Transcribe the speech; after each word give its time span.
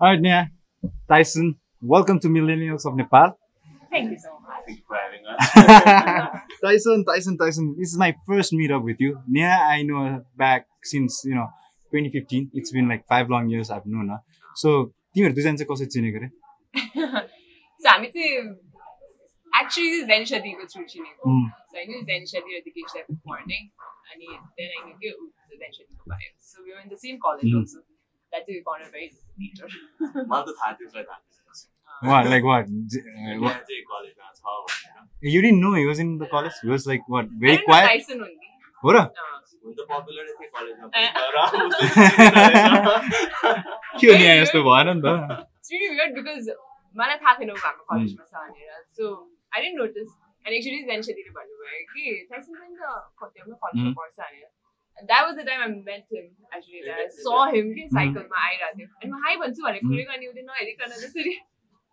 Alright, 0.00 0.20
Nia, 0.20 0.50
Tyson, 1.08 1.54
welcome 1.82 2.18
to 2.20 2.28
Millennials 2.28 2.84
of 2.86 2.96
Nepal. 2.96 3.38
Thank 3.90 4.10
you 4.10 4.18
so 4.18 4.30
much. 4.40 4.62
Thank 4.66 4.78
you 4.78 4.84
for 4.88 4.96
having 4.96 5.22
us. 5.26 6.40
Tyson, 6.62 7.04
Tyson, 7.04 7.38
Tyson, 7.38 7.74
this 7.78 7.92
is 7.92 7.98
my 7.98 8.14
first 8.26 8.52
meetup 8.52 8.82
with 8.82 9.00
you. 9.00 9.20
Nia, 9.28 9.50
I 9.76 9.82
know 9.82 10.04
her 10.04 10.24
back 10.36 10.66
since, 10.82 11.22
you 11.24 11.34
know, 11.34 11.48
2015. 11.92 12.50
It's 12.54 12.72
been 12.72 12.88
like 12.88 13.06
five 13.06 13.30
long 13.30 13.48
years 13.48 13.70
I've 13.70 13.86
known 13.86 14.08
her. 14.08 14.20
So, 14.56 14.90
तिमीहरू 15.14 15.34
दुईजना 15.34 15.56
चाहिँ 15.58 15.66
कसरी 15.70 15.86
चिनेको 15.94 16.18
रे 16.22 16.28
so 16.98 17.88
हामी 17.88 18.08
चाहिँ 18.14 18.30
actually 19.60 20.00
Jenisa 20.10 20.38
दिदीको 20.42 20.64
through 20.74 20.82
चिनेको 20.90 21.22
Mm. 21.30 21.44
सो 21.70 21.74
होइन 21.78 22.02
जेनिसा 22.10 22.38
दिदी 22.42 22.56
र 22.58 22.60
दिकेश 22.66 22.94
टाइप 22.94 23.06
मर्निङ 23.30 23.62
अनि 24.10 24.26
देन 24.58 24.68
आई 24.74 24.80
न्यू 24.86 24.94
के 24.98 25.10
जेनिसा 25.54 25.82
दिदीको 25.86 26.04
भयो 26.10 26.30
so 26.50 26.56
we 26.64 26.70
were 26.74 26.80
in 26.82 26.88
the 26.90 26.98
same 27.04 27.16
college 27.26 27.46
Mm. 27.46 27.58
Also 27.62 27.78
That 28.31 28.43
चाहिँ 28.47 28.61
फाउन्ड 28.67 28.83
भेरी 28.93 29.07
लेटर 29.41 29.67
मलाई 30.29 30.43
त 30.47 30.55
थाहा 30.59 30.71
थियो 30.79 30.89
थाहा। 31.09 31.17
What, 32.07 32.27
like 32.31 32.45
what? 32.47 32.63
Uh, 32.65 33.33
what? 33.43 33.71
You 35.21 35.39
didn't 35.45 35.59
know 35.63 35.71
he 35.77 35.85
was 35.87 35.99
in 36.03 36.11
the 36.19 36.27
college? 36.33 36.53
He 36.61 36.69
was 36.73 36.85
like, 36.89 37.03
what, 37.13 37.25
very 37.41 37.57
quiet? 37.63 37.87
Tyson 37.87 38.21
हुन् 38.23 38.35
नि 38.43 38.47
हो 38.83 38.89
र 38.95 38.99
हुन 38.99 39.73
त 39.75 39.79
पपुलर 39.89 40.23
थियो 40.37 40.47
कलेजमा 40.55 40.85
ए. 40.95 41.01
तर 41.17 41.35
उसले 41.65 41.87
चिनेन 41.95 42.31
रहेछ। 42.87 43.17
के 43.99 44.05
हो 44.07 44.13
न्याय 44.21 44.37
यस्तो 44.41 44.59
भएन 44.69 44.87
नि 44.95 45.01
त 45.03 45.09
It's 45.59 45.69
really 45.75 45.89
weird 45.97 46.11
because 46.19 46.45
मलाई 47.01 47.17
थाहा 47.25 47.33
थिएन 47.39 47.51
ऊ 47.51 47.57
हाम्रो 47.65 47.83
कलेजमा 47.89 48.23
छ 48.31 48.33
भनेर 48.47 48.79
so 48.95 49.03
I 49.55 49.59
didn't 49.65 49.77
notice 49.81 50.09
and 50.45 50.53
actually 50.59 50.79
Jenisa 50.91 51.11
दिदी 51.19 51.31
भन्नुभयो 51.39 51.83
कि 51.91 52.03
टाइसन 52.31 52.53
पनि 52.61 52.75
त 52.79 52.83
कतिमा 53.19 53.55
कलेजमा. 53.65 53.91
पढ्छ 53.99 54.17
भनेर 54.23 54.47
that 55.08 55.22
was 55.26 55.34
the 55.40 55.46
time 55.48 55.64
I 55.64 55.68
met 55.88 56.04
him 56.18 56.26
actually. 56.52 56.84
That 56.90 57.02
I 57.06 57.08
saw 57.22 57.40
him 57.56 57.72
कि 57.78 57.88
साइकलमा 57.96 58.44
आइरहेको 58.50 58.78
थियो 58.78 58.88
अनि 59.02 59.10
म 59.10 59.24
हाई 59.24 59.42
भन्छु 59.42 59.66
भने 59.66 59.80
खुलेको 59.88 60.12
अनि 60.18 60.32
उसले 60.34 60.42
नहेरिकन 60.52 60.96
त्यसरी 61.00 61.34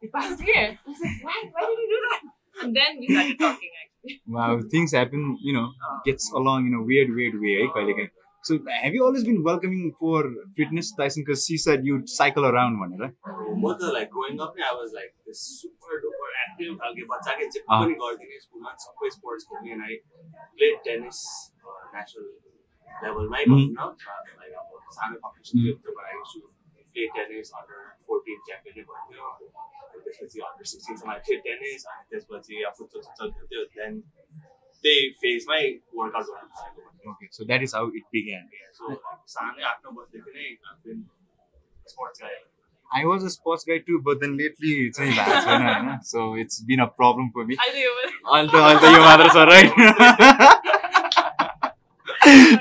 he 0.03 0.08
passed 0.14 0.39
me. 0.39 0.53
I 0.58 0.77
was 0.86 1.00
like, 1.05 1.17
why? 1.25 1.39
Why 1.55 1.64
did 1.69 1.80
you 1.80 1.88
do 1.89 1.97
that? 2.03 2.22
And 2.64 2.77
then 2.77 2.95
we 3.02 3.09
started 3.09 3.39
talking 3.41 3.73
actually. 3.81 4.16
Wow, 4.36 4.61
things 4.72 4.95
happen, 4.97 5.38
you 5.50 5.53
know, 5.58 5.67
gets 6.08 6.31
along 6.39 6.66
in 6.69 6.73
a 6.73 6.81
weird, 6.88 7.11
weird 7.17 7.36
way, 7.44 7.53
है 7.59 7.67
कहिलेकाहीँ. 7.75 8.09
So, 8.50 8.58
have 8.77 8.95
you 8.97 9.03
always 9.08 9.23
been 9.23 9.44
welcoming 9.44 9.91
for 10.00 10.23
fitness, 10.59 10.89
Tyson? 11.02 11.23
Because 11.25 11.45
she 11.45 11.58
said 11.66 11.86
you'd 11.89 12.09
cycle 12.14 12.47
around 12.50 12.81
भनेर. 12.81 13.11
म 13.64 13.73
त 13.77 13.91
like 13.97 14.09
growing 14.16 14.41
up 14.45 14.58
नै 14.58 14.66
I 14.69 14.75
was 14.80 14.89
like 14.95 15.38
super 15.41 16.00
duper 16.05 16.30
active 16.45 16.75
खालके 16.81 17.03
बच्चा 17.14 17.36
के 17.41 17.50
जे 17.58 17.59
अँ। 17.59 17.81
पनि 17.83 18.00
गरिदिने 18.02 18.39
स्कुलमा 18.45 18.73
सबै 18.86 19.09
स्पोर्ट्स 19.17 19.45
खेल्ने 19.52 19.72
and 19.72 19.83
I 19.89 19.95
played 20.58 20.81
tennis 20.89 21.22
national 22.95 23.08
लेभलमै 23.08 23.44
Mm. 23.45 23.52
भनौँ 23.52 23.67
न 23.72 24.36
लाइक 24.39 24.53
अब 24.61 24.69
सानो 24.97 25.16
कम्पिटिसन 25.23 25.55
थियो 25.64 25.73
त्यो 25.83 25.91
भएर 25.97 26.08
I 26.11 26.41
play 26.94 27.03
tennis 27.17 27.52
under 27.58 27.80
fourteen 28.08 28.39
च्याम्पियनै 28.47 28.83
भयो 28.91 29.30
अनि 29.31 30.00
त्यसपछि 30.05 30.39
अन्डर 30.50 30.66
सिक्सटिनसम्म 30.72 31.17
प्ले 31.27 31.38
टेनिस 31.47 31.86
अनि 31.91 32.03
त्यसपछि 32.11 32.61
अब 32.69 32.73
फुटबल 32.80 33.02
सुटबल 33.08 33.31
खेल्थ्यो 33.38 33.64
देन 33.77 34.00
त्यही 34.83 35.09
फेजमै 35.23 35.61
वर्कआउट 36.00 36.27
गर्नु 36.36 36.50
थालेको 36.61 36.89
Okay, 37.11 37.27
so 37.36 37.45
that 37.50 37.64
is 37.66 37.72
how 37.75 37.83
it 38.00 38.05
began. 38.16 38.44
So 38.80 38.94
सानै 39.36 39.64
आठ 39.69 39.77
नौ 39.86 39.91
वर्षदेखि 40.00 40.31
नै 40.38 41.00
स्पोर्ट्स 41.94 42.22
गाई 42.23 42.39
I 42.89 43.02
was 43.09 43.23
a 43.23 43.30
sports 43.33 43.64
guy 43.67 43.75
too, 43.88 43.97
but 44.05 44.19
then 44.22 44.33
lately 44.39 44.72
चाहिँ 44.97 45.11
भएको 45.17 45.38
छैन 45.45 45.61
होइन. 45.67 45.89
So 46.11 46.23
it's 46.44 46.58
been 46.72 46.81
a 46.86 46.88
problem 47.02 47.30
for 47.38 47.45
me. 47.52 47.55
अहिले 47.66 47.83
यो 47.86 47.94
अहिले 47.95 48.47
त 48.52 48.55
अहिले 48.64 48.80
त 48.81 48.94
यो 48.95 49.02
मात्र 49.08 49.30
छ 49.36 49.48
right? 49.52 50.64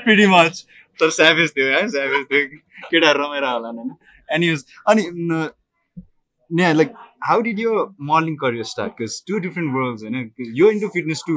Pretty 0.04 0.26
much. 0.34 0.62
तर 0.98 1.10
स्याभेज 1.10 1.50
थियो 1.56 1.66
है 1.68 1.86
स्याभेज 1.90 2.24
थियो 2.30 2.46
केटाहरू 2.90 3.22
रमाइरहेको 3.22 3.52
होला 3.56 3.68
होइन 3.70 3.94
एनिवेज 4.28 4.64
अनि 4.88 5.04
न- 5.12 5.48
ने 6.50 6.72
लाइक 6.74 6.92
हाउ 7.24 7.40
डिड 7.46 7.58
यो 7.60 7.72
morning 8.10 8.36
career 8.42 8.64
start 8.70 8.92
because 8.98 9.16
two 9.28 9.38
different 9.46 9.72
worlds 9.74 10.02
होइन 10.02 10.50
यो 10.60 10.70
इन्टु 10.70 10.88
फिटनेस 10.96 11.22
टु 11.26 11.36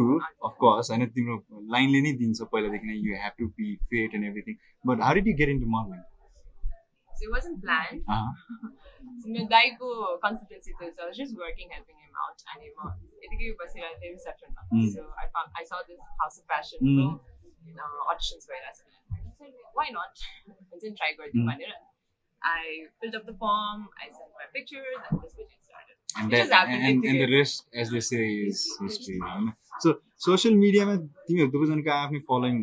अफकोर्स 0.50 0.90
होइन 0.92 1.06
तिम्रो 1.18 1.38
लाइनले 1.76 2.02
नै 2.08 2.14
दिन्छ 2.24 2.50
पहिलादेखि 2.54 2.88
नै 2.88 2.96
you 3.08 3.20
have 3.24 3.34
to 3.40 3.48
be 3.60 3.76
fit 3.92 4.16
and 4.16 4.26
everything 4.28 4.56
but 4.86 5.02
how 5.08 5.14
did 5.20 5.28
you 5.28 5.36
get 5.44 5.50
into 5.56 5.70
morning 5.76 6.02
So 7.12 7.26
it 7.26 7.34
wasn't 7.34 7.58
planned. 7.64 8.00
So 9.18 9.34
मेरो 9.34 9.46
दाईको 9.50 9.90
कन्सल्टेन्सी 10.24 10.72
थियो 10.74 10.88
so 10.94 11.04
I 11.04 11.10
was 11.10 11.18
just 11.18 11.36
working 11.42 11.70
helping 11.76 11.98
him 11.98 12.24
out 12.24 12.42
अनि 12.54 12.72
म 12.72 12.90
यतिकै 13.26 13.52
बसिरहेको 13.60 14.00
थिएँ 14.02 14.12
रिसेप्सनमा 14.14 14.62
Mm. 14.72 14.88
so 14.96 15.04
I 15.24 15.28
found 15.36 15.62
I 15.62 15.68
saw 15.70 15.82
this 15.84 16.02
house 16.24 16.40
of 16.42 16.50
fashion 16.54 16.90
Mm. 16.94 17.14
Auditions 18.13 18.49
भइरहेको 18.51 18.73
छ 18.79 19.53
वाइ 19.77 19.89
नट 19.99 20.27
हुन्छ 20.49 20.83
नि 20.85 20.91
ट्राई 20.91 21.13
गरिदिउँ. 21.21 21.47
भनेर 21.53 21.77
I 22.43 22.87
filled 23.03 23.17
up 23.19 23.25
the 23.27 23.33
form, 23.39 23.81
I 24.03 24.09
sent 24.17 24.31
my 24.41 24.45
pictures, 24.57 24.99
and 25.07 25.21
this 25.23 25.33
video 25.39 25.59
started. 25.61 25.97
and, 26.19 26.51
that, 26.51 26.69
and, 26.69 27.05
and 27.05 27.21
the 27.21 27.27
rest 27.33 27.67
as 27.75 27.91
they 27.91 28.01
say 28.01 28.27
is 28.51 28.61
history 28.83 29.19
social 30.27 30.55
मिडियामा 30.61 30.95
तिमीहरू 31.27 31.51
दुवैजनाको 31.57 31.91
आफ्नै 31.97 32.21
फलोइङ 32.29 32.57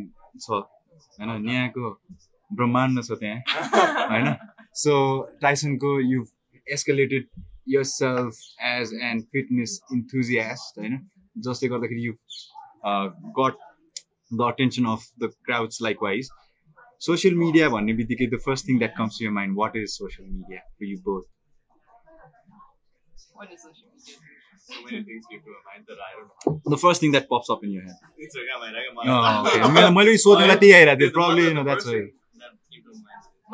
छ 0.45 0.47
होइन? 0.51 1.50
यहाँको 1.50 1.91
ब्रह्माण्ड 2.61 3.03
छ 3.03 3.19
त्यहाँ 3.22 3.39
होइन? 4.13 4.31
So 4.84 4.95
टाइसनको 5.44 5.91
you 6.13 6.25
escalated 6.78 7.29
yourself 7.91 8.41
as 8.72 8.94
an 9.11 9.22
fitness 9.35 9.79
enthusiast 9.94 10.79
होइन? 10.79 11.00
जसले 11.47 11.69
गर्दाखेरि 11.75 12.05
you 12.07 12.13
got 13.39 13.55
The 14.34 14.48
attention 14.48 14.84
of 14.93 15.09
the 15.22 15.31
crowds 15.47 15.82
like 15.82 16.03
wise 16.03 16.31
social 17.06 17.34
media 17.43 17.69
भन्ने 17.75 17.93
बित्तिकै 18.00 18.26
the 18.37 18.41
first 18.47 18.69
thing 18.69 18.78
that 18.78 18.97
comes 18.97 19.19
to 19.19 19.25
your 19.25 19.31
mind 19.41 19.56
what 19.59 19.76
is 19.76 19.88
social 19.93 20.28
media 20.31 20.60
for 20.78 20.84
you 20.87 20.98
both 21.10 21.28
What 23.41 23.53
is 23.53 23.62
social 23.62 23.87
media? 23.91 24.16
So 24.62 24.81
many 24.87 24.98
things 25.04 25.26
came 25.28 25.38
to 25.43 25.53
my 25.53 25.60
mind 25.69 25.84
that 25.91 26.00
I 26.06 26.10
don't 26.16 26.26
know. 26.31 26.72
The 26.72 26.78
first 26.81 27.03
thing 27.03 27.10
that 27.12 27.26
pops 27.31 27.50
up 27.50 27.60
in 27.65 27.71
your 27.75 27.84
head 27.84 28.25
Instagram 28.26 28.65
आइरहेको 28.66 28.91
Oh, 28.93 29.04
मलाई 29.04 29.60
okay. 29.60 29.71
मैले 29.76 29.91
मैले 29.98 30.16
सोध्नुलाई 30.25 30.56
त्यही 30.65 30.72
आइरहेको 30.78 31.00
थियो 31.00 31.15
problem 31.19 31.56
no 31.59 31.62
that's 31.69 31.87
why 31.87 32.03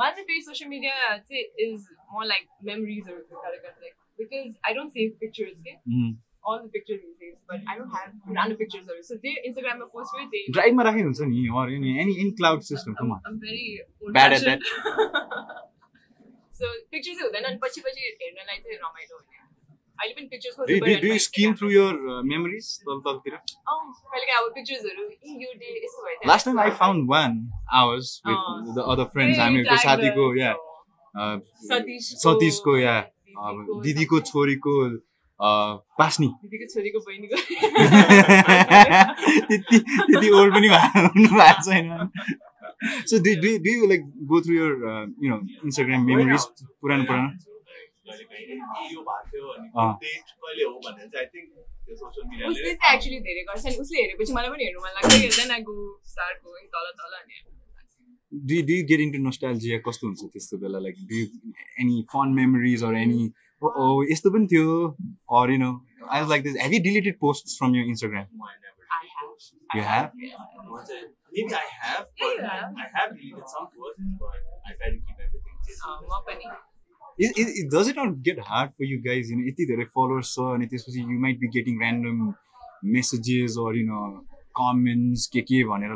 मलाई 0.00 0.12
चाहिँ 0.12 0.24
फेरि 0.30 0.40
सोसियल 0.48 0.70
मिडिया 0.70 1.16
चाहिँ 1.18 1.44
is 1.66 1.86
more 2.14 2.26
like 2.32 2.48
मेमोरिजहरू 2.70 3.42
like 3.44 3.94
because 4.20 4.50
I 4.66 4.74
don't 4.80 4.98
save 4.98 5.16
pictures 5.20 5.62
के 5.68 5.76
all 6.43 6.57
the 6.61 6.69
pictures 6.75 6.99
you 7.05 7.11
save, 7.17 7.33
but 7.49 7.59
I 7.71 7.73
don't 7.79 7.91
have 7.95 8.09
random 8.37 8.57
pictures 8.61 8.85
of 8.87 8.93
it. 8.99 9.05
So 9.05 9.13
they 9.25 9.33
Instagram 9.49 9.77
of 9.85 9.89
course 9.95 10.09
they 10.33 10.41
ड्राइभमा 10.57 10.83
राखेको 10.89 11.05
हुन्छ 11.09 11.21
नि 11.33 11.41
अरू 11.63 11.75
नि 11.83 11.89
any 12.03 12.13
in 12.23 12.29
cloud 12.39 12.59
system 12.69 12.91
I'm, 12.91 12.97
कमा 13.01 13.15
I'm 13.31 13.37
very 13.43 13.65
old 14.01 14.11
Bad 14.17 14.31
at 14.37 14.41
so 16.59 16.65
pictures 16.93 17.15
चाहिँ 17.17 17.27
हुँदैन 17.27 17.43
अनि 17.51 17.57
पछि 17.65 17.79
पछि 17.87 18.01
हेर्नलाई 18.23 18.57
चाहिँ 18.65 18.77
रमाइलो 18.85 19.15
हुने 19.17 19.29
अहिले 19.99 20.13
पनि 20.17 20.27
pictures 20.33 20.55
do 20.69 20.73
do 21.07 21.11
skim 21.23 21.49
through 21.61 21.67
your 21.71 21.93
memories 22.29 22.67
तल 22.85 22.97
तलतिर 23.07 23.33
कहिलेकाहीँ 23.37 24.37
अब 24.41 24.45
पिक्चर्सहरू 24.55 25.03
यो 25.43 25.49
डे 25.61 25.67
यस्तो 25.85 25.99
भएछ 26.07 26.19
last 26.31 26.43
time 26.45 26.57
I 26.65 26.71
found 26.81 27.01
one 27.11 27.31
ours 27.81 28.07
with 28.27 28.41
the 28.77 28.79
other 28.95 29.05
friends 29.15 29.37
हामीहरूको 29.45 29.77
साथीको 29.85 30.25
या 30.41 30.51
सतीशको 32.23 32.73
या 32.77 32.95
अब 33.47 33.55
दिदीको 33.83 34.17
छोरीको 34.31 34.73
अ, 34.85 34.87
पास्नी 35.41 36.27
दिदीको 36.43 36.65
छोरीको 36.73 36.99
बहिनीको। 37.05 37.35
त्यति 39.49 39.77
त्यति 39.79 40.27
ओल्ड 40.39 40.51
पनि 40.55 40.67
हुनु 40.69 41.29
भएको 41.37 41.61
छैन। 41.67 41.85
So 43.09 43.15
do 43.25 43.31
do 43.43 43.49
do 43.65 43.71
you 43.77 43.83
like 43.91 44.01
go 44.31 44.37
through 44.45 44.53
your 44.55 44.71
you 45.23 45.27
know 45.29 45.37
Instagram 45.65 46.01
memories 46.09 46.43
पुरानो 46.81 47.03
पुरानो? 47.09 47.29
उसले 52.51 52.71
चाहिँ 52.73 52.91
एक्चुली 52.95 53.17
धेरै 53.27 53.43
गर्छ 53.49 53.63
अनि 53.65 53.77
उसले 53.85 53.97
हेरेपछि 54.01 54.31
मलाई 54.33 54.49
पनि 54.55 54.63
हेर्नु 54.65 54.81
मन 54.85 54.91
लाग्छ। 54.97 55.11
Then 55.37 55.49
I 55.51 55.61
go 55.69 55.75
start 56.11 56.37
going 56.45 56.65
तल 56.75 56.85
तल 57.01 57.13
अनि 57.21 57.35
do 58.31 58.73
you 58.73 58.83
get 58.89 58.99
into 59.03 59.19
nostalgia? 59.27 59.75
कस्तो 59.85 60.03
हुन्छ 60.07 60.21
त्यस्तो 60.33 60.55
बेला? 60.57 60.79
Like 60.83 60.95
do 61.11 61.17
any 61.83 61.97
fun 62.11 62.27
memories 62.35 62.81
or 62.89 62.95
any 62.95 63.23
ओ 63.62 63.88
यस्तो 64.12 64.30
पनि 64.36 64.46
थियो 64.52 64.72
or 65.40 65.50
you 65.50 65.58
know 65.64 65.70
I 66.10 66.20
was 66.20 66.28
like 66.30 66.42
this 66.48 66.56
have 66.62 66.72
you 66.74 66.80
deleted 66.88 67.18
post 67.26 67.58
from 67.58 67.76
your 67.76 67.92
Instagram 67.94 68.26
म 68.42 68.48
I 68.48 68.56
never 68.64 68.74
I 68.96 69.04
have. 69.14 69.30
You 69.76 69.82
I 69.82 69.86
have? 69.92 70.10
Yes. 70.24 70.34
म 70.66 70.82
चाहिँ 70.88 71.06
maybe 71.36 71.54
I 71.60 71.66
have 71.78 72.04
Yeah, 72.20 72.26
but 72.26 72.36
you 72.36 72.44
I, 72.50 72.56
have. 72.58 72.76
I 72.82 72.86
have 72.98 73.10
deleted 73.16 73.48
some 73.54 73.66
posts 73.78 74.12
but 74.20 74.36
I 74.70 74.76
try 74.82 74.90
to 74.92 75.00
keep 75.08 75.24
everything 75.24 75.56
just 75.70 75.86
अँ, 75.88 75.96
म 76.12 76.20
पनि 76.28 76.54
Is, 77.24 77.30
is, 77.42 77.50
is- 77.60 77.66
does 77.74 77.90
it 77.90 77.98
not 77.98 78.14
get 78.28 78.40
hard 78.46 78.72
for 78.78 78.86
you 78.92 78.96
guys? 79.08 79.28
You 79.32 79.36
know, 79.40 79.44
यति 79.50 79.66
धेरै 79.72 79.86
followers 79.98 80.30
छ 80.36 80.46
अनि 80.54 80.66
त्यसपछि 80.72 81.04
you 81.12 81.18
might 81.26 81.38
be 81.44 81.50
getting 81.58 81.78
random 81.84 82.22
messages 82.96 83.56
or 83.64 83.68
you 83.80 83.84
know 83.90 84.02
comments 84.60 85.26
के 85.36 85.40
के 85.50 85.62
भनेर 85.70 85.94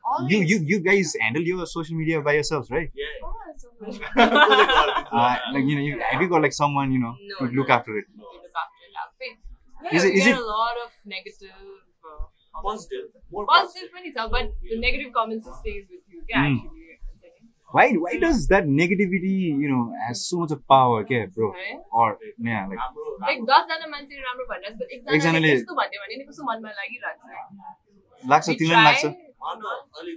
like 0.00 0.30
you 0.32 0.38
you 0.50 0.56
you 0.72 0.78
guys 0.88 1.14
handle 1.20 1.42
your 1.52 1.66
social 1.66 1.96
media 2.02 2.20
by 2.28 2.34
yourselves, 2.38 2.70
right? 2.70 2.90
yeah 2.94 3.24
Oh, 3.24 3.32
so 3.56 3.68
good. 3.80 4.00
Uh, 4.16 5.36
like 5.54 5.64
you 5.64 5.74
know, 5.76 5.84
you, 5.88 5.98
have 6.10 6.20
you 6.22 6.28
got 6.28 6.42
like 6.42 6.52
someone 6.52 6.92
you 6.92 7.00
know 7.04 7.14
No, 7.32 7.46
to 7.46 7.52
look 7.58 7.68
no. 7.68 7.74
after 7.78 7.96
it? 7.98 8.06
We 8.14 8.22
look 8.22 8.56
after 8.62 8.84
it. 8.86 8.92
Yeah, 8.96 9.08
wait. 9.20 9.96
Is 9.96 10.04
Yeah, 10.04 10.08
it- 10.10 10.14
we 10.14 10.20
is 10.20 10.26
get 10.26 10.36
it- 10.36 10.42
a 10.42 10.46
lot 10.54 10.76
of 10.84 10.90
negative. 11.04 11.50
Uh, 11.50 12.24
comments. 12.56 12.86
positive 12.86 13.06
more 13.36 13.44
Positive 13.52 13.88
पनि 13.98 14.10
छ, 14.16 14.30
but 14.34 14.52
the 14.70 14.78
negative 14.86 15.12
comments 15.20 15.44
just 15.50 15.60
stays 15.64 15.84
with 15.92 16.02
you. 16.14 16.22
Yeah, 16.34 16.46
Mm. 16.46 16.56
actually. 16.56 16.82
why 17.76 17.84
why 18.02 18.10
does 18.22 18.38
that 18.50 18.64
negativity 18.80 19.30
you 19.62 19.68
know 19.70 19.80
has 20.02 20.20
so 20.26 20.36
much 20.42 20.52
of 20.54 20.60
power 20.72 20.98
okay 21.00 21.18
bro 21.38 21.48
है 21.56 21.72
or 22.02 22.04
yeah 22.50 22.68
like 22.70 22.78
राम्रो 22.82 23.06
like 23.24 23.40
राम्रो 23.40 23.46
दसजना 23.48 23.88
मान्छेले 23.94 24.22
राम्रो 24.26 24.44
भनिरहेको 24.52 24.84
छ 24.84 24.94
एकजनाले 24.96 25.16
एकजनाले- 25.16 25.50
यस्तो 25.56 25.74
भन्यो 25.80 26.00
भने 26.04 26.18
नि 26.20 26.24
कस्तो 26.28 26.46
मनमा 26.50 26.70
लागिरहेको 26.78 27.24
छ 27.32 28.30
लाग्छ 28.32 28.46
तिमीलाई 28.62 28.78
पनि 28.78 28.86
लाग्छ 28.88 29.04
आ 29.41 29.43
नो 29.57 29.69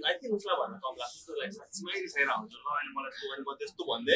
आई 0.07 0.13
थिंक 0.21 0.31
उस्ला 0.33 0.53
भन्न 0.61 0.73
कम 0.83 0.93
लाग्छ 1.01 1.15
त्यो 1.25 1.33
लाइक 1.39 1.51
साच्चैमै 1.57 1.93
छैन 2.15 2.29
हजुर 2.31 2.59
ल 2.61 2.63
अहिले 2.75 2.91
मलाई 2.97 3.11
त्यो 3.17 3.25
भनेको 3.31 3.51
त्यस्तो 3.61 3.83
भन्दे 3.89 4.13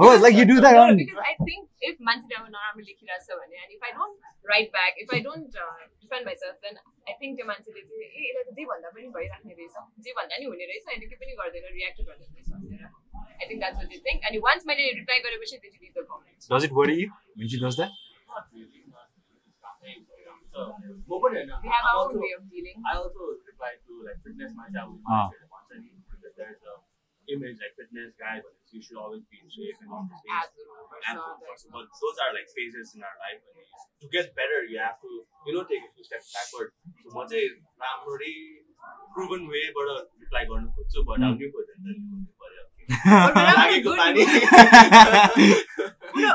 हो 0.00 0.06
लाइक 0.24 0.34
यु 0.38 0.44
डु 0.44 0.54
दाइ 0.66 0.74
आई 0.78 1.34
थिंक 1.42 1.62
इफ 1.82 1.96
मानसिले 2.02 2.36
हो 2.36 2.46
न 2.46 2.54
हामी 2.64 2.82
लेखिरा 2.82 3.18
छ 3.18 3.20
भने 3.40 3.56
अनि 3.64 3.74
if 3.74 3.84
I 3.84 3.90
don't 3.98 4.12
write 4.50 4.68
back 4.72 4.94
if 4.98 5.08
I 5.14 5.20
don't 5.20 5.46
defend 5.54 6.26
myself 6.42 6.56
then 6.66 6.74
I 6.76 7.12
think 7.22 7.36
त्यो 7.36 7.46
मानसिले 7.46 7.82
चाहिँ 7.82 8.02
ए 8.02 8.04
यलाक 8.30 8.46
जे 8.54 8.64
भन्दा 8.72 8.90
रहेछ 18.38 18.81
So, 20.52 20.76
we 20.76 21.68
have 21.72 21.84
our 21.88 22.04
also, 22.04 22.20
way 22.20 22.36
of 22.36 22.44
dealing. 22.52 22.76
I 22.84 23.00
also 23.00 23.40
reply 23.40 23.80
to 23.88 23.92
like 24.04 24.20
fitness 24.20 24.52
myself 24.52 24.92
with 24.92 25.00
uh. 25.08 25.32
constantly 25.48 25.96
because 26.12 26.36
there's 26.36 26.60
a 26.60 26.76
image 27.32 27.56
like 27.56 27.72
fitness 27.78 28.12
guys, 28.20 28.42
you 28.72 28.82
should 28.84 29.00
always 29.00 29.22
be 29.32 29.40
in 29.40 29.48
shape 29.48 29.80
and 29.80 29.88
on 29.88 30.08
the 30.12 30.16
Absolutely. 30.28 31.72
But 31.72 31.86
those 31.88 32.16
are 32.20 32.32
like 32.36 32.48
phases 32.52 32.92
in 32.96 33.00
our 33.00 33.16
life. 33.20 33.40
To 34.04 34.06
get 34.10 34.34
better, 34.34 34.66
you 34.68 34.76
have 34.76 35.00
to 35.00 35.10
you 35.46 35.52
know 35.56 35.64
take 35.64 35.80
a 35.80 35.90
few 35.94 36.04
steps 36.04 36.34
backward. 36.34 36.76
So, 37.00 37.16
what's 37.16 37.32
a 37.32 37.44
family 37.80 38.66
proven 39.14 39.46
way, 39.48 39.70
but 39.72 39.86
a 39.88 39.96
reply 40.20 40.44
going 40.44 40.66
to 40.68 40.72
put 40.74 40.90
so, 40.90 41.04
but 41.06 41.22
I'm 41.22 41.38
new 41.38 41.48
for 41.48 41.64
that. 41.64 41.80
But 42.36 42.52
yeah. 42.52 42.68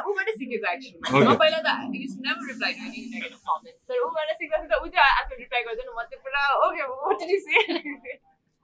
सिकेको 0.42 0.74
Okay. 1.12 1.24
म 1.28 1.36
पहिला 1.44 1.60
त 1.68 1.96
use 2.02 2.14
never 2.26 2.50
reply 2.52 2.74
to 2.80 2.86
any 2.90 3.06
negative 3.14 3.40
comments 3.52 3.88
तर 3.92 4.04
ऊबाट 4.10 4.36
सिक्दा 4.44 4.62
सिक्दा 4.66 4.82
ऊ 4.84 4.92
चाहिँ 4.98 5.16
आजकल 5.22 5.42
रिप्लाई 5.46 5.64
गर्दैन 5.70 5.90
म 5.98 6.06
चाहिँ 6.12 6.22
पुरा 6.28 6.44
okay 6.68 6.92
what 6.92 7.24
did 7.24 7.32
you 7.36 7.40
say 7.48 7.56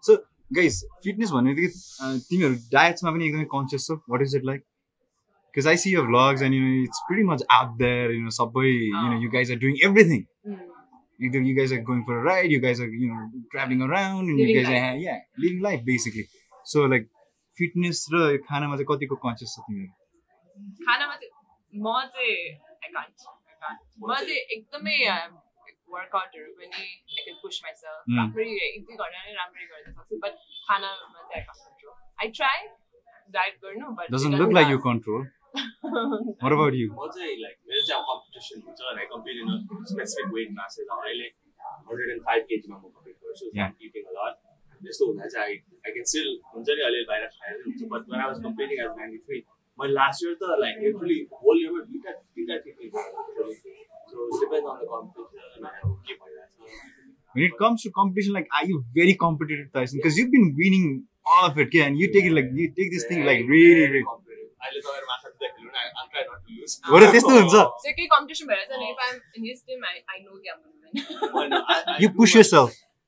so 0.03 0.19
guys 0.59 0.77
fitness 1.07 1.31
भन्ने 1.37 1.53
बित्तिकै 1.59 2.05
uh, 2.05 2.15
तिमीहरू 2.29 2.55
डायट्समा 2.77 3.11
पनि 3.17 3.27
एकदमै 3.31 3.45
कन्सियस 3.55 3.87
छौ 3.91 3.95
what 4.15 4.21
is 4.29 4.35
it 4.41 4.45
like 4.51 4.69
because 5.53 5.67
I 5.69 5.73
see 5.81 5.91
your 5.93 6.03
vlogs 6.05 6.43
and 6.45 6.55
you 6.57 6.61
know 6.61 6.77
it's 6.85 6.99
pretty 7.07 7.23
much 7.25 7.41
out 7.55 7.73
there. 7.81 8.05
You 8.13 8.21
know, 8.27 8.31
Subway. 8.37 8.69
You 8.75 9.01
know, 9.09 9.17
you 9.23 9.27
guys 9.33 9.51
are 9.55 9.57
doing 9.63 9.75
everything. 9.87 10.23
You, 11.23 11.29
do- 11.35 11.41
you 11.49 11.53
guys 11.59 11.73
are 11.75 11.79
going 11.89 11.99
for 12.07 12.15
a 12.19 12.23
ride. 12.27 12.53
You 12.53 12.57
guys 12.63 12.79
are 12.85 12.87
you 13.01 13.09
know 13.11 13.27
traveling 13.51 13.83
around, 13.87 14.31
and 14.31 14.39
you 14.43 14.47
Living 14.47 14.57
guys 14.63 14.71
life. 14.71 14.87
are 14.87 14.95
yeah 15.03 15.19
living 15.43 15.61
life 15.67 15.83
basically. 15.91 16.25
So 16.71 16.87
like 16.95 17.05
fitness 17.61 18.01
र 18.15 18.23
यो 18.31 18.41
खानामा 18.49 18.79
चाहिँ 18.81 18.89
कतिको 18.93 19.19
conscious 19.27 19.53
छ 19.57 19.67
तिमीहरू 19.67 19.93
खानामा 20.89 21.21
चाहिँ 21.21 21.31
म 21.73 21.85
चाहिँ 22.13 22.37
आई 22.83 22.89
कान्ट 22.95 23.15
म 23.99 24.13
चाहिँ 24.13 24.39
एकदमै 24.55 24.97
वर्कआउटहरू 25.93 26.51
पनि 26.59 26.81
आई 26.81 27.23
क्यान 27.25 27.35
पुस 27.41 27.59
माइसेल्फ. 27.63 27.99
राम्ररी 28.17 28.55
एक 28.67 28.81
दुई 28.85 28.95
घन्टा 28.95 29.19
नै 29.25 29.33
राम्ररी 29.39 29.65
गर्न 29.71 29.93
सक्छु 29.99 30.17
बट 30.25 30.33
खानामा 30.67 31.21
चाहिँ 31.29 31.41
I 31.41 31.45
control 31.49 31.95
I 32.23 32.27
try 32.39 32.67
diet 33.37 33.59
गर्नु 33.65 33.91
but 33.99 34.11
doesn't 34.15 34.37
look 34.41 34.53
like 34.57 34.69
you 34.73 34.79
control. 34.89 35.23
What 36.43 36.53
about 36.57 36.73
you? 36.81 36.87
म 36.99 37.09
चाहिँ 37.17 37.35
लाइक 37.41 37.57
मेरो 37.69 37.81
चाहिँ 37.89 38.03
कम्पिटिसन 38.11 38.61
हुन्छ 38.67 38.93
like 38.99 39.09
compete 39.13 39.35
in 39.41 39.83
specific 39.93 40.33
weight 40.37 40.49
अब 40.89 40.99
अहिले 41.03 41.27
हन्ड्रेड 41.65 42.09
एन्ड 42.15 42.23
फाइभ 42.29 42.45
केजीमा 42.53 42.77
म 42.77 42.93
कम्पिट 42.95 43.15
गर्छु. 43.25 43.45
इटिङ 43.89 44.03
अलट 44.13 44.39
त्यस्तो 44.81 45.05
हुँदा 45.09 45.27
चाहिँ 45.33 45.45
आई 45.47 45.59
आई 45.85 45.91
क्यान 45.97 46.05
स्टिल 46.13 46.29
हुन्छ 46.53 46.67
नि 46.69 46.81
अहिले 46.87 47.03
बाहिर 47.11 47.27
खाएर 47.35 47.61
हुन्छ 47.67 47.91
but 47.93 48.09
when 48.13 48.19
I 48.21 48.27
was 48.31 48.41
competing 48.47 48.81
as 48.85 48.97
ninety 49.01 49.19
three 49.27 49.39
मैले 49.79 49.93
लास्ट 49.93 50.23
इयर 50.25 50.33
त 50.41 50.57
लाइक 50.63 50.81
लिटरली 50.87 51.19
होल 51.43 51.61
इयरमा 51.63 51.79
दुइटा 51.91 52.11
तिनवटा 52.11 52.57
tiffin 52.65 52.89
so 54.11 54.27
depend 54.43 54.67
on 54.73 54.75
the 54.81 54.89
competition 54.95 55.63
के 56.09 56.13
भइरहेछ 56.23 56.91
When 57.35 57.45
it 57.45 57.53
comes 57.59 57.83
to 57.83 57.89
competition, 57.93 58.35
like, 58.37 58.49
are 58.57 58.65
you 58.71 58.75
very 58.95 59.13
competitive, 59.21 59.69
Tyson? 59.77 59.99
Because 60.01 60.17
you've 60.19 60.33
been 60.33 60.49
winning 60.57 60.83
all 61.35 61.45
of 61.47 61.55
it, 61.63 61.71
yeah, 61.77 61.87
and 61.91 62.01
you 62.01 62.09
take 62.15 62.27
it 62.31 62.35
like 62.39 62.51
you 62.59 62.67
take 62.79 62.91
this 62.95 63.05
thing 63.11 63.23
like 63.29 63.41
really, 63.53 63.87
really. 63.93 64.03
अहिले 64.03 64.81
तपाईँहरू 64.83 65.07
माछा 65.07 65.29
दिँदा 65.29 65.47
खेल्नु 65.55 65.71
न 65.71 65.79
I 65.79 66.05
try 66.11 66.23
not 66.27 66.39
to 66.43 66.59
lose 66.59 66.75
हो 66.91 66.99
र 67.03 67.09
त्यस्तो 67.15 67.31
हुन्छ 67.37 67.55
सो 67.55 67.91
केही 67.97 68.07
कम्पिटिसन 68.13 68.45
भइरहेछ 68.51 68.69
नि 68.83 68.91
if 68.91 69.01
I'm 69.07 69.15
in 69.37 69.47
his 69.47 69.63
team 69.71 69.79
I 69.89 69.97
I 70.13 70.19
know 70.27 70.31
कि 70.43 70.49
आम 70.53 70.59
You 72.03 72.09
push 72.19 72.35
yourself. 72.37 72.77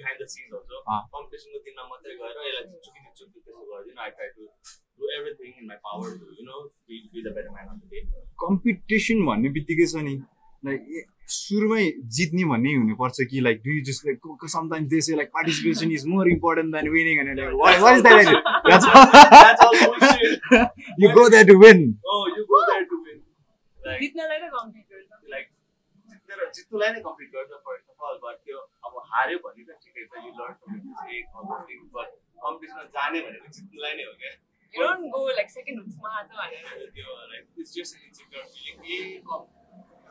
Behind 0.00 0.18
the 0.24 0.26
scenes 0.34 0.50
also. 0.58 0.82
कम्पिटिसनको 1.14 1.58
दिनमा 1.68 1.84
मात्रै 1.92 2.14
गएर 2.22 2.36
यसलाई 2.48 2.66
जित्छु 2.74 2.90
कि 2.96 3.00
जित्छु 3.06 3.24
कि 3.30 3.38
त्यस्तो 3.44 3.64
गर्दिनँ 3.70 4.02
I 4.08 4.10
try 4.18 4.28
to 4.36 4.42
do 4.98 5.14
everything 5.20 5.54
in 5.60 5.64
my 5.70 5.78
power 5.86 6.18
to 6.18 6.26
you 6.40 6.44
know 6.50 6.56
be 6.90 6.96
be 7.14 7.22
the 7.28 7.32
better 7.38 7.50
man 7.56 7.66
of 7.68 7.78
the 7.80 7.94
day 7.94 7.98
competition 8.44 9.24
भन्ने 9.30 9.48
बित्तिकै 9.56 9.86
छ 9.94 10.04
नि 10.10 10.14
लाइक 10.68 10.80
सुरुमै 11.34 11.84
जित्ने 12.18 12.44
भन्ने 12.52 12.72
हुनुपर्छ 12.78 13.26
कि 13.30 13.40
like 13.46 13.60
do 13.66 13.70
you 13.74 13.82
just 13.88 14.06
like 14.06 14.48
sometimes 14.54 14.88
they 14.94 15.00
say 15.08 15.16
like 15.20 15.30
participation 15.36 15.92
is 15.98 16.06
more 16.14 16.30
important 16.30 16.74
than 16.76 16.88
winning 16.96 17.20
अनि 17.24 17.32
what 17.62 17.74
is 17.96 18.02
that 18.08 18.26
That's 18.70 19.62
all 19.66 19.76
bullshit. 19.82 20.34
You 21.04 21.08
go 21.18 21.28
that 21.34 21.46
to 21.52 21.56
win 21.62 21.80
Oh, 22.14 22.22
you 22.36 22.42
go 22.50 22.60
there 22.70 22.84
to 22.90 22.98
win. 23.04 23.18
Like, 23.78 24.00
जित्नलाई 24.02 24.38
त 24.40 24.50
कम्पिट 24.56 24.84
गर्छ 24.90 25.32
like 25.34 25.48
जित्नेर 26.10 26.50
जित्नुलाई 26.58 26.92
नै 26.96 27.00
complete 27.06 27.30
गर्छ 27.38 27.50
first 27.68 27.86
of 27.90 28.10
all 28.10 28.18
but 28.26 28.36
त्यो 28.44 28.58
हार्यो 29.14 29.38
भने 29.46 29.62
त 29.68 29.70
ठिकै 29.84 30.02
छ 30.10 30.12
you 30.26 30.30
learn 30.38 30.54
from 30.60 30.70
mistake 30.90 31.80
but 31.96 32.08
कम्पिटिसनमा 32.44 32.84
जाने 32.96 33.18
भनेको 33.26 33.48
जित्नुलाई 33.58 33.94
नै 34.00 34.04
हो 34.10 34.14
क्या? 34.22 34.32
You 34.74 34.82
don't 34.86 35.06
go 35.12 35.20
like 35.36 35.50
second 35.52 35.76
हुन्छ 35.82 35.94
म 36.02 36.06
आज 36.18 36.28
भनेर 36.40 36.90
त्यो 36.96 37.08
like 37.30 37.44
it's 37.60 37.72
just 37.78 37.92
insecure 38.08 38.44
feeling 38.54 38.76
A 38.90 38.98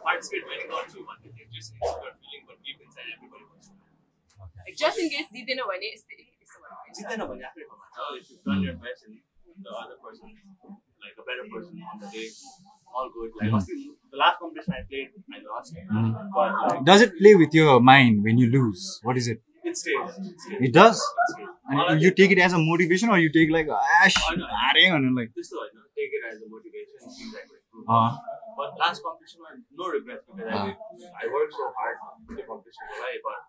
participate 0.08 0.42
गर्छु 0.72 0.98
भन्ने 1.12 1.30
थियो 1.38 1.46
just 1.56 1.70
insecure 1.76 2.14
feeling 2.24 2.42
but 2.50 2.58
deep 2.66 2.78
inside 2.88 3.08
everybody 3.14 3.46
गर्छु 3.52 3.72
case 5.14 5.30
जितेन 6.98 7.22
भने 7.30 7.44
आफ्नै 7.48 7.64
ठाउँमा 7.70 7.88
छ। 7.96 7.98
If 8.20 8.26
you 8.32 8.38
done 8.46 8.60
your 8.66 8.76
best 8.84 9.02
and 9.08 9.18
the 9.64 9.68
other 9.80 9.98
person 10.04 10.28
like 11.04 11.16
a 11.20 11.24
better 11.30 11.46
person 11.54 11.74
on 11.94 11.98
the 12.00 12.12
day 12.14 12.24
अस्ति 13.58 13.76
the 14.14 14.20
last 14.24 14.40
competition 14.40 14.74
I 14.74 14.82
played 14.90 15.08
I 15.34 15.42
lost 15.42 15.76
but 16.38 16.58
like 16.64 16.84
Does 16.90 17.06
it 17.08 17.14
play 17.22 17.36
with 17.44 17.60
your 17.60 17.78
mind 17.92 18.28
when 18.28 18.42
you 18.44 18.50
lose? 18.58 18.90
What 19.10 19.22
is 19.24 19.30
it? 19.36 19.46
it 19.70 19.78
stays 19.78 20.18
it 20.28 20.44
stays 20.44 20.68
It 20.68 20.74
does? 20.76 21.02
It 21.02 21.32
stays. 21.32 21.48
And 21.70 21.80
मलाई 21.80 22.04
you 22.04 22.12
take 22.20 22.32
it 22.36 22.40
as 22.46 22.56
a 22.58 22.62
motivation 22.66 23.12
or 23.16 23.20
you 23.24 23.32
take 23.38 23.52
like 23.56 23.72
ash 23.80 24.20
हारे 24.26 24.90
भनेर 24.96 25.14
like 25.22 25.32
motivation 26.56 27.14
things 27.20 27.36
I 27.36 27.44
uh 27.96 28.10
but 28.60 28.80
last 28.84 29.02
कम्पिटिसनमा 29.04 29.50
no 29.82 29.92
regret 29.92 30.22
because 30.30 30.50
I 30.60 30.74
I 31.22 31.30
work 31.36 31.52
so 31.60 31.68
hard 31.80 31.98
त्यो 32.00 32.46
कम्पिटिसनको 32.50 33.02
लागि 33.04 33.22
but 33.28 33.46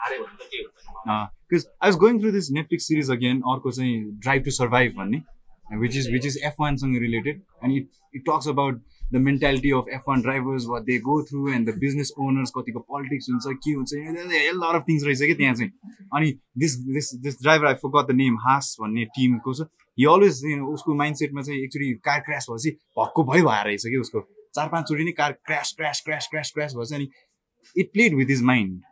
हाऱ्यो 0.00 0.24
भने 0.24 0.36
त 0.40 0.48
के 0.54 0.62
हुन्छ 0.62 1.18
because 1.48 1.66
I 1.80 1.90
was 1.90 1.96
going 2.04 2.18
through 2.20 2.32
this 2.32 2.46
Netflix 2.54 2.86
series 2.90 3.10
again, 3.16 3.42
अर्को 3.54 3.70
चाहिँ 3.78 3.98
Drive 4.26 4.44
to 4.48 4.54
Survive 4.60 4.96
भन्ने 4.96 5.22
which 5.70 5.96
is 5.96 6.10
which 6.10 6.24
is 6.24 6.38
F1 6.42 6.78
सँग 6.78 6.98
related 7.00 7.40
and 7.62 7.72
it 7.72 7.86
it 8.12 8.24
talks 8.24 8.46
about 8.46 8.80
the 9.10 9.18
mentality 9.18 9.72
of 9.72 9.86
F1 9.86 10.22
drivers 10.22 10.66
what 10.66 10.86
they 10.86 10.98
go 10.98 11.22
through 11.22 11.52
and 11.54 11.66
the 11.66 11.72
business 11.84 12.12
owners 12.18 12.52
कतिको 12.56 12.84
politics 12.86 13.28
हुन्छ 13.30 13.56
के 13.64 13.72
हुन्छ 13.72 13.92
a 14.50 14.56
lot 14.56 14.76
of 14.76 14.84
रहेछ 14.88 15.22
कि 15.22 15.34
त्यहाँ 15.34 15.54
चाहिँ 15.54 15.70
अनि 16.16 16.32
this 16.56 16.76
this 16.96 17.10
this 17.26 17.40
driver 17.42 17.66
I 17.66 17.74
forgot 17.74 18.06
the 18.06 18.18
name 18.22 18.38
Haas 18.46 18.76
भन्ने 18.80 19.04
टिमको 19.16 19.54
छ 19.54 19.68
you 19.96 20.08
know, 20.08 20.72
उसको 20.74 20.94
माइन्डसेटमा 20.94 21.42
चाहिँ 21.42 21.62
एक्चुली 21.64 21.92
कार 22.04 22.20
क्रास 22.20 22.46
भएपछि 22.50 22.70
भक्कु 22.98 23.22
भइ 23.24 23.42
भएर 23.42 23.66
रहेछ 23.66 23.86
कि 23.86 23.96
उसको 23.96 24.20
चार 24.56 24.68
पाँचचोटि 24.68 25.04
नै 25.04 25.12
car 25.12 25.32
cross 25.46 25.74
cross 25.76 26.02
cross 26.06 26.28
cross 26.30 26.52
cross 26.54 26.74
भएछ 26.76 26.92
अनि 26.92 27.08
it 27.76 27.92
played 27.92 28.14
with 28.14 28.30
his 28.30 28.42
mind 28.52 28.82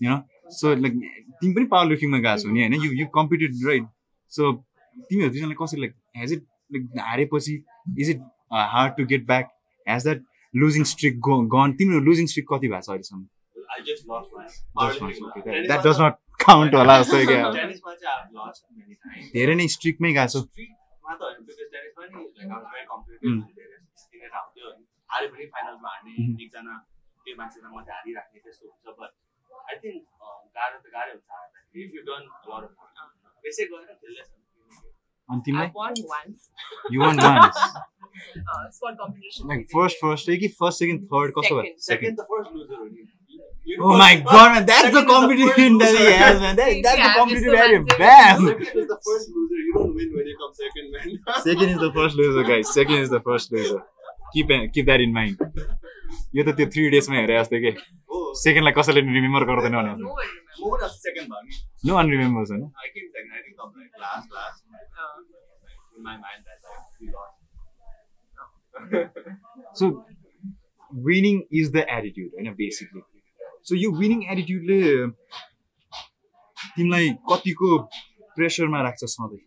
you 0.00 0.08
know 0.08 0.22
so 0.60 0.74
like 0.74 0.96
तिमी 1.40 1.52
पनि 1.54 1.66
पावर 1.72 1.86
लिफ्टिङमा 1.88 2.18
गएको 2.18 2.42
छौ 2.42 2.50
नि 2.50 2.60
होइन 2.60 2.74
you 2.84 2.90
you 3.00 3.06
competed 3.14 3.66
right 3.66 3.84
so 4.32 4.52
तिमीहरू 5.10 5.30
दुईजनालाई 5.32 5.56
कसरी 5.60 5.80
like 5.80 5.94
has 6.16 6.32
it 6.32 6.42
like 6.72 6.84
हारेपछि 7.08 7.54
is 8.00 8.10
it 8.10 8.20
hard 8.74 8.96
to 8.96 9.04
get 9.12 9.26
back 9.26 9.46
has 9.86 10.02
that 10.04 10.22
losing 10.54 10.84
streak 10.92 11.14
gone 11.54 11.72
तिम्रो 11.80 12.00
लुजिङ 12.06 12.26
स्ट्रिक 12.32 12.46
कति 12.52 12.68
भएको 12.68 12.82
छ 12.82 12.90
अहिलेसम्म? 12.90 13.26
That 15.68 15.82
does 15.84 15.98
not 15.98 16.14
count 16.40 16.74
होला 16.74 16.94
जस्तो 17.02 17.16
क्या. 17.28 17.42
धेरै 19.34 19.54
नै 19.54 19.66
स्ट्रिकमै 19.74 20.10
गएको 20.18 20.32
छौ। 20.34 20.40
Streetमा 20.42 21.12
त 21.14 21.22
होइन 21.22 21.38
because 21.48 21.68
टेनिसमा 21.74 22.02
नि 22.06 22.14
like 22.38 22.48
I 22.48 22.56
was 22.56 22.66
very 22.74 22.86
competitive 22.92 23.28
Mm. 23.28 23.38
and 23.38 23.54
there 23.58 23.70
is 23.76 23.84
किनेर 24.12 24.32
आउँथ्यो 24.40 24.66
हारे 25.10 25.26
पनि 25.34 25.44
फाइनलमा 25.54 25.88
हार्ने 25.92 26.12
Mhm. 26.16 26.34
एकजना 26.44 26.74
त्यो 27.26 27.34
मान्छेलाई 27.40 27.70
मात्रै 27.76 27.94
हारिराख्ने 27.98 28.38
त्यस्तो 28.44 28.64
हुन्छ 28.68 28.86
बट 28.98 29.10
आई 29.68 29.76
थिङ्क 29.84 30.02
गाह्रो 30.56 30.76
त 30.78 30.86
गाह्रै 30.96 31.12
हुन्छ 31.14 31.28
if 35.36 35.48
you 36.92 37.00
one 37.02 37.20
once 37.26 37.68
Uh, 38.52 38.64
sport 38.76 38.96
competition. 39.00 39.48
Like 39.48 39.60
first 39.72 39.96
first 40.02 40.30
कि 40.40 40.48
फर्स्ट 40.60 40.78
सेकेन्ड 40.78 41.02
थर्ड 41.12 41.32
कस्तो 41.38 41.54
भयो 41.56 41.62
Second. 41.64 41.84
सेकेन्ड 41.88 42.16
त 42.20 42.24
फर्स्ट 42.30 42.54
लुजर 42.56 42.78
हो 42.78 42.84
नि 42.84 43.06
You- 43.70 43.78
Oh 43.86 43.94
my 44.00 44.08
god, 44.28 44.46
man, 44.52 44.66
that's 44.68 44.86
the 44.92 44.92
the 44.98 45.00
competition 45.08 45.74
that 45.80 45.96
he 45.96 46.04
has, 46.20 46.38
man. 46.44 46.54
That, 46.60 46.70
that's 46.86 46.98
the 46.98 47.06
Yeah, 47.06 47.16
competition 47.18 47.50
Mr. 47.50 47.58
that 47.58 47.72
he 47.72 47.78
Manson. 47.80 47.98
bam. 48.02 48.46
Second 48.46 48.78
is 48.82 48.86
the 48.92 48.98
first 49.08 49.34
loser. 49.34 49.58
You 49.66 49.74
don't 49.74 49.98
win 49.98 50.14
when 50.18 50.30
you 50.30 50.36
come 50.42 50.54
second, 50.60 50.86
man. 50.94 51.04
Second 51.48 51.74
is 51.74 51.78
the 51.84 51.90
first 51.98 52.20
loser, 52.22 52.44
guys. 52.50 52.72
Second 52.78 53.04
is 53.06 53.12
the 53.16 53.20
first 53.28 53.52
loser. 53.56 53.80
Keep 54.36 54.54
keep 54.78 54.88
that 54.92 55.04
in 55.08 55.12
mind. 55.18 55.44
यो 56.38 56.44
त 56.48 56.56
त्यो 56.60 56.66
three 56.76 56.88
डेजमा 56.96 57.16
हेरे 57.20 57.38
जस्तो 57.40 57.60
के 57.66 57.74
Oh, 57.76 58.24
सेकेन्डलाई 58.44 58.78
कसैले 58.80 59.00
remember 59.18 59.44
गर्दैन 59.52 59.78
भने. 59.80 59.92
No 61.86 61.94
one 61.94 62.10
remembers 62.10 62.50
होइन 62.50 62.62
I 64.97 64.97
came 64.97 65.21
second. 65.23 65.53
I 65.53 65.69
think 65.69 65.81
I'm 65.93 65.93
like 65.93 65.93
last, 65.93 65.93
last. 65.93 65.93
Uh, 65.93 65.97
In 65.97 66.03
my 66.03 66.17
mind, 66.17 66.41
that 66.47 66.59
like 66.65 66.85
we 66.99 67.07
lost. 67.15 67.37
So 69.79 69.85
winning 70.91 71.35
is 71.59 71.65
the 71.73 71.77
attitude 71.95 72.29
होइन 72.37 72.47
बेसिकली 72.61 73.01
सो 73.69 73.75
यो 73.75 73.89
विनिङ 73.99 74.19
एटिट्युडले 74.35 74.79
तिमीलाई 76.77 77.07
कतिको 77.31 77.69
प्रेसरमा 78.37 78.79
राख्छ 78.87 79.01
सधैँ 79.15 79.43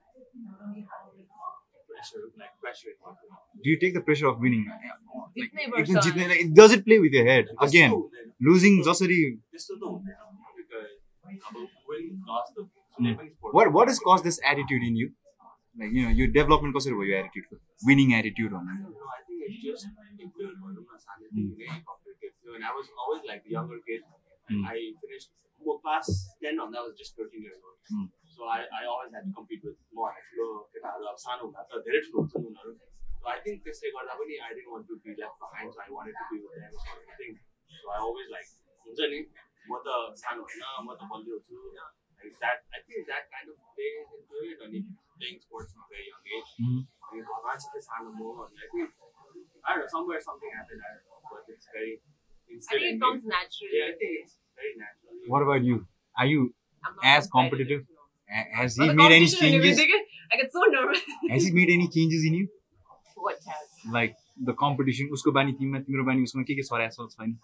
Pressure, 1.96 2.24
like 2.40 2.54
pressure. 2.62 2.94
Do 3.64 3.68
you 3.70 3.76
take 3.82 3.92
the 3.96 4.00
pressure 4.06 4.26
of 4.30 4.36
winning 4.46 4.62
जित्नै 5.38 5.62
एकदम 5.64 5.94
पर्छ। 5.94 6.04
जित्ने 6.06 6.24
does 6.60 6.70
it 6.78 6.82
play 6.84 6.96
with 7.04 7.14
your 7.18 7.26
head 7.28 7.46
again 7.66 7.90
losing 8.48 8.74
जसरी 8.90 9.20
त्यस्तो 9.34 9.74
त 9.76 9.82
हुँदैन 9.82 10.18
Like 15.79 15.91
you 15.95 16.09
यो 16.19 16.25
डेभलपमेन्ट 16.37 16.75
कसरी 16.77 16.93
भयो 16.99 17.11
यो 17.11 17.17
एटिट्युडको 17.23 17.87
विनिङ 17.89 18.13
एटिट्युड 18.19 18.51
भन्नु 18.57 18.73
No, 19.01 19.11
I 19.17 19.19
think 19.27 19.43
it's 19.47 19.61
just 19.65 19.85
influence 20.25 20.57
भनौँ 20.63 20.83
न 20.83 20.97
सानैदेखि 21.03 21.69
नै 21.69 21.77
competitive 21.91 22.33
थियो 22.39 22.57
and 22.57 22.65
I 22.69 22.73
was 22.79 22.89
always 23.03 23.23
like 23.29 23.45
the 23.45 23.53
younger 23.57 23.79
kid. 23.87 24.01
Mm. 24.51 24.65
I 24.73 24.75
finished 25.03 25.31
well, 25.65 25.77
class 25.85 26.07
10 26.43 26.59
on 26.59 26.71
that 26.73 26.83
was 26.87 26.95
just 27.01 27.15
13 27.15 27.43
years 27.47 27.61
old. 27.63 27.77
Mm. 27.93 28.07
So 28.33 28.49
I, 28.55 28.59
I 28.79 28.83
always 28.91 29.13
had 29.15 29.23
to 29.27 29.33
compete 29.37 29.63
with 29.69 29.77
more 29.99 30.11
ठुलो 30.29 30.47
केटाहरू 30.73 31.05
अब 31.11 31.17
सानो 31.25 31.43
हुँदा 31.45 31.61
त 31.69 31.83
धेरै 31.87 32.01
ठुलो 32.07 32.17
हुन्छ 32.23 32.33
नि 32.41 32.47
उनीहरू 32.51 32.73
So 33.21 33.29
I 33.35 33.37
think 33.45 33.63
त्यसले 33.65 33.93
गर्दा 33.95 34.13
पनि 34.19 34.37
I 34.49 34.51
didn't 34.57 34.71
want 34.75 34.85
to 34.91 34.95
be 35.05 35.15
left 35.21 35.37
behind 35.45 35.73
so 35.73 35.79
I 35.85 35.89
wanted 35.97 36.15
to 36.19 36.25
be 36.31 36.37
with 36.45 36.57
them 36.57 36.73
sort 36.85 37.01
of 37.05 37.15
thing. 37.21 37.37
So 37.81 37.93
I 37.95 37.99
always 38.07 38.29
like 38.35 38.49
हुन्छ 38.85 38.99
नि 39.13 39.19
म 39.69 39.71
त 39.85 39.87
सानो 40.23 40.41
होइन 40.47 40.63
म 40.87 40.89
त 40.99 41.11
बलियो 41.11 41.37
छु 41.47 41.57
like 42.21 42.35
that 42.43 42.57
I 42.77 42.79
think 42.87 43.07
that 43.11 43.23
kind 43.33 43.47
of 43.51 43.57
plays 43.75 44.09
into 44.17 44.37
it 44.49 44.59
अनि 44.67 44.79
playing 45.20 45.38
sports 45.46 45.72
from 45.72 45.82
a 45.86 45.88
very 45.94 46.06
young 46.12 46.24
age 46.36 46.50
अनि 47.06 47.20
घरमा 47.22 47.54
चाहिँ 47.56 47.72
के 47.74 47.80
सानो 47.88 48.08
म 48.18 48.46
अनि 48.46 48.64
I 48.64 48.68
think 48.74 48.88
I 49.66 49.74
don't 49.74 49.82
know 49.82 49.90
somewhere 49.96 50.20
something 50.28 50.50
happened 50.58 50.82
I 50.88 50.92
don't 50.94 51.06
know 51.10 51.20
but 51.34 51.52
it's 51.56 51.68
very 51.76 51.92
I 51.96 52.56
instilled 52.56 52.82
think 52.82 52.90
in 52.90 52.96
it 52.96 52.98
me. 52.98 53.04
comes 53.06 53.24
naturally. 53.34 53.78
Yeah, 53.80 53.92
I 53.92 53.94
think 54.00 54.12
it's 54.22 54.34
very 54.60 54.74
natural. 54.82 55.22
What 55.34 55.46
about 55.46 55.64
you? 55.70 55.78
Are 56.24 56.26
you 56.32 56.42
I'm 56.84 56.94
not 56.98 57.08
as 57.14 57.30
competitive? 57.38 57.80
No. 57.94 58.04
ha- 58.36 58.50
has 58.60 58.76
Well, 58.78 58.88
he 58.88 58.92
the 58.92 58.98
made 59.00 59.14
any 59.16 59.30
competition 59.30 59.46
in 59.48 59.56
changes? 59.56 59.80
everything, 59.80 60.06
I 60.32 60.40
get 60.42 60.52
so 60.58 60.62
nervous. 60.76 61.02
Has 61.34 61.48
he 61.48 61.52
made 61.60 61.72
any 61.78 61.88
changes 61.96 62.28
in 62.30 62.38
you? 62.40 62.46
What 63.26 63.42
has? 63.50 63.66
Like 63.98 64.14
the 64.50 64.54
competition, 64.64 65.10
उसको 65.18 65.32
बानी 65.38 65.52
तिमीमा 65.60 65.80
तिम्रो 65.90 66.04
बानी 66.10 66.28
उसमा 66.30 66.42
के 66.50 66.54
के 66.60 66.66
सराएको 66.70 67.08
छ 67.12 67.18
छैन 67.18 67.36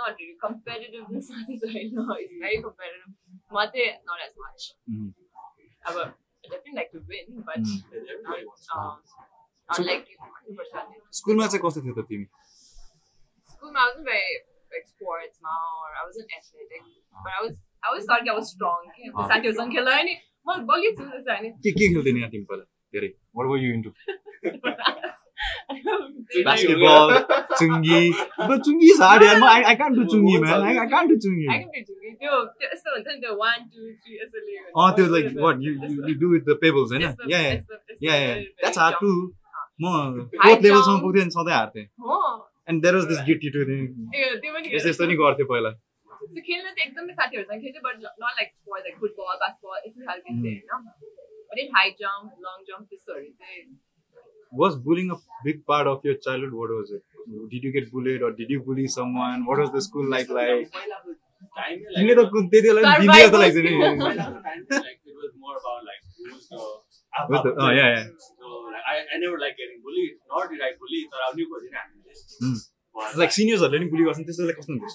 Not 0.00 0.14
really. 0.18 0.36
Competitiveness 0.42 1.30
is 1.54 1.62
very 1.66 1.90
no, 1.92 2.04
it's 2.24 2.34
very 2.42 2.58
competitive. 2.62 3.10
Mate, 3.56 3.80
not 4.10 4.20
as 4.26 4.34
much. 4.42 4.66
Mhm. 4.88 5.08
I 5.85 6.49
definitely 6.49 6.75
like 6.79 6.91
to 6.91 6.99
win, 7.11 7.43
but 7.45 7.59
Mm. 7.59 7.77
To 7.91 8.77
um, 8.77 8.99
not 9.69 9.77
So- 9.77 9.83
like 9.83 10.09
you 10.09 10.17
100%. 10.21 10.99
स्कुलमा 11.19 11.47
चाहिँ 11.47 11.61
कस्तो 11.65 11.81
थियो 11.85 11.93
त 12.01 12.05
तिमी 12.09 12.27
School, 13.53 13.71
I 13.77 13.85
wasn't 13.89 14.05
very 14.05 14.33
like 14.73 14.85
sports, 14.87 15.39
ma, 15.41 15.53
or 15.81 15.89
I 16.01 16.03
wasn't 16.07 16.29
athletic, 16.37 16.81
but 17.23 17.31
I 17.37 17.41
was. 17.45 17.55
I 17.83 17.89
always 17.89 18.05
thought 18.09 18.27
I 18.27 18.35
was 18.37 18.49
strong. 18.51 18.87
Ah. 18.93 19.27
साथीहरूसँग 19.31 19.71
खेल्दा 19.77 20.01
नि 20.09 20.15
म 20.47 20.57
बलियो 20.69 20.91
छु 20.97 21.03
नि 21.05 21.49
के 21.65 21.71
के 21.71 21.87
खेल्थ्यौ 21.93 22.13
नि 22.17 22.29
तिमी 22.35 22.45
पहिला 22.51 22.65
धेरै 22.97 23.09
what 23.37 23.47
were 23.51 23.57
you 23.65 23.73
into 23.77 23.91
Basketball. 26.47 27.11
Chungi 27.59 28.01
but 28.39 28.63
chungi 28.67 28.89
is 28.93 29.01
hard 29.05 29.23
यार 29.25 29.37
म 29.39 29.49
I 29.51 29.75
can't 29.81 29.97
do 29.99 30.05
chungi 30.13 30.35
man. 30.45 30.65
I 30.69 30.73
I 30.83 30.87
can't 30.93 31.11
do 31.13 31.17
chungi 31.25 31.47
I 31.53 31.57
can 31.61 31.69
play 31.75 31.83
जुगी 31.89 32.11
त्यो 32.23 32.41
यस्तो 32.65 32.95
हुन्छ 32.95 33.07
नि 33.07 33.19
त्यो 33.23 33.33
वान 33.43 33.63
टू 33.71 33.87
थ्री 34.01 34.19
यसरी 34.21 34.57
अँ 34.81 34.89
त्यो 34.99 35.05
like 35.15 35.31
what 35.45 35.63
you 35.67 35.73
you 35.85 35.95
you 36.09 36.15
do 36.25 36.29
with 36.35 36.45
the 36.51 36.57
pebbles 36.65 36.93
होइन 36.95 37.05
yeah 37.05 37.15
yeah. 37.33 37.55
yeah 38.01 38.19
yeah. 38.19 38.33
very, 38.33 38.45
that's 38.63 38.77
very 38.77 38.85
hard 38.85 38.99
too. 39.05 39.15
Jump. 39.15 39.41
म 39.81 39.85
फोर्थ 40.43 40.61
लेभलसम्म. 40.65 40.99
पुग्थेँ 41.05 41.21
अनि 41.21 41.33
सधैँ 41.37 41.55
हार्थेँ 41.55 41.85
एन्ड 42.69 42.81
देयर 42.83 42.95
वाज 42.95 43.05
दिस 43.13 43.23
गिटी 43.31 43.49
टु 43.55 43.63
यस्तो 44.75 44.89
यस्तो 44.89 45.07
नि 45.11 45.15
गर्थ्यो 45.23 45.47
पहिला 45.53 45.71
त्यो 45.71 46.41
खेल्न 46.45 46.67
चाहिँ 46.67 46.85
एकदमै 46.89 47.13
साथीहरूसँग 47.17 47.65
खेल्थ्यो 47.65 47.81
but 47.87 47.95
not 48.03 48.37
like 48.37 48.53
sport 48.53 48.81
like 48.85 48.95
football 49.01 49.35
basketball 49.41 49.81
यस्तो 49.87 49.99
खालको 50.11 50.29
चाहिँ 50.43 50.59
होइन 51.49 51.67
हाई 51.75 51.91
जम्प 52.03 52.45
लङ 52.45 52.63
जम्प 52.69 52.87
त्यस्तोहरू 52.93 53.27
चाहिँ 53.41 53.59
was 54.51 54.75
bullying 54.77 55.11
a 55.11 55.17
big 55.43 55.65
part 55.65 55.87
of 55.87 56.03
your 56.03 56.15
childhood? 56.15 56.53
What 56.53 56.69
was 56.69 56.91
it? 56.91 57.03
Did 57.51 57.63
you 57.63 57.71
get 57.71 57.91
bullied 57.91 58.21
or 58.21 58.31
did 58.31 58.49
you 58.49 58.61
bully 58.61 58.87
someone? 58.87 59.45
What 59.45 59.59
was 59.59 59.71
the 59.71 59.81
school 59.81 60.09
like? 60.09 60.27
तिमीले 60.27 62.15
like 62.15 62.17
त 62.17 62.29
कुन- 62.33 62.49
त्यति 62.51 62.67
बेला 62.67 62.81
नि 62.81 63.07
दिदी 63.07 63.17
जस्तो 63.21 63.37
लाग्थ्यो 63.41 63.61
नि 63.63 63.71
पहिलाको 63.79 64.39
time 64.45 64.63
चाहिँ 64.69 64.83
like 64.85 64.99
it 65.05 65.15
was 65.23 65.31
more 65.43 65.57
about 65.59 65.81
like 65.89 66.01
who's 66.19 66.45
the 66.49 67.41
the- 67.45 67.55
oh, 67.65 67.71
yeah, 67.79 67.89
yeah. 67.95 68.05
So 68.39 68.45
like 68.75 68.85
I, 68.93 68.95
I 69.15 69.19
never 69.23 69.37
like 69.43 69.55
getting 69.59 69.79
bullied, 69.85 70.13
nor 70.31 70.43
did 70.53 70.61
I 70.69 70.71
bully 70.81 71.01
तर 71.13 71.27
अब 71.27 71.37
न्यू 71.39 71.45
खोजिन 71.51 71.75
हामीले 71.81 72.13
Hmm. 72.45 72.57
But, 72.95 73.15
लाइक 73.19 73.31
सिनियर्सहरूले 73.37 73.79
नि 73.83 73.87
बुली 73.93 74.03
गर्छन् 74.09 74.25
त्यस्तो 74.27 74.43
कस्तो 74.59 74.71
हुन्छ 74.73 74.85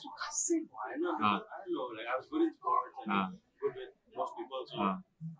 Ah. 4.20 4.22
Ah. 4.22 4.26
most 4.26 4.36
people 4.40 4.68
so 4.70 4.82
Ah. 4.84 4.92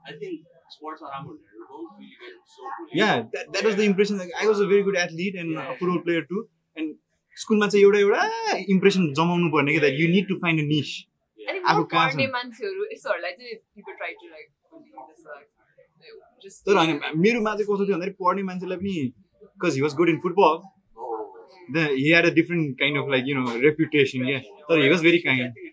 I 0.09 0.17
think 0.23 0.57
sports 0.75 1.05
are 1.05 1.13
राम्रो 1.13 1.35
हुनेहरू 1.35 1.69
don't 1.71 1.93
really 2.01 2.17
get 2.25 2.57
so 2.57 2.73
bullied 2.79 2.99
yeah 3.01 3.15
that, 3.37 3.47
that 3.55 3.69
was 3.69 3.79
the 3.81 3.87
impression 3.93 4.19
like 4.23 4.33
i 4.43 4.49
was 4.51 4.65
a 4.65 4.69
very 4.73 4.85
good 4.89 4.99
athlete 5.05 5.39
and 5.45 5.63
a 5.63 5.69
football 5.79 6.03
player 6.09 6.25
too 6.33 6.43
and 6.77 6.99
स्कुलमा 7.37 7.67
चाहिँ 7.73 7.85
एउटा 7.85 7.99
एउटा 8.05 8.57
impression 8.73 9.07
जमाउनु 9.21 9.49
पर्ने 9.53 9.73
कि 9.75 9.81
that 9.85 10.01
you 10.01 10.09
need 10.17 10.29
to 10.29 10.37
find 10.45 10.61
a 10.61 10.67
niche 10.73 10.91
आफू 11.39 11.79
more 11.79 11.87
कहाँ 11.93 12.11
छ? 12.11 12.27
मान्छेहरू 12.37 12.87
यस्तोहरूलाई 12.93 13.33
चाहिँ 13.39 13.57
people 13.79 13.97
try 14.01 14.11
to 14.23 14.27
like 14.35 14.49
जस्तो 15.11 15.31
like 15.37 15.49
just 16.45 16.67
तर 16.69 16.77
होइन 16.81 17.21
मेरोमा 17.25 17.55
चाहिँ 17.55 17.67
कस्तो 17.71 17.87
थियो 17.87 17.97
भन्दाखेरि 17.97 18.17
पढ्ने 18.25 18.43
मान्छेलाई 18.51 18.79
पनि 18.85 18.95
because 19.43 19.81
he 19.81 19.83
was 19.87 19.95
good 20.03 20.09
in 20.15 20.21
football 20.27 20.61
oh 21.07 21.19
the 21.77 21.87
he 21.91 22.07
had 22.09 22.27
a 22.27 22.35
different 22.39 22.79
kind 22.79 23.03
of 23.03 23.11
like 23.17 23.25
you 23.29 23.35
know 23.41 23.57
reputation 23.67 24.27
क्या 24.31 24.39
तर 24.71 24.83
he 24.85 24.89
was 24.95 25.03
very 25.09 25.19
kind 25.27 25.67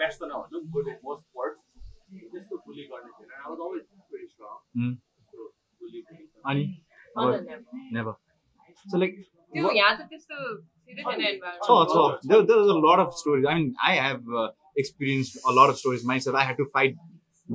best 0.02 0.20
one 0.26 0.32
I 0.32 0.42
was 0.42 0.50
good 0.76 0.88
in 0.94 0.98
most 1.10 1.24
sports. 1.28 1.60
Just 2.34 2.48
to 2.50 2.56
bully 2.66 2.84
गर्ने 2.90 3.12
थिएन. 3.18 3.30
I 3.44 3.50
was 3.52 3.60
always 3.66 3.84
pretty 4.10 4.28
strong. 4.34 4.58
Hmm. 4.80 4.92
So 5.32 5.48
bully 5.80 6.02
bully. 6.10 6.26
अनि 6.50 6.64
Other 7.16 7.32
than 7.36 7.46
that. 7.50 7.62
Never 7.96 8.14
so 8.92 8.98
like 9.02 9.14
त्यो 9.54 9.70
यहाँ 9.80 9.92
त 9.98 10.08
त्यस्तो 10.12 10.36
सिधै 10.86 11.02
छैन 11.02 11.20
छ 11.20 11.30
environment. 11.34 11.92
छ 11.92 12.28
there, 12.30 12.42
there 12.50 12.60
was 12.62 12.70
a 12.76 12.80
lot 12.86 13.02
of 13.04 13.14
stories 13.20 13.46
I 13.52 13.54
mean 13.60 13.70
I 13.90 13.94
have 14.06 14.22
uh, 14.42 14.48
experienced 14.84 15.38
a 15.52 15.54
lot 15.58 15.72
of 15.74 15.78
stories 15.82 16.04
myself 16.12 16.36
I 16.42 16.44
had 16.50 16.60
to 16.62 16.66
fight 16.76 16.98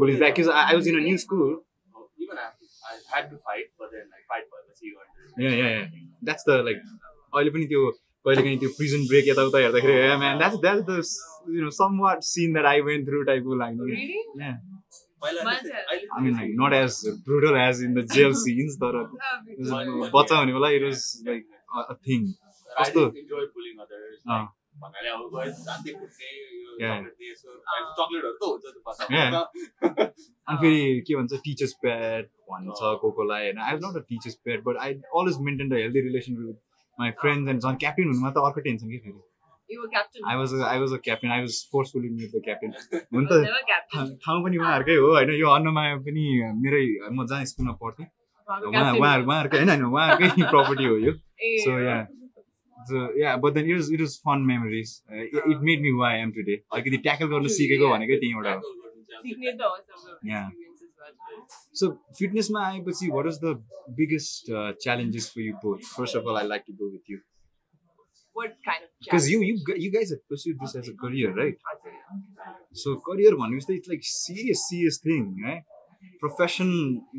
bullies 0.01 0.19
back 0.23 0.35
because 0.35 0.49
I, 0.61 0.63
I 0.71 0.75
was 0.79 0.87
in 0.93 0.97
a 1.01 1.05
new 1.09 1.17
school 1.25 1.51
Oh, 1.95 2.07
even 2.25 2.37
I, 2.43 2.47
I 2.91 2.93
had 3.15 3.29
to 3.33 3.37
fight, 3.49 3.67
but 3.79 3.89
then 3.95 4.05
like 4.15 4.25
fight 4.33 4.45
for 4.51 4.59
the 4.67 4.87
you 4.89 4.95
under. 5.03 5.43
yeah 5.45 5.55
yeah 5.61 5.69
yeah 5.77 5.85
that's 6.31 6.49
the 6.51 6.57
like 6.69 6.81
अहिले 7.33 7.51
पनि 7.57 7.65
त्यो 7.73 7.83
कहिले 8.26 8.42
काहीँ 8.42 8.58
त्यो 8.62 8.70
prison 8.78 9.06
break 9.12 9.28
यताउता 9.28 9.58
हेर्दाखेरि 9.64 9.94
that's 10.62 10.82
the 10.90 10.96
you 11.56 11.62
know 11.64 11.72
somewhat 11.80 12.24
scene 12.24 12.52
that 12.58 12.66
I 12.66 12.76
mean 16.22 16.34
like 16.38 16.50
not 16.54 16.72
as 16.72 17.06
brutal 17.24 17.56
as 17.56 17.80
in 17.80 17.94
the 17.94 18.02
jail 18.14 18.34
scenes 18.34 18.76
तर 18.82 18.96
Ah, 18.96 19.36
बच्चा 20.16 20.38
हुने 20.38 20.52
बेला 20.52 20.68
it 20.78 20.84
was 20.88 21.00
like 21.28 21.46
a, 21.76 21.80
a 21.92 21.96
thing 22.08 22.26
I 22.26 22.82
कस्तो 22.82 23.04
did 23.06 23.22
enjoy 23.22 23.44
bullying 23.54 23.78
others. 23.84 24.18
अँ 24.26 24.36
Like, 24.36 24.52
भन्नाले 24.82 25.08
अब 25.08 25.20
गयो 25.34 25.52
जान्दै 25.66 25.92
कुट्ने 26.00 26.28
यो 26.36 26.72
Yeah. 26.80 26.96
chocolate 26.96 27.16
दिए, 27.20 27.32
so 27.42 27.48
चक्लेटहरू 27.98 28.32
त 28.36 28.44
हुन्छ 28.50 28.64
त्यो 28.74 28.80
बच्चा 28.88 29.04
Yeah. 29.16 29.30
अनि 30.48 30.56
फेरि 30.62 31.00
के 31.06 31.12
भन्छ 31.16 31.32
टिचर्स 31.46 31.72
प्याड 31.84 32.22
भन्छ 32.52 32.78
को 33.02 33.10
कोलाई 33.20 33.42
होइन 33.46 33.58
I 33.66 33.72
was 33.72 33.80
not 33.84 33.96
a 34.02 34.04
teacher's 34.10 34.34
pet 34.44 34.62
but 34.68 34.76
I 34.86 34.90
always 35.20 35.36
maintain 35.48 35.68
the 35.68 35.80
healthy 35.82 36.00
relation 36.08 36.36
with 36.42 36.58
friends 37.22 37.50
and 37.50 37.60
झन् 37.62 37.76
क्याप्टेन 37.84 38.06
हुनुमा 38.12 38.30
त 38.30 38.44
अर्को 38.48 38.60
टेन्सन 38.66 38.90
कि 38.90 38.98
फेरि. 38.98 39.20
I 40.30 40.36
was 40.36 40.52
I 40.72 40.78
was 40.78 40.92
a 40.92 40.98
captain 41.04 41.30
I 41.36 41.40
was 41.40 41.54
forcefully 41.72 42.08
made 42.10 42.30
the 42.34 42.42
captain 42.44 42.70
हुन 43.14 43.26
त 43.30 43.32
ठाउँ 44.26 44.42
पनि 44.44 44.56
उहाँहरूकै 44.58 44.94
हो 44.96 45.08
होइन? 45.14 45.30
यो 45.40 45.48
अन्नमाया 45.54 45.96
पनि 46.08 46.24
मेरै 46.64 46.82
म 47.12 47.26
जहाँ 47.26 47.44
स्कुलमा 47.52 47.72
पढ्थेँ 47.82 48.06
उहाँ। 48.06 48.92
उहाँहरूकै 49.00 49.56
होइन 49.58 49.70
होइन? 49.70 49.84
उहाँकै 49.84 50.28
प्रपर्टी 50.50 50.84
हो 50.90 50.96
यो। 51.06 51.12
ए, 51.12 51.56
So 51.64 51.78
yeah. 51.86 52.06
So 52.78 52.96
yeah, 53.20 53.36
but 53.42 53.54
then 53.54 53.68
it 53.68 53.74
was 53.74 53.88
it 53.90 54.00
was 54.00 54.12
fun 54.26 54.46
memories. 54.46 54.90
Uh, 55.10 55.22
it, 55.22 55.42
it 55.52 55.62
made 55.68 55.80
me 55.86 55.90
who 55.90 56.02
I 56.08 56.14
am 56.24 56.32
today. 56.32 56.58
अलिकति 56.72 56.98
ट्याकल 57.06 57.26
गर्न 57.32 57.48
सिकेको 57.56 57.88
भनेकै 57.94 58.18
त्यहीँबाट 58.20 58.46
हो। 58.54 58.60
सिक्ने 61.05 61.09
त 61.09 61.17
हो 61.17 61.41
सब 61.41 61.41
Yeah. 61.41 61.41
experiences 61.41 61.79
So 61.81 61.89
फिटनेसमा 62.19 62.61
आएपछि 62.67 63.09
what 63.17 63.27
is 63.33 63.39
the 63.45 63.53
biggest 63.99 64.49
uh, 64.59 64.69
challenges 64.85 65.27
for 65.35 65.41
you 65.47 65.57
both? 65.65 65.85
First 65.99 66.15
of 66.21 66.27
all, 66.27 66.37
I'd 66.41 66.51
like 66.53 66.65
to 66.71 66.75
go 66.83 66.89
with 66.95 67.13
you 67.13 67.19
What 68.39 68.51
kind 68.65 68.83
of 68.83 68.89
because 69.05 69.25
you 69.29 69.39
challenge? 69.39 69.61
you 69.61 69.65
gu- 69.69 69.79
you 69.85 69.91
guys 69.93 70.11
have 70.15 70.21
pursued 70.33 70.59
this 70.65 70.75
as 70.81 70.89
a 70.91 70.93
career, 71.03 71.31
right? 71.39 71.57
हजुर। 71.71 71.95
So 72.83 72.93
career 73.07 73.31
भनेपछि 73.41 73.67
त 73.71 73.77
it's 73.79 73.89
like 73.93 74.05
serious 74.11 74.61
serious 74.69 74.99
thing, 75.07 75.25
right? 75.47 75.65
Profession 76.21 76.69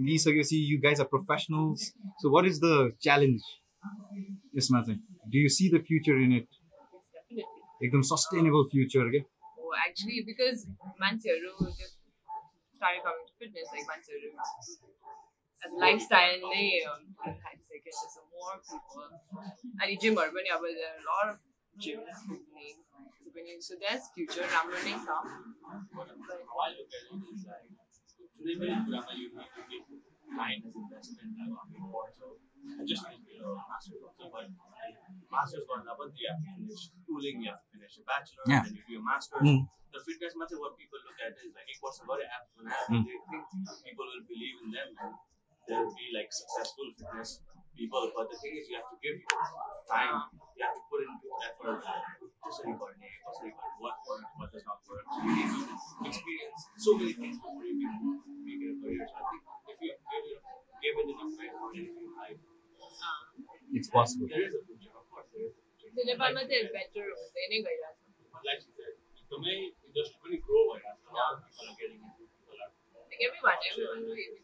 लिइसकेपछि 0.06 0.60
you 0.70 0.78
guys 0.86 1.02
are 1.04 1.08
professionals. 1.16 1.84
So 2.22 2.32
what 2.36 2.48
is 2.52 2.60
the 2.66 2.74
challenge? 3.08 3.50
यसमा 4.60 4.80
चाहिँ 4.88 5.00
do 5.34 5.44
you 5.44 5.50
see 5.58 5.68
the 5.76 5.82
future 5.90 6.16
in 6.26 6.32
it? 6.38 6.48
Yes, 6.48 7.12
definitely. 7.18 7.88
एकदम 7.88 8.02
sustainable 8.14 8.66
future 8.76 9.06
के 9.16 9.22
Oh, 9.64 9.74
actually, 9.86 10.22
because 10.30 10.64
मान्छेहरू 11.04 11.52
just 11.82 11.96
started 12.80 13.02
coming 13.08 13.25
to 13.36 13.36
fitness, 13.42 13.66
like 13.74 13.86
मान्छेहरू 13.92 14.28
as 15.64 15.72
a 15.72 15.74
lifestyle 15.82 16.40
नै 16.52 16.62
um, 16.90 17.02
थालिसक्यो 17.24 17.92
so 18.14 18.20
more 18.36 18.56
people 18.70 19.10
अनि 19.82 19.94
जिमहरू 20.04 20.30
पनि 20.38 20.48
अब 20.56 20.64
there 20.78 20.88
are 20.92 21.00
a 21.02 21.04
lot 21.10 21.26
of 21.32 21.36
gyms 21.84 22.18
opening 22.36 22.78
त्यो 23.18 23.28
पनि 23.36 23.52
so 23.68 23.72
there's 23.84 24.04
future 24.16 24.46
राम्रो 24.54 24.78
नै 24.88 24.94
छ 25.04 25.06
But- 25.96 26.10
How 26.48 26.58
I 26.64 26.66
look 26.76 26.88
at 32.65 32.81
it 32.81 32.91
is 32.91 33.01
like, 33.03 33.17
today 33.17 33.37
very 33.37 33.53
grammar 33.53 33.77
you 33.85 33.93
need 33.93 34.09
to 34.09 34.17
give 34.17 34.17
time 34.17 34.17
as 34.17 34.17
investment 34.17 34.17
like 34.17 34.17
on 34.17 34.17
the 34.17 34.17
board. 34.17 34.17
So 34.17 34.17
I 34.17 34.17
just 34.17 34.17
you 34.17 34.17
know, 34.17 34.17
master's 34.17 34.17
also, 34.17 34.23
but 34.33 34.45
master's 35.31 35.65
gone 35.67 35.85
up, 35.87 35.97
you 36.17 36.27
have 36.27 36.41
to 36.41 36.51
finish 36.57 36.81
schooling, 36.89 37.37
you 37.41 37.49
have 37.51 37.61
to 37.61 37.67
finish 37.73 37.93
a 37.97 38.03
bachelor, 38.07 38.43
Yeah. 38.47 38.55
and 38.57 38.65
then 38.67 38.73
you 38.75 38.83
do 38.87 38.91
your 38.97 39.05
master's. 39.05 39.45
Mm. 39.45 39.61
The 39.93 40.01
fitness 40.03 40.33
much 40.35 40.51
of 40.51 40.59
what 40.59 40.73
people 40.75 40.99
look 40.99 41.17
at 41.23 41.31
is 41.37 41.53
like, 41.55 41.69
it 41.69 41.79
was 41.79 41.95
a 42.01 42.05
very 42.05 42.25
app 42.27 42.45
when 42.57 42.67
Mm. 42.67 43.03
they 43.07 43.17
think 43.29 43.43
people 43.87 44.05
will 44.07 44.25
believe 44.27 44.57
in 44.63 44.69
them 44.71 44.89
and 44.99 45.13
they'll 45.67 45.93
be 45.95 46.07
like 46.11 46.29
successful 46.31 46.87
fitness 46.91 47.41
people. 47.77 48.03
But 48.15 48.25
the 48.29 48.37
thing 48.41 48.57
is, 48.57 48.67
you 48.67 48.75
have 48.81 48.89
to 48.89 48.97
give 48.99 49.21
time, 49.87 50.27
you 50.57 50.61
have 50.65 50.75
to 50.75 50.83
put 50.89 51.01
into 51.05 51.27
effort. 51.45 51.79
Just 52.47 52.63
like 52.63 52.79
what 52.79 52.93
works, 54.07 54.31
what 54.39 54.49
does 54.51 54.65
not 54.65 54.79
work. 54.87 55.05
So 55.07 55.19
you 55.23 55.33
need 55.35 55.49
to 55.51 55.63
experience 56.07 56.61
so 56.77 56.95
many 56.97 57.13
things 57.13 57.37
before 57.37 57.63
you 57.63 57.75
can 57.79 57.95
make 58.43 58.61
it 58.63 58.71
a 58.71 58.77
career. 58.81 59.03
So 59.07 59.15
I 59.19 59.23
think 59.29 59.43
if 59.43 59.45
you 59.45 59.56
give 59.56 59.56
it, 60.87 60.95
give 60.95 60.99
it 61.03 61.09
enough 61.13 61.33
time 61.37 61.53
for 61.59 61.69
anything 61.75 62.05
in 62.07 62.15
life, 62.23 62.39
It's 63.77 63.89
possible. 63.93 64.27
there 64.33 64.47
is 64.47 64.55
a 64.55 64.63
future. 64.65 64.93
Of 64.95 65.05
course, 65.11 65.27
there 65.33 65.45
is 65.45 65.51
a 65.51 65.61
future. 65.61 65.93
त्यो 65.93 66.03
नेपालमा 66.09 66.41
चाहिँ 66.49 66.67
better 66.75 67.05
हुँदै 67.19 67.45
नै 67.51 67.59
गइरहेको 67.67 67.99
छ 67.99 68.33
But 68.33 68.43
like 68.49 68.61
you 68.65 68.71
said, 68.79 68.93
एकदमै 69.19 69.55
industry 69.87 70.17
पनि 70.25 70.37
grow 70.47 70.63
भइरहेको 70.71 70.99
छ. 71.03 71.11
A 71.11 71.19
lot 71.19 71.31
of 71.33 71.39
people 71.45 71.67
are 71.67 71.77
getting 71.79 71.99
into 72.07 72.23
it. 72.23 72.69
Like 73.11 73.23
everyone, 73.27 73.59
everyone, 73.69 74.03
everyone. 74.11 74.43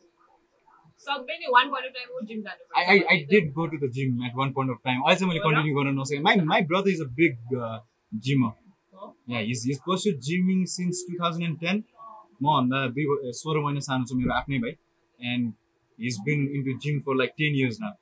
सबै 1.06 1.36
नै 1.40 1.50
वान 1.54 1.72
पोइन्ट 1.72 1.96
टाइम 1.96 2.12
हो 2.16 2.20
जिम 2.28 2.42
जानु 2.44 2.68
I, 2.82 2.84
I, 2.94 2.98
I 3.14 3.18
did 3.32 3.48
go 3.56 3.64
to 3.72 3.78
the 3.86 3.90
gym 3.96 4.22
at 4.28 4.38
one 4.44 4.54
point 4.58 4.74
of 4.76 4.84
time. 4.90 5.02
चाहिँ 5.08 5.30
मैले 5.32 5.42
continue 5.48 5.74
गर्न 5.80 5.96
नसकेँ 6.00 6.22
my 6.28 6.36
my 6.52 6.62
brother 6.70 6.92
is 6.98 7.02
a 7.08 7.10
big 7.22 7.56
uh, 7.64 7.80
gymmer. 8.28 8.54
Oh. 8.94 9.10
Yeah, 9.34 9.42
he's 9.48 9.64
he's 9.70 9.82
pursued 9.90 10.22
gymming 10.30 10.62
since 10.76 11.04
2010. 11.10 11.84
मभन्दा 12.44 12.80
दुई 12.96 13.06
व- 13.10 13.32
सोह्र 13.40 13.60
महिना 13.66 13.82
सानो 13.90 14.06
छ 14.10 14.16
मेरो 14.22 14.34
आफ्नै 14.38 14.60
भाइ 14.64 14.74
and 15.34 15.54
his 16.02 16.20
been 16.26 16.48
into 16.56 16.78
gym 16.86 17.00
for 17.08 17.16
like 17.18 17.32
ten 17.38 17.56
years 17.56 17.78
न 17.82 17.94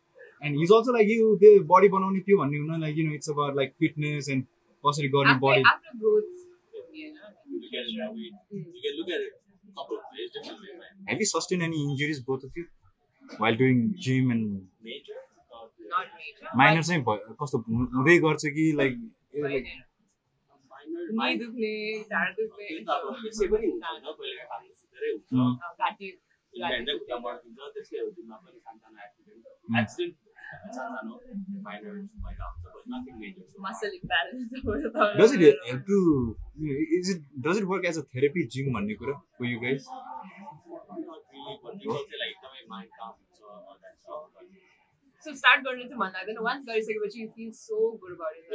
एन्ड 0.46 0.60
हिज 0.60 0.72
अल्सो 0.78 0.94
लाइक 0.98 1.10
यो 1.18 1.36
त्यो 1.44 1.52
बडी 1.74 1.90
बनाउने 1.98 2.20
त्यो 2.30 2.38
भन्ने 2.44 2.58
हुन 2.58 2.82
like 2.82 2.98
you 2.98 3.08
know 3.08 3.14
it's 3.16 3.30
about 3.30 3.56
like 3.58 3.74
fitness 3.80 4.30
and 4.36 4.46
कसरी 4.84 5.08
गर्ने 5.18 5.34
बडी 5.48 5.64
आफ्नो 5.74 6.00
growth 6.06 6.40
you 7.52 7.60
look 7.62 7.74
at 7.74 7.86
it 7.88 7.96
that 7.98 8.12
way. 8.14 8.32
You 8.52 8.82
can 8.84 8.94
look 8.98 9.10
at 9.10 9.22
it 9.22 9.34
a 9.70 9.74
couple 9.80 9.98
of 9.98 10.04
ways, 10.14 10.30
different 10.34 10.60
ways. 10.62 10.76
Right? 10.76 11.10
Have 11.10 11.20
you 11.20 11.26
sustained 11.26 11.64
any 11.64 11.80
injuries 11.84 12.20
both 12.22 12.44
of 12.44 12.52
you 12.56 12.66
while 13.38 13.56
doing 13.56 13.94
gym 13.98 14.32
and 14.32 14.46
Major, 14.82 15.18
uh, 15.52 15.66
not 15.94 16.08
major 16.18 16.58
minor 16.58 16.84
चाहिँ 16.84 17.02
कस्तो 17.42 17.58
हुँदै 17.68 18.18
गर्छ 18.26 18.44
कि 18.58 18.66
like 18.78 18.94
minor, 20.72 21.06
minor. 21.22 21.38
दुख्ने 21.42 21.74
ढाड 22.12 22.30
दुख्ने 22.40 22.66
अँ, 26.52 26.68
ह्यान्डै 26.72 26.94
खुट्टा 27.00 27.18
मर्किन्छ 27.26 27.60
त्यसले 27.76 28.00
हुँदैन 28.06 28.32
पनि 28.44 28.60
सानसानो 28.66 28.98
एक्सिडेन्ट. 29.06 29.44
एक्सिडेन्ट 29.82 30.16
सानसानो 30.76 31.14
माइनर 31.68 31.94
भइरहेको 32.24 32.70
but 32.76 32.84
nothing 32.94 33.14
major 33.22 33.46
muscle 33.68 33.92
does 35.20 35.32
it 35.36 35.42
help 35.68 35.84
to 35.90 35.98
is 37.00 37.10
it 37.14 37.20
does 37.46 37.58
it 37.62 37.66
work 37.74 37.86
as 37.92 37.98
a 38.02 38.04
therapy 38.16 38.42
gym 38.56 38.74
भन्ने 38.78 38.96
कुरा 39.04 39.14
that 43.82 43.96
stuff, 44.02 44.24
but 44.36 44.46
so 45.24 45.34
start 45.40 45.64
गर्नु 45.66 45.84
चाहिँ 45.90 46.00
मन 46.02 46.12
लाग्दैन 46.18 46.38
वान्स 46.46 46.64
गरिसकेपछि 46.68 47.22
यु 47.22 47.28
फिल 47.36 47.50
सो 47.58 47.80
गुड 48.04 48.14
गरेर 48.22 48.46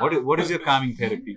what 0.00 0.12
is, 0.12 0.22
what 0.22 0.40
is 0.40 0.50
your 0.50 0.58
calming 0.60 0.94
therapy? 0.96 1.36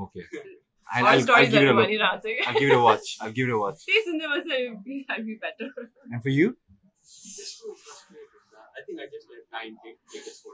Okay. 0.00 0.24
I'll, 0.92 1.06
All 1.06 1.12
I'll, 1.12 1.20
stories 1.20 1.54
I'll 1.54 1.60
give 1.60 1.68
are 1.70 1.74
Mani 1.74 1.98
Ratan. 1.98 2.36
I'll 2.46 2.54
give 2.54 2.70
it 2.70 2.74
a 2.74 2.80
watch. 2.80 3.16
I'll 3.20 3.30
give 3.30 3.48
it 3.48 3.52
a 3.52 3.58
watch. 3.58 3.86
Please, 3.86 4.08
in 4.08 4.20
I'll 4.22 4.42
be, 4.82 5.06
be 5.22 5.38
better. 5.40 5.70
And 6.10 6.20
for 6.22 6.30
you? 6.30 6.56
I 8.80 8.82
think 8.86 8.98
I 8.98 9.06
just 9.06 9.26
like 9.30 9.46
nine 9.52 9.76
take 9.84 9.98
for 10.08 10.52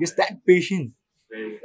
Just 0.00 0.16
that 0.18 0.46
patient. 0.46 0.92
Very, 1.30 1.60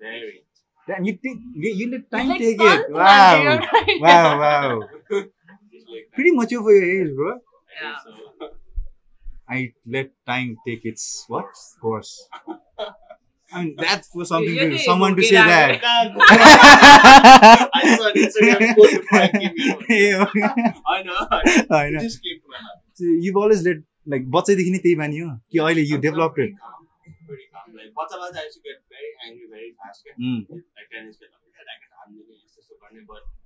very. 0.00 0.44
Then 0.86 1.04
you 1.04 1.12
take 1.14 1.38
you, 1.54 1.70
you 1.74 1.90
let 1.90 2.10
time 2.10 2.28
like 2.28 2.38
take 2.38 2.60
it. 2.60 2.90
Wow. 2.90 3.58
Wow, 3.58 3.98
wow, 4.00 4.38
wow. 4.38 4.80
Pretty 6.14 6.30
much 6.30 6.54
over 6.54 6.72
your 6.72 7.06
age, 7.06 7.14
bro. 7.14 7.38
Yeah. 7.82 8.48
I 9.48 9.72
let 9.86 10.10
time 10.26 10.56
take 10.66 10.84
its 10.84 11.24
what 11.28 11.46
course. 11.80 12.28
I 13.52 13.62
mean, 13.62 13.76
that's 13.78 14.08
for 14.08 14.24
something 14.24 14.54
to 14.54 14.78
someone 14.78 15.14
to 15.16 15.22
say 15.22 15.36
that. 15.36 15.80
I 17.74 17.96
saw 17.96 18.08
an 18.08 18.14
Instagram 18.18 18.74
quote 18.74 18.90
before 18.90 19.18
I 19.18 19.28
came 19.28 19.54
here. 19.86 20.26
I 20.86 20.96
I 20.96 21.02
know. 21.02 21.20
It 21.30 21.92
know. 21.92 22.00
just 22.00 22.22
came 22.22 22.40
to 22.42 22.48
my 22.48 22.58
mind. 22.58 22.80
So 22.94 23.04
you've 23.04 23.36
always 23.36 23.62
let 23.68 23.78
like 24.06 24.24
बच्चैदेखि 24.36 24.70
नै 24.70 24.80
त्यही 24.86 24.96
बानी 25.02 25.18
हो 25.18 25.28
कि 25.52 25.58
अहिले 25.58 25.82
it. 25.82 26.52
Pretty 27.26 27.46
calm. 27.52 27.70
Like, 27.78 27.90
बच्चा 27.98 28.16
बच्चा 28.22 28.38
I 28.40 28.44
used 28.46 28.58
to 28.58 28.64
get 28.66 28.78
very 28.90 29.10
angry 29.26 29.46
very 29.54 29.70
fast. 29.78 30.02
क्या? 30.06 30.14
Mm. 30.18 30.40
Like, 30.50 30.88
tennis 30.90 31.16
खेल्दा 31.56 31.72
हान्ने, 31.72 32.20
यस्तो 32.20 32.58
यस्तो 32.60 32.74
गर्ने, 32.82 33.00
it 33.00 33.06
doesn't. 33.06 33.45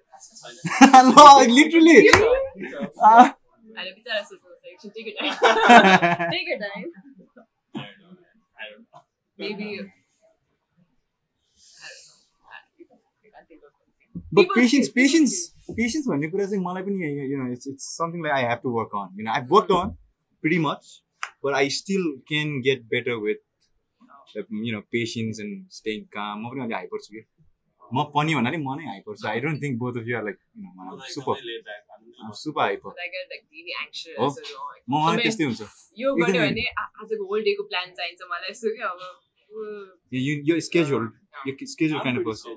no, 0.81 1.45
literally. 1.47 2.09
I 3.77 3.85
know 3.85 3.91
Pizarro 3.95 4.23
says 4.29 4.39
so 4.79 4.89
take 4.89 5.05
your 5.07 5.15
time. 5.15 6.29
take 6.31 6.47
your 6.47 6.59
time. 6.59 6.91
I 7.75 8.63
don't 8.71 8.85
know. 8.93 9.01
Maybe. 9.37 9.53
I 9.53 9.57
don't 9.57 9.79
know. 9.79 9.87
I 12.45 12.57
don't 13.47 13.61
know. 13.61 14.21
But 14.31 14.41
people 14.43 14.55
patience, 14.55 14.89
patience, 14.89 15.51
patience. 15.77 16.07
When 16.07 16.21
you're 16.21 16.31
malay 16.61 16.83
you 16.85 17.37
know, 17.37 17.51
it's 17.51 17.67
it's 17.67 17.95
something 17.95 18.21
that 18.23 18.33
I 18.33 18.41
have 18.41 18.61
to 18.63 18.69
work 18.69 18.93
on. 18.93 19.09
You 19.15 19.23
know, 19.25 19.31
I've 19.31 19.49
worked 19.49 19.71
on 19.71 19.97
pretty 20.41 20.59
much, 20.59 21.01
but 21.43 21.53
I 21.53 21.67
still 21.69 22.05
can 22.27 22.61
get 22.61 22.89
better 22.89 23.19
with, 23.19 23.37
you 24.49 24.73
know, 24.73 24.83
patience 24.91 25.39
and 25.39 25.65
staying 25.69 26.07
calm. 26.13 26.45
म 27.93 28.03
पनि 28.15 28.31
भन्नाले 28.37 28.57
म 28.57 28.69
नै 28.79 28.85
hyper 28.91 29.15
so 29.21 29.27
I 29.33 29.39
don't 29.45 29.57
think 29.63 29.75
both 29.83 29.93
of 30.01 30.05
your 30.11 30.23
like 30.27 30.37
super 31.15 31.35
super 32.41 32.61
hyper 32.61 32.91
हो। 34.19 34.27
म 34.89 34.93
मलाई 35.05 35.17
त्यस्तै 35.23 35.43
हुन्छ। 35.49 35.61
यो 36.01 36.09
गर्यो 36.21 36.41
भने 36.45 36.65
आजको 36.83 37.23
होल 37.31 37.41
डेको 37.47 37.63
प्लान 37.71 37.87
चाहिन्छ 37.99 38.21
मलाई 38.33 38.49
यसो 38.51 38.67
कि 38.75 38.81
अब 38.91 38.99
यो 40.49 40.59
स्केजुल 40.67 41.03
यो 41.47 41.53
schedule 41.73 41.99
kind 42.05 42.19
of 42.19 42.25
person 42.27 42.51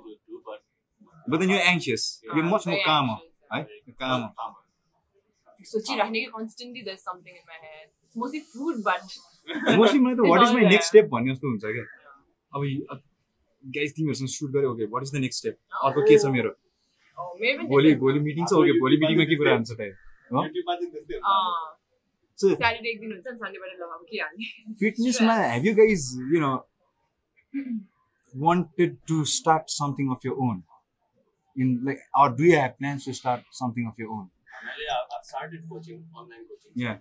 but 1.33 1.39
then 1.41 1.51
you 1.51 1.59
anxious 1.73 2.03
you 2.37 2.43
much 2.53 2.67
more 2.73 2.79
काम 2.91 3.11
है 3.55 3.63
काम 4.05 4.21
सोचिराख्ने 5.73 6.21
कि 6.25 6.31
constantly 6.37 6.83
there 6.89 6.97
something 7.03 7.35
in 7.37 7.45
my 7.51 7.59
head 7.67 7.89
mostly 8.23 8.41
food 8.53 8.83
but 8.89 9.01
mostly 9.79 10.01
मलाई 10.07 10.17
त 10.17 10.29
what 10.31 10.43
is 10.47 10.53
my 10.59 10.65
next 10.75 10.89
step 10.95 11.07
भन्ने 11.15 11.35
जस्तो 11.35 11.47
हुन्छ 11.53 11.65
के 11.79 11.85
अब 12.53 13.03
गाइस 13.77 13.95
तिमीहरूसँग 13.97 14.29
सुट 14.29 14.51
गऱ्यो 14.57 14.71
okay 14.73 14.87
what 14.95 15.03
is 15.03 15.13
the 15.15 15.21
next 15.25 15.41
step 15.41 15.57
अर्को 15.89 16.03
के 16.09 16.19
छ 16.19 16.33
मेरो 16.37 16.51
oh, 16.51 17.31
maybe 17.43 17.67
भोलि 17.73 17.95
भोलि 18.05 18.21
मिटिङ 18.27 18.45
छ 18.51 18.61
ओके 18.61 18.75
भोलि 18.81 18.97
मिटिङमा 19.05 19.25
के 19.31 19.37
कुरा 19.41 19.53
हुन्छ 19.55 19.71
हाल्ने 24.23 24.47
फिटनेसमा 24.83 25.35
have 25.41 25.67
you 25.67 25.75
guys 25.83 26.07
you 26.35 26.41
know 26.47 26.53
wanted 28.45 28.95
to 29.09 29.17
start 29.33 29.69
something 29.73 30.09
of 30.13 30.25
your 30.27 30.33
own 30.45 30.57
in 31.65 31.69
like 31.89 32.01
or 32.23 32.25
do 32.39 32.47
you 32.47 32.57
have 32.61 32.73
plans 32.79 33.05
to 33.09 33.13
start 33.19 33.45
something 33.59 33.91
of 33.91 34.01
your 34.05 34.11
own 34.17 34.25
I've 34.65 35.25
started 35.29 35.63
coaching, 35.71 35.99
online 36.15 36.45
coaching. 36.49 36.73
Yeah. 36.75 36.97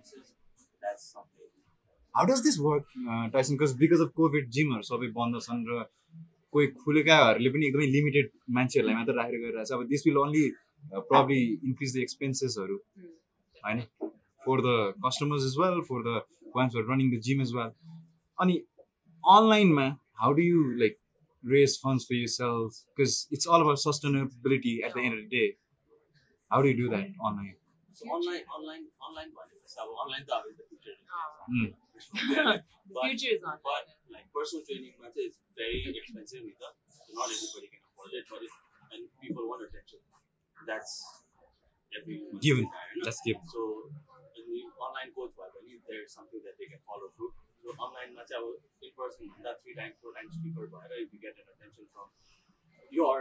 That's 0.82 1.04
something. 1.12 1.34
how 2.14 2.24
does 2.24 2.42
this 2.42 2.58
work 2.58 2.84
uh, 3.10 3.28
Tyson 3.30 3.56
because 3.56 3.74
because 3.74 4.02
of 4.04 4.10
covid 4.20 4.44
जिमहरू 4.56 4.84
सबै 4.88 5.08
बन्द 5.18 5.40
छन् 5.46 5.62
र 5.70 5.78
कोही 6.54 6.66
खुलेकाहरूले 6.80 7.50
पनि 7.54 7.66
एकदमै 7.68 7.86
limited 7.92 8.28
मान्छेहरूलाई 8.58 8.96
मात्र 8.96 9.16
राखेर 9.20 9.40
गरिरहेको 9.44 9.68
छ 9.70 9.78
अब 9.78 9.86
this 9.92 10.06
will 10.08 10.20
only 10.24 10.44
probably 11.08 11.40
increase 11.70 11.96
the 11.96 12.04
एक्सपेन्सेसहरू 12.04 12.76
होइन? 13.64 13.80
For 14.40 14.64
the 14.66 14.76
customers 15.06 15.48
is 15.50 15.56
well 15.62 15.80
for 15.90 16.04
the 16.08 16.52
ones 16.56 16.78
running 16.92 17.10
the 17.16 17.20
gym 17.28 17.42
is 17.46 17.54
well 17.56 17.72
अनि 18.38 18.60
अनलाइनमा 19.24 19.88
how 20.22 20.38
do 20.40 20.46
you 20.46 20.62
like 20.84 20.96
raise 21.44 21.76
funds 21.82 22.08
for 22.10 22.20
yourself 22.36 22.80
because 23.00 23.18
it's 23.32 23.46
all 23.48 23.68
about 23.68 23.84
sustainability 23.86 24.78
at 24.78 24.96
the 24.96 25.06
end 25.08 25.18
of 25.18 25.26
the 25.26 25.36
day 25.36 25.44
how 26.50 26.68
do 26.68 26.78
do 26.82 26.88
that 26.88 27.28
online 27.28 27.54
online, 27.94 28.44
online, 28.50 28.84
online 29.00 29.30
भनेपछि 29.34 29.76
अब 29.80 29.88
online 30.04 30.24
त 30.24 30.32
अब 30.34 30.44
is 34.13 34.13
the 34.13 34.13
future. 34.13 34.13
Mm. 34.13 34.13
The 34.13 34.13
But- 34.13 34.13
future 34.13 34.13
is 34.13 34.13
not 34.13 34.13
But 34.13 34.15
like 34.15 34.27
personal 34.37 34.63
training 34.69 34.93
ma 35.01 35.09
चाहिँ 35.09 35.27
it's 35.29 35.39
very 35.61 35.79
expensive 36.01 36.43
ni 36.45 36.53
त. 36.53 36.63
Not 37.17 37.29
everybody 37.35 37.67
can 37.73 37.81
afford 37.89 38.13
it, 38.19 38.25
but 38.31 38.41
it, 38.45 38.53
and 38.93 39.01
people 39.23 39.43
want 39.49 39.61
attention. 39.67 39.99
That's 40.69 40.93
every 41.99 42.17
Given. 42.47 42.65
होइन? 42.65 43.03
That's 43.05 43.21
given. 43.27 43.43
So 43.53 43.61
when 44.37 44.55
you 44.55 44.65
online 44.87 45.11
coach 45.19 45.33
भयो 45.37 45.49
भने 45.57 45.79
there's 45.91 46.13
something 46.19 46.41
that 46.47 46.55
they 46.61 46.67
can 46.73 46.81
follow 46.91 47.09
through. 47.15 47.31
So 47.63 47.75
online 47.87 48.13
मा 48.19 48.23
चाहिँ 48.31 48.43
अब 48.43 48.87
in 48.87 48.91
person 49.01 49.31
भन्दा 49.35 49.53
three 49.63 49.75
times, 49.79 49.95
four 50.03 50.13
times 50.19 50.37
cheaper 50.43 50.67
भएर 50.75 50.91
if 51.05 51.13
you 51.13 51.19
get 51.27 51.35
an 51.43 51.47
attention 51.55 51.85
from 51.93 52.07
your 52.99 53.15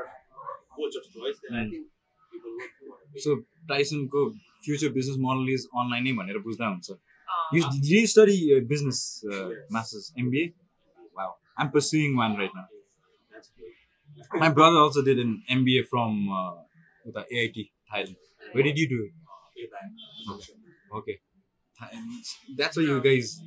coach 0.77 0.95
of 1.03 1.09
choice, 1.17 1.39
then 1.45 1.57
I 1.61 1.65
Mm. 1.65 1.71
think 1.73 1.87
people 2.33 2.53
would 2.61 2.75
want 2.93 3.01
to 3.03 3.09
pay. 3.15 3.21
So 3.25 3.35
टाइसनको 3.73 4.21
future 4.67 4.89
business 4.99 5.17
model 5.27 5.53
is 5.55 5.67
online 5.83 6.05
नै 6.09 6.13
भनेर 6.23 6.39
बुझ्दा 6.49 6.67
हुन्छ 6.75 6.91
अँ, 6.91 7.57
you 7.57 7.63
did 7.75 7.89
you 7.95 8.07
study 8.13 8.37
uh, 8.57 8.61
business 8.73 9.01
uh, 9.25 9.49
Yes. 9.53 9.71
masters 9.77 10.07
MBA? 10.25 10.45
Wow, 11.53 11.53
I'm 11.59 11.71
pursuing 11.77 12.17
one 12.23 12.37
right 12.43 12.59
now. 12.61 12.67
That's 13.33 13.51
good. 13.57 14.41
My 14.45 14.49
brother 14.59 14.79
also 14.87 15.03
did 15.11 15.19
an 15.27 15.33
MBA 15.59 15.85
from 15.93 16.19
uh, 16.41 16.51
with 17.05 17.15
the 17.21 17.25
AIT 17.41 17.59
Thailand. 17.93 18.17
Where 18.53 18.65
did 18.69 18.79
you 18.85 18.89
do 18.97 19.01
it? 19.07 19.15
Pay 19.57 19.69
back. 19.77 20.99
Okay, 21.01 21.17
Thai- 21.79 22.03
that's 22.57 22.77
why 22.79 22.85
you 22.91 23.01
guys. 23.09 23.39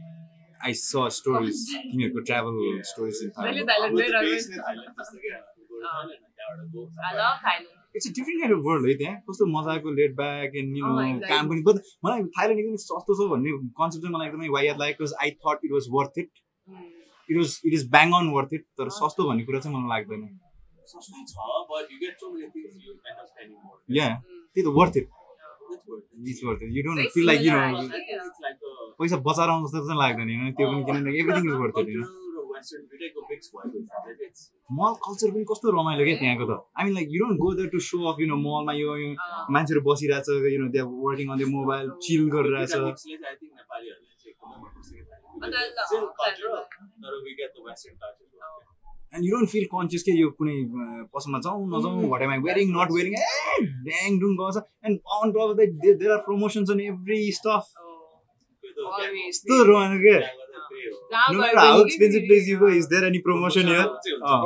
I 0.63 0.71
saw 0.80 1.04
stories, 1.10 1.60
you 1.91 2.00
know, 2.00 2.13
good 2.15 2.26
travel 2.26 2.58
stories 2.89 3.19
in 3.24 3.32
Really 3.36 3.62
Thailand. 3.62 3.69
Thailand 3.69 3.93
With 3.93 4.06
the 4.06 4.12
गइरहेको 4.12 4.34
base 4.34 4.50
in 4.56 4.60
Thailand, 4.65 4.91
जस्तो 5.00 5.21
क्या, 5.24 5.38
go 5.62 5.63
to 5.69 5.80
Thailand 5.86 6.12
and 6.17 6.34
त्यहाँबाट 6.41 6.67
go. 6.74 6.84
I 7.12 7.13
love 7.19 7.39
Thailand. 7.45 7.80
It's 8.00 8.08
a 8.10 8.13
different 8.17 8.43
kind 8.43 8.54
of 8.58 8.62
world 8.67 8.86
है 8.89 8.93
त्यहाँ 9.00 9.15
कस्तो 9.30 9.47
मजाको 9.56 9.93
let 10.02 10.13
back 10.21 10.54
and 10.62 10.78
you 10.82 10.86
Oh, 10.86 10.91
no 10.91 11.08
exactly. 11.08 11.32
काम 11.32 11.50
पनि 11.54 11.65
बट 11.69 11.82
मलाई 12.10 12.28
थाइल्यान्ड 12.38 12.62
एकदमै 12.65 12.82
सस्तो 12.86 13.17
छ 13.21 13.28
भन्ने 13.34 13.56
कन्सेप्ट 13.82 14.06
चाहिँ 14.06 14.13
मलाई 14.17 14.28
एकदमै 14.32 14.52
वाइयात 14.58 14.78
लाग्यो 14.84 14.97
because 15.02 15.17
I 15.26 15.32
thought 15.47 15.65
it 15.69 15.76
was 15.80 15.89
worth 15.97 16.24
it 16.26 16.32
Mm. 16.71 16.88
it 17.29 17.37
was 17.37 17.51
it 17.67 17.73
is 17.79 17.85
bang 17.91 18.09
on 18.21 18.27
worth 18.37 18.51
it 18.59 18.65
तर 18.79 18.89
सस्तो 19.01 19.29
भन्ने 19.29 19.43
कुरा 19.45 19.59
चाहिँ 19.61 19.77
मलाई 19.77 19.91
लाग्दैन। 19.95 20.23
सस्तै 20.95 21.21
छ, 21.27 21.35
but 21.71 21.85
you 21.93 21.99
get 22.01 22.15
so 22.23 22.27
many 22.33 22.49
things, 22.55 22.73
you 22.87 22.93
end 23.11 23.19
up 23.23 23.29
spending 23.29 23.61
more. 23.62 23.79
Yeah. 23.99 24.09
त्यही 24.55 24.65
त 24.67 24.69
worth 24.81 24.95
it 24.97 25.07
It's 25.67 25.87
worth 25.91 26.03
it. 26.03 26.29
It's 26.31 26.41
worth 26.45 26.61
it 26.62 26.71
you 26.73 26.83
don't 26.83 27.09
feel 27.15 27.25
like 27.27 27.41
you 27.43 27.51
know 27.53 27.59
पैसा 28.99 29.17
बचाएर 29.27 29.49
आउँछ 29.51 29.65
जस्तो 29.67 29.81
चाहिँ 29.87 29.99
लाग्दैन 30.01 30.29
होइन 30.31 30.53
त्यो 30.59 30.67
पनि 30.71 30.83
किनभने 30.87 31.11
एभ्रिथिङ 31.21 31.45
इज 31.51 31.57
वर्थ 31.62 31.77
इट 31.81 31.87
होइन 31.87 32.03
मल 34.79 34.93
कल्चर 35.07 35.29
पनि 35.35 35.45
कस्तो 35.51 35.67
रमाइलो 35.79 36.03
क्या 36.07 36.17
त्यहाँको 36.23 36.45
त। 36.47 36.53
I 36.79 36.83
mean 36.85 36.95
like 36.95 37.09
you 37.11 37.19
don't 37.25 37.39
go 37.43 37.49
there 37.59 37.69
to 37.75 37.81
show 37.89 37.99
off 38.11 38.17
you 38.23 38.27
know 38.31 38.37
मलमा 38.47 38.73
यो 38.79 38.89
मान्छेहरू 39.57 39.81
बसिरहेछ 39.91 40.29
यु 40.55 40.61
नो 40.62 40.69
त्यहाँ 40.73 40.89
working 41.05 41.27
on 41.35 41.39
the 41.43 41.45
mobile 41.57 41.85
chill 42.07 42.23
गरिरहेछ। 42.35 42.73
तर 45.42 45.51
as 45.81 45.90
well. 45.92 46.07
And 49.14 49.25
you 49.25 49.31
don't 49.33 49.49
feel 49.51 49.64
conscious 49.72 50.03
के 50.07 50.12
यो 50.20 50.29
कुनै 50.38 50.55
अ, 50.55 50.87
पसलमा 51.14 51.38
जाउँ 51.46 51.61
नजाउँ 51.75 52.09
what 52.12 52.22
am 52.22 52.31
I 52.37 52.40
wearing 52.46 52.66
not 52.77 52.88
wearing 52.94 53.12
a 53.18 53.20
ड्याङ 53.88 54.11
डुङ 54.22 54.33
गर्छ 54.40 54.62
and 54.87 54.96
on 55.16 55.27
top 55.37 55.42
of 55.44 55.51
that 55.61 55.70
there 56.01 56.12
are 56.14 56.18
promotions 56.27 56.70
on 56.75 56.81
every 56.87 57.18
stuff. 57.38 57.64
यस्तो 59.29 59.55
रमाइलो 59.68 59.99
क्या 60.03 60.18
त्यहाँ 60.18 60.35
गर्दा 60.40 60.61
त्यही 60.70 60.85
हो। 60.87 60.96
जहाँ 61.12 61.27
नो 61.33 61.38
गयो 61.38 61.42
म्याटर 61.42 61.59
हाउ 61.59 61.77
भने 61.77 61.85
एक्सपेन्सिभ 61.87 62.20
कि 62.22 62.27
place 62.29 62.49
you 62.49 62.57
go 62.64 62.68
is 62.81 62.85
there 62.94 63.05
any 63.11 63.20
promotion 63.29 63.64
here 63.72 63.87
चाहिँ 63.87 64.16
हुन्छ। 64.16 64.25
अँ। 64.27 64.37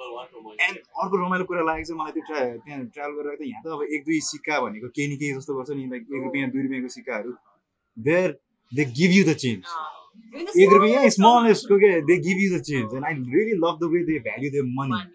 Promotion 0.00 0.28
promotion. 0.32 0.60
एन्ड 0.66 0.76
अर्को 1.02 1.16
रमाइलो 1.22 1.44
कुरा 1.50 1.62
लागेको 1.68 1.86
चाहिँ 1.88 1.98
मलाई 2.00 2.12
त्यो 2.16 2.22
ट्रा 2.28 2.40
त्यहाँ 2.66 2.84
ट्राभल 2.96 3.12
गरेर 3.20 3.36
त 3.40 3.42
यहाँ 3.52 3.62
त 3.64 3.66
अब 3.76 3.80
एक 3.94 4.02
दुई 4.10 4.18
सिक्का 4.30 4.54
भनेको 4.66 4.88
केही 4.96 5.06
न 5.12 5.16
केही 5.22 5.32
जस्तो 5.38 5.52
गर्छ 5.58 5.70
नि 5.78 5.84
लाइक 5.92 6.02
एक 6.18 6.22
रुपियाँ 6.26 6.46
दुई 6.54 6.62
रुपियाँको 6.66 6.90
सिक्काहरू 6.96 7.30
द 9.24 9.32
चेन्ज 9.36 9.64
अँ, 9.66 9.88
even 10.32 10.46
the 10.46 10.60
एक 10.62 10.70
रुपियाँ 10.72 11.02
smallest 11.02 11.16
स्मलेस्टको 11.16 11.76
के 11.78 11.90
they 12.08 12.16
give 12.26 12.38
you 12.40 12.48
the 12.52 12.62
change 12.62 12.94
and 12.94 13.04
I 13.06 13.14
really 13.34 13.54
love 13.64 13.78
the 13.80 13.90
way 13.92 14.02
they 14.04 14.18
value 14.26 14.50
the 14.50 14.64
money 14.78 14.90
money. 14.90 15.08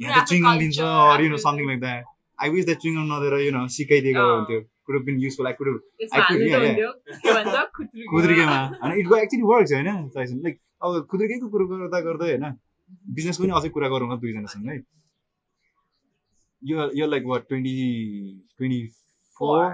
यहाँ 0.00 0.24
त 0.24 0.28
चुइङम 0.28 0.58
दिन्छ 0.58 0.78
अरू 0.80 1.24
you 1.24 1.30
know 1.30 1.36
something 1.44 1.66
like 1.68 1.80
that 1.80 2.04
I 2.38 2.48
wish 2.50 2.64
that 2.64 2.78
chewing gum 2.84 3.04
नदिएर 3.12 3.34
यु 3.46 3.50
नो 3.52 3.66
सिकाइदिएको। 3.76 4.22
हुन्थ्यो 4.28 4.60
कुरो 4.86 4.98
पनि 5.06 5.24
युजफुल 5.24 5.46
आई 5.46 5.52
कुरो 5.60 5.72
त्यसमा 5.78 6.18
I 6.18 6.28
could- 6.28 6.42
हाल्नु 6.42 6.48
त 6.48 6.52
yeah, 6.52 6.62
हुन्थ्यो। 6.66 6.90
के 7.22 7.30
भन्छ 7.32 7.54
खुत्रुकीमा। 7.76 8.10
खुद्रिकेमा 8.12 8.58
होइन 8.82 8.92
इट 9.00 9.06
एक्चुली 9.22 9.42
वर्क्स 9.52 9.72
होइन 9.72 9.88
लाइक 10.46 10.56
अब 10.82 11.06
खुद्रिकेको 11.10 11.46
कुरो 11.54 11.64
गर्दा 11.72 12.00
गर्दै 12.08 12.28
होइन 12.32 12.44
बिजनेसको 13.18 13.42
पनि 13.44 13.52
अझै 13.58 13.68
कुरा 13.76 13.88
गरौँ 13.94 14.08
न 14.12 14.18
दुईजनासँग 14.22 14.66
है 14.70 14.76
यो 16.62 16.90
यो 17.00 17.06
like 17.12 17.24
what 17.26 17.42
twenty 17.48 17.74
twenty 18.58 18.80
four 19.36 19.64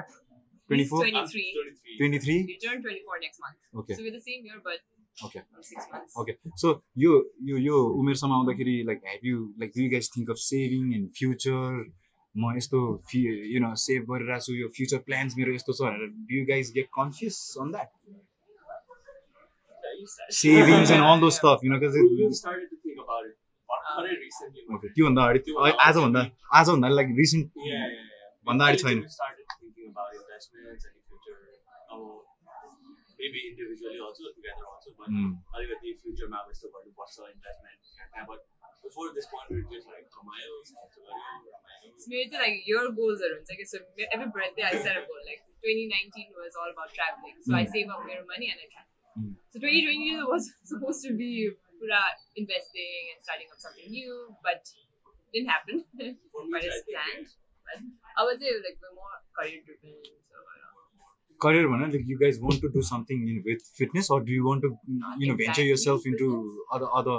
twenty 0.69 0.85
He's 0.85 0.91
four 0.91 1.03
23. 1.07 1.15
I'm 1.15 1.27
23. 1.57 1.97
Twenty 1.99 2.19
three 2.25 2.37
You 2.51 2.57
turn 2.65 2.83
24 2.87 3.21
next 3.25 3.45
month. 3.45 3.59
Okay. 3.83 3.95
So 3.95 4.07
we're 4.07 4.17
the 4.17 4.25
same 4.29 4.49
year, 4.49 4.61
but 4.69 4.81
Okay. 5.19 5.41
six 5.69 5.87
months. 5.93 6.13
Okay 6.23 6.33
so 6.63 6.73
यो 7.05 7.13
यो 7.47 7.57
यो 7.59 7.79
उमेरसम्म 8.01 8.33
आउँदाखेरि 8.35 8.75
like 8.91 9.01
have 9.07 9.25
you 9.27 9.39
like 9.63 9.73
do 9.79 9.89
guys 9.95 10.11
think 10.17 10.31
of 10.31 10.43
saving 10.45 10.93
and 10.99 11.09
future 11.19 11.81
म 12.35 12.53
यस्तो 12.57 12.81
फि 13.11 13.23
you 13.55 13.61
know 13.65 13.71
save 13.85 14.05
गरिरहेको 14.11 14.45
छु 14.47 14.55
यो 14.61 14.69
फ्युचर 14.77 14.99
प्लान्स 15.09 15.37
मेरो 15.39 15.55
यस्तो 15.55 15.73
छ 15.79 15.89
भनेर 15.89 16.13
do 16.29 16.37
you 16.39 16.45
guys 16.53 16.73
get 16.77 16.89
conscious 16.99 17.41
on 17.65 17.73
that 17.77 17.91
you. 18.09 20.07
Savings 20.41 20.91
and 20.97 21.05
all 21.05 21.21
those 21.21 21.31
stuff 21.39 21.65
you 21.65 21.71
know 21.73 21.79
think 21.83 21.99
त्योभन्दा 24.95 25.23
अगाडि 25.25 25.73
आजभन्दा 25.89 26.23
आजभन्दा 26.61 26.89
like 26.89 27.09
recent 27.19 27.47
Yeah, 27.57 27.73
yeah, 27.73 27.89
yeah. 27.89 28.07
भन्दा 28.47 28.65
अगाडि 28.67 28.83
छैन 28.83 28.99
maybe 33.28 33.40
individually 33.52 34.00
also, 34.06 34.24
together 34.38 34.66
also, 34.72 34.90
but 35.00 35.10
Mm. 35.14 35.32
अलिकति 35.56 35.94
फ्युचरमा 36.02 36.38
अब 36.44 36.50
यस्तो 36.52 36.68
गर्नुपर्छ 36.76 37.16
इन्भेस्टमेन्ट 37.34 37.80
त्यहाँबाट 38.12 38.42
before 38.86 39.08
this 39.16 39.28
point 39.32 39.48
we 39.52 39.58
were 39.64 39.72
just 39.74 39.88
like 39.96 40.08
रमायो 40.20 40.54
यस्तो 40.62 41.02
गऱ्यो 41.08 41.52
रमायो 41.56 41.92
So 42.04 42.06
maybe 42.12 42.24
it's 42.28 42.38
like 42.44 42.58
your 42.72 42.86
goals 43.00 43.22
are 43.26 43.32
like 43.50 43.64
so 43.74 43.78
every 44.16 44.30
birthday 44.38 44.64
I 44.70 44.74
set 44.86 44.98
a 45.02 45.04
goal. 45.10 45.22
Like 45.32 45.44
2019 45.64 46.34
was 46.40 46.56
all 46.62 46.72
about 46.76 46.92
traveling, 46.98 47.38
so 47.48 47.56
I 47.60 47.64
Mm. 47.66 47.72
save 47.76 47.90
up 47.96 48.08
your 48.14 48.24
money 48.32 48.50
and 48.54 48.60
I 48.66 48.68
travel. 48.74 48.92
Mm. 49.20 49.32
So 49.54 49.60
2020 49.60 50.24
was 50.34 50.50
supposed 50.72 51.02
to 51.08 51.14
be 51.22 51.32
pura 51.80 52.02
investing 52.42 53.12
and 53.14 53.22
starting 53.28 53.48
up 53.56 53.60
something 53.68 53.88
new, 54.00 54.18
but 54.48 54.74
didn't 55.34 55.50
happen. 55.56 55.86
For 56.34 56.44
me, 56.46 56.52
but 56.52 56.62
I 56.64 56.68
it's 56.68 56.84
think 56.84 56.98
planned. 56.98 57.30
But 57.68 57.80
I 58.20 58.26
would 58.28 58.40
say 58.44 58.52
like 58.68 58.78
we're 58.84 58.96
more 59.00 59.16
career 59.40 59.62
driven. 59.70 59.96
So 60.30 60.36
uh, 60.38 60.67
career 61.46 61.70
one, 61.70 61.82
like 61.94 62.06
you 62.12 62.18
guys 62.20 62.38
want 62.42 62.60
to 62.66 62.70
do 62.74 62.82
something 62.90 63.24
you 63.30 63.36
know, 63.38 63.42
with 63.46 63.64
fitness 63.80 64.10
or 64.10 64.20
do 64.28 64.32
you 64.32 64.44
want 64.50 64.62
to 64.66 64.70
you 65.22 65.28
know 65.30 65.36
venture 65.40 65.64
Exactly. 65.64 65.66
yourself 65.72 66.06
into 66.12 66.28
other 66.78 66.90
other 67.02 67.18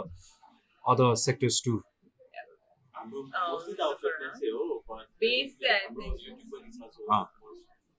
other 0.92 1.08
sectors 1.24 1.58
too 1.66 1.74
हाम्रो 2.98 3.24
Oh, 3.40 3.48
mostly 3.52 3.74
त 3.80 3.88
अब 3.88 3.98
fitness 4.04 4.38
नै 4.44 4.52
हो, 4.54 4.68
but 4.92 5.04
Base 5.24 5.52
चाहिँ 5.64 5.74
I 5.74 5.82
हाम्रो 5.88 6.06
think- 6.06 6.24
YouTube 6.28 6.54
पनि 6.54 6.70
छ, 6.76 6.90
so 6.94 7.10
Ah. 7.18 7.20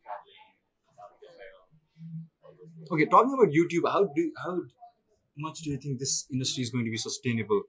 traveling, 0.07 0.47
यताउता 0.89 1.35
गएर, 1.37 1.53
all 1.59 2.55
those 2.57 2.71
things. 2.73 2.91
okay 2.97 3.07
talking 3.13 3.37
about 3.37 3.53
youtube 3.59 3.87
how 3.97 4.01
do 4.17 4.25
how 4.45 4.55
much 5.45 5.61
do 5.67 5.71
you 5.75 5.79
think 5.85 5.99
this 6.05 6.15
industry 6.37 6.65
is 6.67 6.73
going 6.77 6.85
to 6.89 6.93
be 6.97 7.01
sustainable 7.05 7.61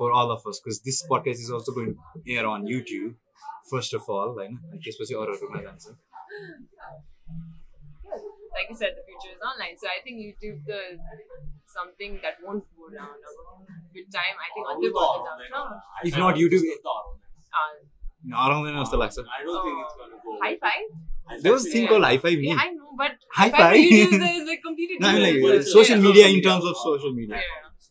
for 0.00 0.10
all 0.18 0.30
of 0.36 0.44
us 0.52 0.60
because 0.64 0.82
this 0.90 1.00
podcast 1.14 1.46
is 1.46 1.50
also 1.58 1.72
going 1.78 1.94
to 1.94 2.36
air 2.36 2.44
on 2.56 2.68
youtube 2.74 3.16
first 3.72 3.96
of 4.00 4.12
all 4.16 4.36
होइन 4.40 4.58
अनि 4.70 4.82
त्यसपछि 4.86 5.18
अरूहरूमा 5.24 5.62
जान्छ 5.68 5.96
like 8.55 8.67
you 8.71 8.75
said, 8.75 8.95
the 8.95 9.03
future 9.03 9.35
is 9.35 9.41
online. 9.43 9.75
So 9.75 9.91
I 9.91 9.99
think 9.99 10.23
YouTube 10.23 10.63
is 10.63 10.99
something 11.67 12.19
that 12.23 12.39
won't 12.39 12.63
go 12.79 12.87
down 12.89 13.19
with 13.91 14.07
time. 14.09 14.35
I 14.39 14.47
think 14.55 14.63
other 14.71 14.91
down. 15.51 15.69
If 16.03 16.15
not 16.17 16.35
YouTube, 16.39 16.63
Not 18.23 18.51
only 18.51 18.73
was 18.73 18.89
the 18.89 18.97
last. 18.97 19.19
I 19.19 19.43
don't 19.43 19.61
think 19.61 19.77
it's 19.83 19.95
going 19.99 20.11
to 20.15 20.19
go. 20.23 20.39
High 20.41 20.57
five? 20.57 20.87
There 21.43 21.53
was 21.53 21.65
a 21.67 21.69
thing 21.69 21.87
called 21.87 22.03
High 22.03 22.17
Five 22.17 22.37
Me. 22.37 22.49
Yeah, 22.49 22.57
I 22.57 22.69
know, 22.71 22.89
but 22.97 23.11
High 23.33 23.49
Five 23.49 23.75
is 23.75 24.47
like 24.49 24.61
completely 24.63 24.97
different. 24.97 25.41
No, 25.43 25.49
like, 25.49 25.59
uh, 25.59 25.63
social 25.63 25.99
media 26.01 26.27
in 26.27 26.41
terms 26.41 26.65
of 26.65 26.77
social 26.77 27.13
media. 27.13 27.41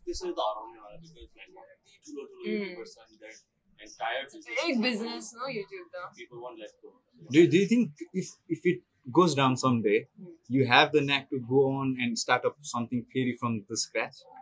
This 0.07 0.23
is 0.23 0.23
the 0.23 0.35
because 0.35 2.15
like 2.15 2.31
the 2.45 2.51
mm. 2.51 2.77
person 2.77 3.03
that 3.21 3.35
entire 3.81 4.25
business. 4.25 4.59
Big 4.67 4.83
business, 4.83 5.35
no 5.35 5.47
YouTube 5.47 5.87
though. 5.93 6.09
People 6.17 6.41
won't 6.43 6.59
let 6.59 6.71
go. 6.83 6.93
Do, 7.31 7.47
do 7.47 7.57
you 7.59 7.67
think 7.67 7.93
if 8.13 8.27
if 8.49 8.61
it 8.65 8.83
goes 9.13 9.35
down 9.35 9.57
someday, 9.57 10.07
hmm. 10.19 10.31
you 10.49 10.67
have 10.67 10.93
the 10.93 11.01
knack 11.01 11.31
to 11.31 11.39
go 11.39 11.73
on 11.73 11.97
and 12.01 12.19
start 12.19 12.45
up 12.45 12.57
something 12.61 13.05
pretty 13.11 13.37
from 13.39 13.65
the 13.69 13.77
scratch. 13.77 14.17
Oh. 14.27 14.39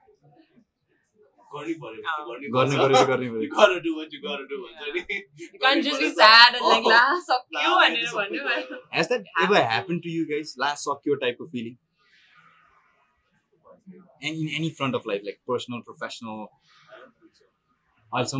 Gotta 3.48 3.80
do 3.80 3.94
what 3.96 4.10
you 4.12 4.22
gotta 4.22 4.44
do. 4.48 4.66
You 5.36 5.58
can't 5.60 5.84
just 5.84 6.00
be 6.00 6.14
sad 6.14 6.54
and 6.54 6.64
like, 6.64 6.82
oh, 6.84 6.88
la, 6.88 7.20
suck 7.20 7.44
you. 8.30 8.78
Has 8.90 9.08
that 9.08 9.24
ever 9.42 9.56
happened 9.56 10.02
to 10.04 10.08
you 10.08 10.26
guys? 10.26 10.54
Last 10.56 10.84
suck 10.84 11.02
you 11.04 11.18
type 11.18 11.38
of 11.40 11.50
feeling? 11.50 11.76
In 14.22 14.50
any 14.56 14.70
front 14.70 14.94
of 14.94 15.04
life, 15.04 15.20
like 15.24 15.40
personal, 15.46 15.82
professional, 15.82 16.50
Also. 18.12 18.38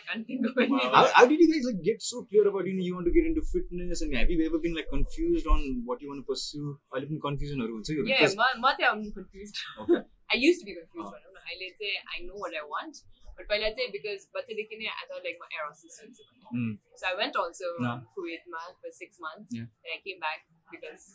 can't 0.06 0.26
think 0.26 0.46
of 0.46 0.58
any. 0.58 0.72
Wow. 0.72 0.90
How, 0.94 1.04
how 1.16 1.24
did 1.26 1.38
you 1.42 1.48
guys 1.52 1.66
like 1.68 1.82
get 1.88 2.02
so 2.02 2.22
clear 2.30 2.46
about 2.48 2.66
you 2.66 2.74
know 2.76 2.84
you 2.88 2.94
want 2.94 3.06
to 3.10 3.14
get 3.16 3.26
into 3.30 3.42
fitness 3.50 4.02
and 4.06 4.14
have 4.16 4.30
you 4.30 4.38
ever 4.46 4.58
been 4.58 4.74
like 4.78 4.88
confused 4.92 5.46
on 5.46 5.82
what 5.84 6.02
you 6.02 6.08
want 6.12 6.22
to 6.24 6.28
pursue? 6.32 6.70
अहिले 6.94 7.06
पनि 7.10 7.20
कन्फ्युजनहरू 7.26 7.76
हुन्छ 7.78 7.96
यो 7.98 8.06
Yeah, 8.10 8.22
because 8.22 8.36
ma, 8.40 8.48
ma 8.64 8.72
चाहिँ 8.80 8.90
I'm 8.92 9.04
confused. 9.18 9.60
Okay. 9.84 10.00
I 10.34 10.40
used 10.46 10.64
to 10.64 10.66
be 10.70 10.74
confused 10.80 11.06
Oh. 11.06 11.14
भनौँ 11.14 11.32
न 11.36 11.44
अहिले 11.44 11.70
चाहिँ 11.82 12.02
I 12.16 12.24
know 12.26 12.42
what 12.46 12.58
I 12.62 12.64
want. 12.74 13.04
But 13.38 13.48
पहिला 13.52 13.70
चाहिँ 13.78 13.92
because 13.98 14.26
बच्चादेखि 14.38 14.80
नै 14.82 14.90
I 14.96 15.06
thought 15.12 15.30
like 15.30 15.38
my 15.44 15.50
air 15.58 15.68
hostess 15.68 16.00
हुन्छ 16.02 16.18
भनेर. 16.26 16.50
Hmm. 16.56 16.74
So 17.02 17.12
I 17.12 17.14
went 17.22 17.40
also 17.44 17.72
No. 17.86 17.94
Kuwait 18.18 18.50
for 18.82 18.92
six 19.00 19.24
months. 19.28 19.56
Yeah. 19.60 19.70
Then 19.84 19.98
I 19.98 20.02
came 20.08 20.20
back 20.26 20.46
because 20.74 21.08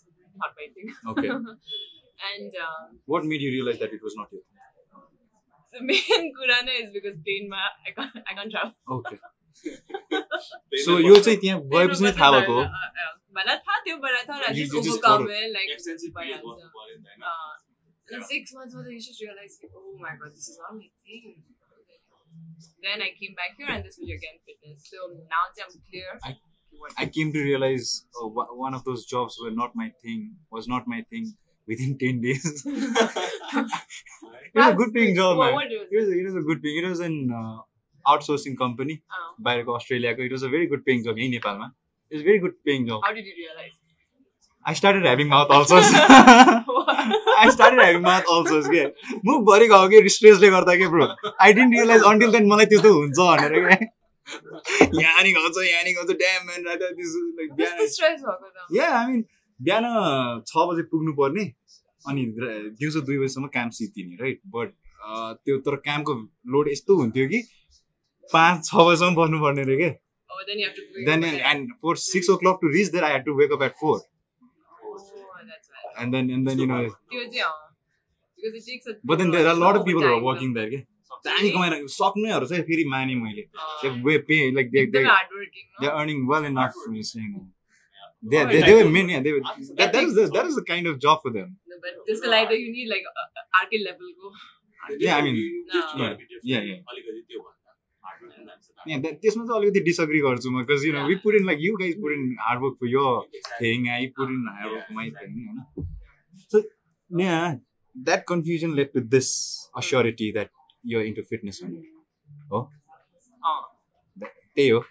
not 0.43 0.55
my 0.61 0.67
thing. 0.75 0.95
Okay. 1.13 1.29
and 2.31 2.51
um, 2.65 2.99
what 3.05 3.25
made 3.25 3.41
you 3.41 3.51
realize 3.57 3.79
that 3.83 3.93
it 3.99 4.03
was 4.07 4.15
not 4.21 4.31
your 4.31 4.41
thing? 4.41 4.54
the 5.75 5.81
main 5.89 6.31
kurana 6.37 6.73
is 6.83 6.89
because 6.95 7.15
plane 7.27 7.47
ma 7.49 7.61
I 7.87 7.91
can't 7.97 8.15
I 8.27 8.33
can't 8.39 8.51
travel. 8.51 8.73
Okay. 8.97 9.17
Plane 10.09 10.85
So 10.85 10.91
मा 10.97 11.07
यो 11.07 11.15
बस्छ। 11.15 11.23
चाहिँ 11.25 11.39
त्यहाँ 11.43 11.59
गएपछि 11.73 12.03
नै 12.07 12.11
थाहा 12.19 12.31
भएको 12.39 12.53
हो? 12.59 12.63
मलाई 13.37 13.57
थाहा 13.67 13.79
थियो 13.87 13.97
but 14.05 14.13
I 14.19 14.23
thought 14.29 14.43
I 14.47 14.51
You- 14.51 14.63
just 14.63 14.73
you 14.77 14.81
just 14.87 14.97
overcome 14.97 15.27
thought 15.27 15.43
it 15.43 15.51
like 15.57 15.69
Extensive 15.77 16.13
period 16.19 16.41
भइहाल्छ. 16.41 16.51
बस्नु 16.51 16.69
पर्यो 16.77 16.95
नि 16.97 17.03
त 17.03 17.07
होइन? 17.07 17.23
Uh, 17.31 17.53
and 18.11 18.21
Yeah. 18.21 18.27
six 18.33 18.53
months 18.59 18.73
later, 18.77 18.91
you 18.97 19.01
just 19.07 19.21
realize, 19.23 19.53
like, 19.63 19.75
oh 19.81 19.91
my 20.05 20.13
god, 20.21 20.31
this 20.37 20.47
is 20.53 20.57
not 20.61 20.73
my 20.79 20.89
thing. 21.05 21.27
Then 22.85 23.01
I 23.05 23.09
came 23.19 23.35
back 23.37 23.53
here, 23.59 23.69
and 23.75 23.85
this 23.87 23.97
was 24.01 24.09
again 24.15 24.39
fitness. 24.49 24.89
So 24.93 25.05
now 25.35 25.43
that 25.55 25.61
I'm 25.67 25.77
clear. 25.91 26.17
I- 26.29 26.39
what- 26.81 26.97
I 27.03 27.05
came 27.17 27.31
to 27.35 27.41
realize 27.45 27.87
uh, 28.21 28.27
wha- 28.39 28.49
one 28.65 28.73
of 28.79 28.83
those 28.89 29.05
jobs 29.13 29.37
were 29.45 29.51
not 29.61 29.75
my 29.81 29.87
thing, 30.05 30.25
was 30.57 30.67
not 30.73 30.87
my 30.95 31.01
thing 31.13 31.31
Within 31.68 31.96
10 31.98 32.20
days. 32.20 32.44
it 32.66 34.54
was 34.54 34.66
a 34.66 34.74
good 34.74 34.92
paying 34.94 35.14
job, 35.14 35.36
What- 35.38 35.46
man. 35.46 35.54
what 35.54 35.68
was 35.70 35.88
It 35.90 35.96
was, 36.00 36.08
it 36.10 36.24
was 36.26 36.36
a 36.36 36.44
good 36.50 36.62
paying. 36.62 36.78
It 36.84 36.88
was 36.88 37.00
an 37.00 37.16
uh, 37.40 37.56
outsourcing 38.04 38.56
company. 38.58 38.96
Oh. 39.12 39.24
बाहिरको 39.48 39.72
अस्ट्रेलियाको 39.80 40.22
it 40.28 40.32
was 40.32 40.44
a 40.44 40.48
very 40.54 40.66
good 40.74 40.82
paying 40.84 41.02
job 41.08 41.18
यहीँ 41.18 41.30
नेपालमा 41.30 41.66
it 42.12 42.24
very 42.26 42.38
good 42.46 42.54
paying 42.68 42.86
job 42.92 43.00
How 43.08 43.12
did 43.18 43.26
you 43.32 43.36
realize? 43.42 43.74
I 44.64 44.74
started 44.74 45.04
having 45.06 45.28
mouth 45.30 45.50
ulcers 45.56 45.90
I 45.94 47.50
started 47.56 47.80
having 47.80 48.02
mouth 48.06 48.30
ulcers 48.36 48.66
के 48.72 48.84
मुख 49.28 49.42
भरि 49.50 49.66
गयो 49.72 49.88
कि 49.92 50.08
स्ट्रेसले 50.14 50.48
गर्दा 50.54 50.74
के 50.80 50.86
bro 50.94 51.06
I 51.46 51.52
didn't 51.58 51.74
realize 51.78 52.02
until 52.12 52.32
then 52.36 52.48
मलाई 52.52 52.66
त्यस्तो 52.72 52.92
हुन्छ 52.96 53.18
भनेर 53.18 53.68
क्या 53.68 55.00
यहाँ 55.02 55.22
नि 55.22 55.32
गाउँछ 55.36 55.58
यहाँ 55.66 55.82
नि 55.84 55.92
गाउँछ 55.98 56.10
damn 56.22 56.46
man? 56.46 56.62
Yeah 58.78 58.88
I 58.98 59.06
mean 59.12 59.24
बिहान 59.60 59.84
छ 60.48 60.66
बजे 60.70 60.82
पुग्नु 60.94 61.12
पर्ने 61.20 61.44
अनि 62.08 62.24
दिउँसो 62.80 63.00
दुई 63.10 63.18
बजीसम्म 63.18 63.46
काम 63.58 63.70
सिद्धिने 63.78 64.16
राइट 64.22 64.40
बट 64.56 64.72
त्यो 65.44 65.58
तर 65.68 65.76
कामको 65.86 66.14
लोड 66.54 66.68
यस्तो 66.72 66.96
हुन्थ्यो 67.02 67.28
कि 67.34 67.42
पाँच 68.32 68.64
छ 68.68 68.74
बजीसम्म 68.88 69.14
बस्नुपर्ने 69.22 69.64
रे 69.72 69.76
के 69.84 69.94
Oh, 70.36 70.42
then 70.46 70.58
you 70.60 70.64
have 70.66 70.74
to. 70.76 70.82
wake 70.94 71.06
then 71.08 71.22
up 71.24 71.28
and, 71.28 71.36
at- 71.40 71.44
and 71.50 71.68
for 71.82 71.92
six 72.04 72.28
o'clock 72.32 72.56
to 72.62 72.70
reach 72.72 72.88
there, 72.94 73.04
I 73.08 73.10
had 73.12 73.22
to 73.28 73.34
wake 73.36 73.52
up 73.56 73.62
at 73.66 73.76
four, 73.82 73.92
Oh, 73.92 74.96
that's 75.50 75.70
right. 75.74 75.94
and 76.02 76.16
then 76.16 76.28
and 76.36 76.48
then 76.50 76.58
you 76.62 76.66
know, 76.70 76.80
त्यो 77.12 77.22
चाहिँ, 77.36 77.44
अँ. 77.44 77.54
Because 78.38 78.56
it 78.60 78.66
takes 78.70 78.90
a. 78.92 78.96
but 79.10 79.22
then 79.22 79.30
there 79.34 79.46
are 79.46 79.54
a 79.54 79.60
lot 79.62 79.78
of 79.80 79.86
people 79.86 80.02
who 80.06 80.08
are 80.08 80.16
overtime, 80.16 80.26
working 80.30 80.52
there. 80.58 80.70
के 80.74 80.82
दामी 81.28 81.50
कमाएर 81.54 81.78
सक्नेहरू 81.94 82.46
चाहिँ 82.52 82.62
फेरि 82.70 82.84
माने 82.96 83.14
मैले 83.22 83.42
अँ. 83.46 83.70
they 83.84 83.92
way 84.08 84.18
pay 84.32 84.40
like 84.58 84.68
they 84.74 84.82
they 84.82 84.84
एकदमै 84.88 85.14
hardworking, 85.14 85.66
no? 85.70 85.80
they're 85.86 85.96
earning 86.02 86.26
well 86.32 86.50
enough 86.50 86.76
from 86.82 87.00
saying 87.12 87.32
They, 88.28 88.44
they, 88.44 88.62
they, 88.62 88.74
were 88.74 88.90
men, 88.90 89.08
yeah. 89.08 89.20
They 89.20 89.32
were, 89.32 89.40
that, 89.76 89.92
that, 89.92 90.02
is 90.02 90.14
the, 90.14 90.26
that 90.34 90.46
is 90.46 90.56
the 90.56 90.64
kind 90.64 90.86
of 90.86 90.98
job 90.98 91.20
for 91.22 91.30
them. 91.32 91.56
No, 91.68 91.76
but 91.80 91.90
this 92.06 92.20
collider, 92.20 92.58
you 92.58 92.72
need 92.72 92.88
like 92.88 93.04
uh, 93.06 93.66
level. 93.84 94.06
Go. 94.20 94.32
Yeah, 94.98 95.16
I 95.16 95.22
mean, 95.22 95.64
yeah, 95.94 96.14
yeah. 96.42 96.60
yeah. 96.60 96.76
Yeah, 98.86 98.98
that, 99.00 99.20
this 99.22 99.36
must 99.36 99.50
always 99.50 99.72
disagree 99.84 100.22
also 100.22 100.50
because 100.58 100.84
you 100.84 100.92
know 100.92 101.00
yeah. 101.00 101.06
we 101.06 101.16
put 101.16 101.34
in 101.34 101.44
like 101.44 101.58
you 101.58 101.76
guys 101.78 101.94
put 101.94 102.12
in 102.12 102.36
hard 102.40 102.62
work 102.62 102.78
for 102.78 102.86
your 102.86 103.24
exactly. 103.32 103.66
thing. 103.66 103.88
I 103.88 104.12
put 104.16 104.28
in 104.28 104.46
hard 104.48 104.72
work 104.72 104.86
for 104.86 104.92
my 104.92 105.10
thing. 105.10 105.34
You 105.34 105.54
know? 105.56 105.86
So 106.48 106.62
yeah, 107.10 107.56
that 108.04 108.26
confusion 108.26 108.76
led 108.76 108.92
to 108.94 109.00
this 109.00 109.68
assurity 109.74 110.32
that 110.34 110.50
you're 110.82 111.04
into 111.04 111.22
fitness 111.22 111.60
only. 111.62 111.82
Oh, 112.50 112.68
oh. 113.44 113.64
That, 114.16 114.84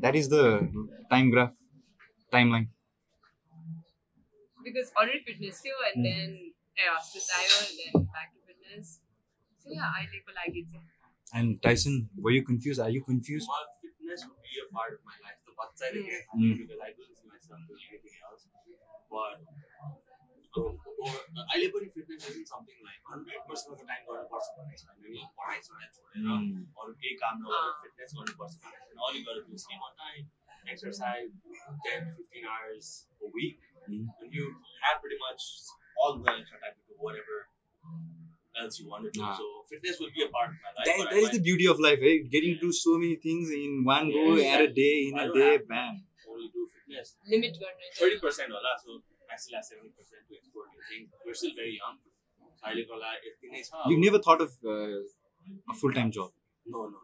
that 0.00 0.16
is 0.16 0.28
the 0.28 0.68
time 1.08 1.30
graph 1.30 1.54
timeline 2.31 2.67
because 4.63 4.91
already 4.99 5.19
fitness 5.25 5.61
too, 5.63 5.75
and 5.89 5.95
Mm. 5.99 6.05
then 6.07 6.29
air 6.77 6.91
hostess 6.95 7.27
आयो, 7.39 7.57
and 7.65 7.75
then 7.81 8.07
back 8.15 8.33
to 8.33 8.39
fitness. 8.47 8.99
So 9.63 9.71
yeah, 9.71 9.91
अहिलेको 9.99 10.31
लागि 10.39 10.63
चाहिँ. 10.71 10.85
and 11.37 11.55
Tyson 11.63 11.95
were 12.25 12.31
you 12.33 12.41
confused 12.49 12.79
are 12.83 12.91
you 12.95 12.99
confused 13.05 13.47
Well, 13.53 13.65
fitness 13.81 14.21
would 14.27 14.41
be 14.49 14.59
a 14.63 14.67
part 14.75 14.93
of 14.97 15.01
my 15.07 15.15
life. 15.23 15.39
The 15.47 15.55
बच्चादेखि 15.61 16.19
Mm. 16.35 16.53
because 16.59 16.83
I 16.87 16.91
don't 16.99 17.15
see 17.19 17.27
myself 17.31 17.59
doing 17.71 17.87
anything 17.89 18.15
else. 18.29 18.45
But 19.11 19.39
um, 19.81 19.95
or 20.57 20.69
अहिले 21.43 21.67
पनि 21.73 21.89
fitness 21.95 22.29
isn't 22.29 22.47
something 22.53 22.79
like 22.89 23.01
100% 23.15 23.73
of 23.73 23.81
the 23.81 23.87
time 23.91 24.03
गर्नुपर्छ 24.07 24.47
भन्ने 24.59 24.77
छैन 24.83 24.95
नि 25.15 25.25
पढाइ 25.41 25.59
सढाइ 25.67 25.89
छोडेर 25.97 26.23
Mm. 26.37 26.63
अरू 26.83 26.93
केही 27.03 27.15
काम 27.23 27.43
नगरेर 27.43 27.75
फिटनेस 27.83 28.15
गर्नुपर्छ 28.19 28.55
भन्ने 28.63 28.79
छैन 28.85 29.03
all 29.07 29.19
you 29.19 29.23
gotta 29.27 29.43
do 29.49 29.59
is 29.59 29.67
sleep 29.67 29.85
on 29.89 29.93
time 30.05 30.25
exercise 30.70 31.30
10 31.84 32.10
15 32.10 32.44
hours 32.46 33.06
a 33.22 33.28
week 33.32 33.58
mm-hmm. 33.86 34.06
and 34.20 34.30
you 34.30 34.50
have 34.86 35.00
pretty 35.00 35.18
much 35.18 35.42
all 35.98 36.18
the 36.18 36.26
extra 36.30 36.58
time 36.58 36.74
to 36.74 36.82
do 36.88 36.94
whatever 36.98 37.50
else 38.58 38.78
you 38.78 38.88
want 38.88 39.04
to 39.04 39.10
do. 39.10 39.20
So 39.20 39.46
fitness 39.68 39.96
will 39.98 40.12
be 40.14 40.22
a 40.22 40.30
part 40.30 40.50
of 40.50 40.56
my 40.60 40.70
life. 40.76 40.86
That, 40.86 41.10
that 41.10 41.16
is 41.16 41.30
the 41.30 41.40
beauty 41.40 41.66
of 41.66 41.80
life, 41.80 41.98
eh? 42.02 42.28
Getting 42.30 42.56
yeah. 42.56 42.62
to 42.62 42.68
do 42.68 42.72
so 42.72 42.98
many 42.98 43.16
things 43.16 43.50
in 43.50 43.82
one 43.84 44.08
yeah, 44.08 44.14
go 44.14 44.36
yeah. 44.36 44.54
at 44.54 44.60
a 44.60 44.72
day, 44.72 45.10
in 45.10 45.18
I 45.18 45.24
a 45.24 45.32
day, 45.32 45.58
bam. 45.64 46.04
Only 46.28 46.48
do 46.52 46.66
fitness. 46.68 47.16
Limit 47.28 47.56
Thirty 47.98 48.18
percent 48.18 48.52
or 48.52 48.60
so 48.84 49.00
I 49.30 49.36
still 49.36 49.56
have 49.56 49.64
seventy 49.64 49.92
percent 49.96 50.22
to 50.28 50.32
explore 50.36 50.68
new 50.68 50.82
things. 50.90 51.08
We're 51.24 51.34
still 51.34 51.56
very 51.56 51.78
young. 51.80 51.98
You 53.88 54.00
never 54.00 54.18
thought 54.20 54.40
of 54.40 54.52
uh, 54.64 55.02
a 55.68 55.74
full 55.74 55.92
time 55.92 56.10
job. 56.12 56.30
No, 56.66 56.84
no, 56.84 56.90
no. 56.90 56.98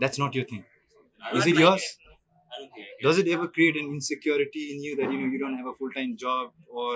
That's 0.00 0.18
not 0.18 0.34
your 0.34 0.44
thing. 0.44 0.64
Is 1.34 1.46
it 1.46 1.56
yours? 1.56 1.82
Does 3.06 3.20
it 3.22 3.28
ever 3.36 3.46
create 3.58 3.76
an 3.82 3.86
insecurity 3.98 4.64
in 4.74 4.82
you 4.88 4.92
that 5.02 5.08
you 5.14 5.18
know 5.22 5.30
you 5.36 5.40
don't 5.44 5.58
have 5.62 5.70
a 5.74 5.76
full-time 5.82 6.12
job 6.24 6.44
or 6.82 6.90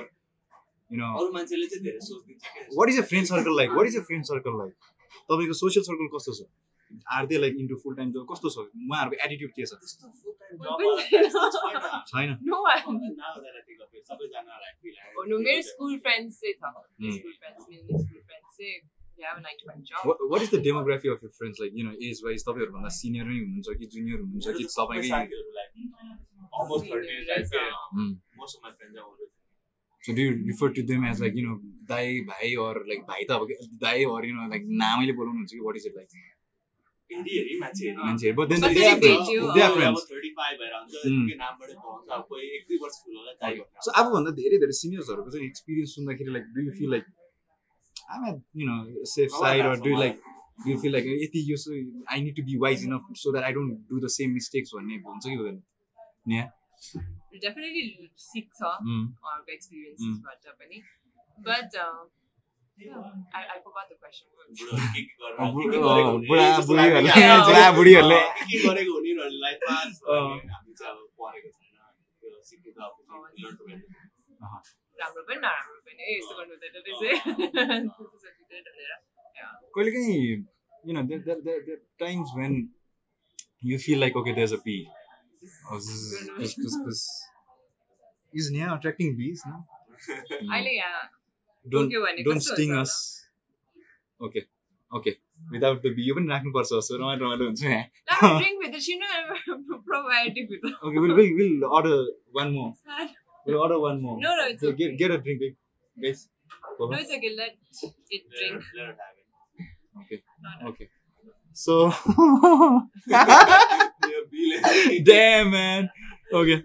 you 0.90 0.98
know 1.02 1.12
अरू 1.20 1.28
मान्छेले 1.36 1.66
चाहिँ 1.74 1.84
धेरै 1.84 2.00
सोचिदिन्छ 2.08 2.42
क्या 2.56 2.64
what 2.80 2.86
is 2.94 2.98
your 3.00 3.06
friend 3.12 3.26
circle 3.32 3.54
like 3.60 3.70
what 3.80 3.86
is 3.92 3.96
your 4.00 4.06
friend 4.10 4.24
circle 4.32 4.56
like 4.64 4.90
तपाईँको 5.30 5.54
social 5.62 5.84
circle 5.90 6.08
कस्तो 6.16 6.32
छ 6.40 6.42
are 7.16 7.22
they 7.26 7.36
like 7.42 7.54
into 7.64 7.76
full 7.82 7.94
time 8.00 8.08
job 8.16 8.22
कस्तो 8.32 8.48
छ 8.54 8.56
उहाँहरूको 8.62 9.16
एटिट्युड 9.26 9.52
के 9.58 9.62
छ 9.66 9.68
छैन। 9.82 10.10
छैन 12.08 12.32
No 12.52 12.56
one. 12.64 12.96
Now 13.20 13.30
that 13.44 13.54
I 13.58 13.60
think 13.68 13.78
of 13.84 13.94
it, 13.98 14.02
सबैजनालाई 14.10 14.72
feel 14.82 14.94
like- 14.98 15.14
Oh, 15.20 15.24
no, 15.30 15.36
मेरो 15.46 15.62
school 15.68 15.94
friends 16.06 16.30
चाहिँ 16.42 16.52
छ 16.58 16.60
Hmm. 16.72 17.14
school 17.18 17.32
friends 17.44 17.62
मेरो 17.70 18.00
school 18.02 18.20
friends 18.32 18.58
चाहिँ 18.58 18.74
they 19.22 19.28
have 19.30 19.40
a 19.40 19.44
nine 19.46 19.58
to 19.62 19.70
five 19.70 19.82
job 19.90 20.28
what 20.34 20.42
is 20.48 20.54
the 20.54 20.60
demography 20.68 21.08
of 21.14 21.24
your 21.24 21.34
friends 21.40 21.60
like 21.64 21.72
you 21.80 21.84
know 21.88 21.92
age 22.10 22.20
wise 22.28 22.44
तपाईँहरूभन्दा 22.50 22.92
senior 23.00 23.26
नै 23.32 23.38
हुनुहुन्छ 23.42 23.78
कि 23.82 23.90
junior 23.96 24.20
हुनुहुन्छ 24.26 24.56
कि 24.60 24.64
तपाईँकै 24.76 25.24
almost 26.60 26.88
30 26.94 27.12
years 27.12 27.28
like, 27.28 27.52
Mm. 27.98 28.08
most 28.40 28.56
of 28.56 28.64
my 28.64 28.70
friends 28.78 28.96
are 28.98 29.04
older. 29.10 29.28
So 30.04 30.14
do 30.18 30.24
you 30.26 30.32
refer 30.48 30.68
to 30.78 30.82
them 30.90 31.04
as 31.10 31.20
like 31.24 31.36
you 31.40 31.44
know 31.46 31.54
दाई 31.92 32.18
भाइ 32.32 32.50
or 32.64 32.72
like 32.90 33.06
भाइ 33.12 33.24
त 33.30 33.38
अब 33.38 33.54
दाई 33.84 34.04
or 34.14 34.18
you 34.30 34.34
know 34.38 34.48
like 34.54 34.66
नामैले 34.82 35.14
बोलाउनुहुन्छ 35.20 35.52
कि 35.58 35.62
what 35.68 35.78
is 35.82 35.86
it 35.92 35.96
like 36.00 36.20
हेरी 37.10 37.38
हेरी 37.38 37.56
मान्छे 37.60 37.86
हेरी 38.26 38.36
but 38.36 38.52
then 38.52 38.62
they 38.66 38.84
have 38.88 39.00
they 39.06 39.14
friends. 39.14 39.32
they 39.56 39.62
are 39.64 39.70
uh, 39.70 39.78
friends 39.78 40.04
अब 40.04 40.12
35 40.12 40.60
भएर 40.60 40.76
हुन्छ 40.76 41.00
Mm. 41.12 41.24
के 41.30 41.34
नामबाटै 41.40 41.74
पाउँछ 41.86 42.14
अब 42.18 42.26
कोही 42.34 42.46
एक 42.58 42.68
दुई 42.68 42.78
वर्ष 42.84 43.00
ठुलोलाई 43.06 43.34
दाइ 43.42 43.58
भन्ने 43.58 43.86
so 43.88 43.96
आफूभन्दा 44.02 44.34
धेरै 44.42 44.60
धेरै 44.66 44.78
सिनियर्सहरूको 44.82 45.34
चाहिँ 45.36 45.48
एक्सपिरियन्स 45.52 45.94
सुन्दाखेरि 46.00 46.36
like 46.38 46.48
do 46.58 46.66
you 46.68 46.76
feel 46.80 46.94
like 46.96 47.10
I'm 48.12 48.24
at 48.30 48.38
you 48.60 48.66
know 48.70 48.78
safe 49.10 49.34
Oh, 49.34 49.42
side 49.42 49.64
or 49.66 49.74
do 49.84 49.90
you 49.90 49.98
like 50.04 50.18
do 50.64 50.70
you 50.70 50.78
feel 50.82 50.92
like 50.96 51.06
यति 51.24 51.42
यो 51.50 51.56
I 52.16 52.18
need 52.24 52.36
to 52.40 52.44
be 52.48 52.56
wise 52.64 52.82
enough 52.88 53.04
so 53.24 53.32
that 53.36 53.46
I 53.50 53.52
don't 53.58 53.76
do 53.92 54.00
the 54.06 54.10
same 54.16 54.34
mistakes 54.38 54.74
भन्ने 54.78 54.98
हुन्छ 55.06 55.24
कि 55.28 55.36
हुँदैन 55.42 55.62
Yeah. 56.34 56.50
definitely 57.44 57.84
सिक्छ 58.24 58.58
Mm. 58.88 59.04
एक्सपिरियन्सेसबाट 59.54 60.52
पनि 60.58 60.82
but. 61.46 61.76
बुढा- 66.28 67.74
बुढीहरूले- 67.76 68.22
अँ, 74.91 75.07
के 75.07 75.21
के 75.21 75.23
गरेको 75.23 75.27
हुने 75.27 75.27
उनीहरूलाई 75.27 75.27
पास 75.27 75.27
अँ। 75.27 75.27
हामी 75.27 75.27
चाहिँ 75.27 75.27
अब 75.27 75.27
पढेको 75.27 75.27
छैन 75.27 75.27
त्यो 75.27 75.27
सिक्नु 75.27 75.27
त 75.27 75.27
अब 75.27 75.27
चाहिँ 75.27 75.27
learn 75.27 75.27
to 75.27 75.27
value. 75.27 75.27
राम्रो 75.27 75.27
पनि 75.27 75.39
नराम्रो 75.45 75.79
पनि 75.85 76.01
ए 76.03 76.17
यस्तो 76.17 76.33
गर्नु 76.37 76.53
हुँदैन 76.53 76.71
रहेछ 76.75 76.97
त्यस्तो 76.97 78.15
सजिलो 78.17 78.53
भनेर 78.57 78.95
Yeah. 79.37 79.51
कहिलेकाहीँ 79.75 80.19
you 80.87 80.93
know 80.93 81.03
there, 81.09 81.21
there, 81.25 81.41
there, 81.45 81.61
there 81.65 81.77
are 81.77 81.85
times 81.99 82.27
when 82.35 82.53
you 83.61 83.77
feel 83.77 83.99
like 83.99 84.15
okay 84.15 84.33
there's 84.33 84.53
a 84.53 84.61
bee 84.65 84.87
oh, 85.69 85.77
because 85.77 87.07
is 88.33 88.47
Nia 88.51 88.67
attracting 88.73 89.09
bees 89.17 89.41
now 89.45 89.59
अहिले 90.41 90.73
यहाँ 90.77 91.03
don't 91.65 91.89
टोक्यो 91.89 92.01
भने 92.05 92.23
don't 92.27 92.41
कस्तो 92.41 92.55
sting 92.55 92.71
हुन्छ 92.73 92.81
us 92.81 92.93
okay 94.21 94.43
okay 94.91 95.13
without 95.53 95.77
the 95.85 95.91
bee 95.97 96.07
यो 96.09 96.13
पनि 96.17 96.27
राख्नुपर्छ 96.33 96.69
जस्तो 96.73 96.97
रमाइलो 97.03 97.25
रमाइलो 97.25 97.45
हुन्छ 97.45 97.63
यहाँ 97.63 97.85
Let 98.07 98.21
me 98.23 98.29
drink 98.41 98.57
with 98.63 98.73
it. 98.73 98.81
She 98.81 98.93
know 98.97 99.07
Okay 103.42 103.52
we'll, 103.52 103.60
order 103.62 103.78
one 103.80 104.00
more 104.02 104.16
No, 104.20 104.30
no, 104.36 104.46
it's 104.48 104.60
So 104.62 104.68
okay. 104.68 104.78
get, 104.78 104.98
get 104.98 105.10
a 105.10 105.18
drink 105.18 105.40
babe. 105.40 105.56
guys 105.96 106.28
Go 106.78 106.88
No, 106.90 106.96
it's 106.98 107.12
okay. 107.18 107.32
Let 107.36 107.56
it 108.10 108.22
drink. 108.30 108.62
let 108.76 108.86
her 108.86 108.96
have 109.02 109.16
it. 109.18 109.26
okay 110.02 110.18
okay 110.70 110.88
so 111.54 111.74
Yeah, 113.12 114.22
be 114.30 114.42
like- 114.62 115.04
damn 115.04 115.50
man 115.50 115.90
okay 116.32 116.58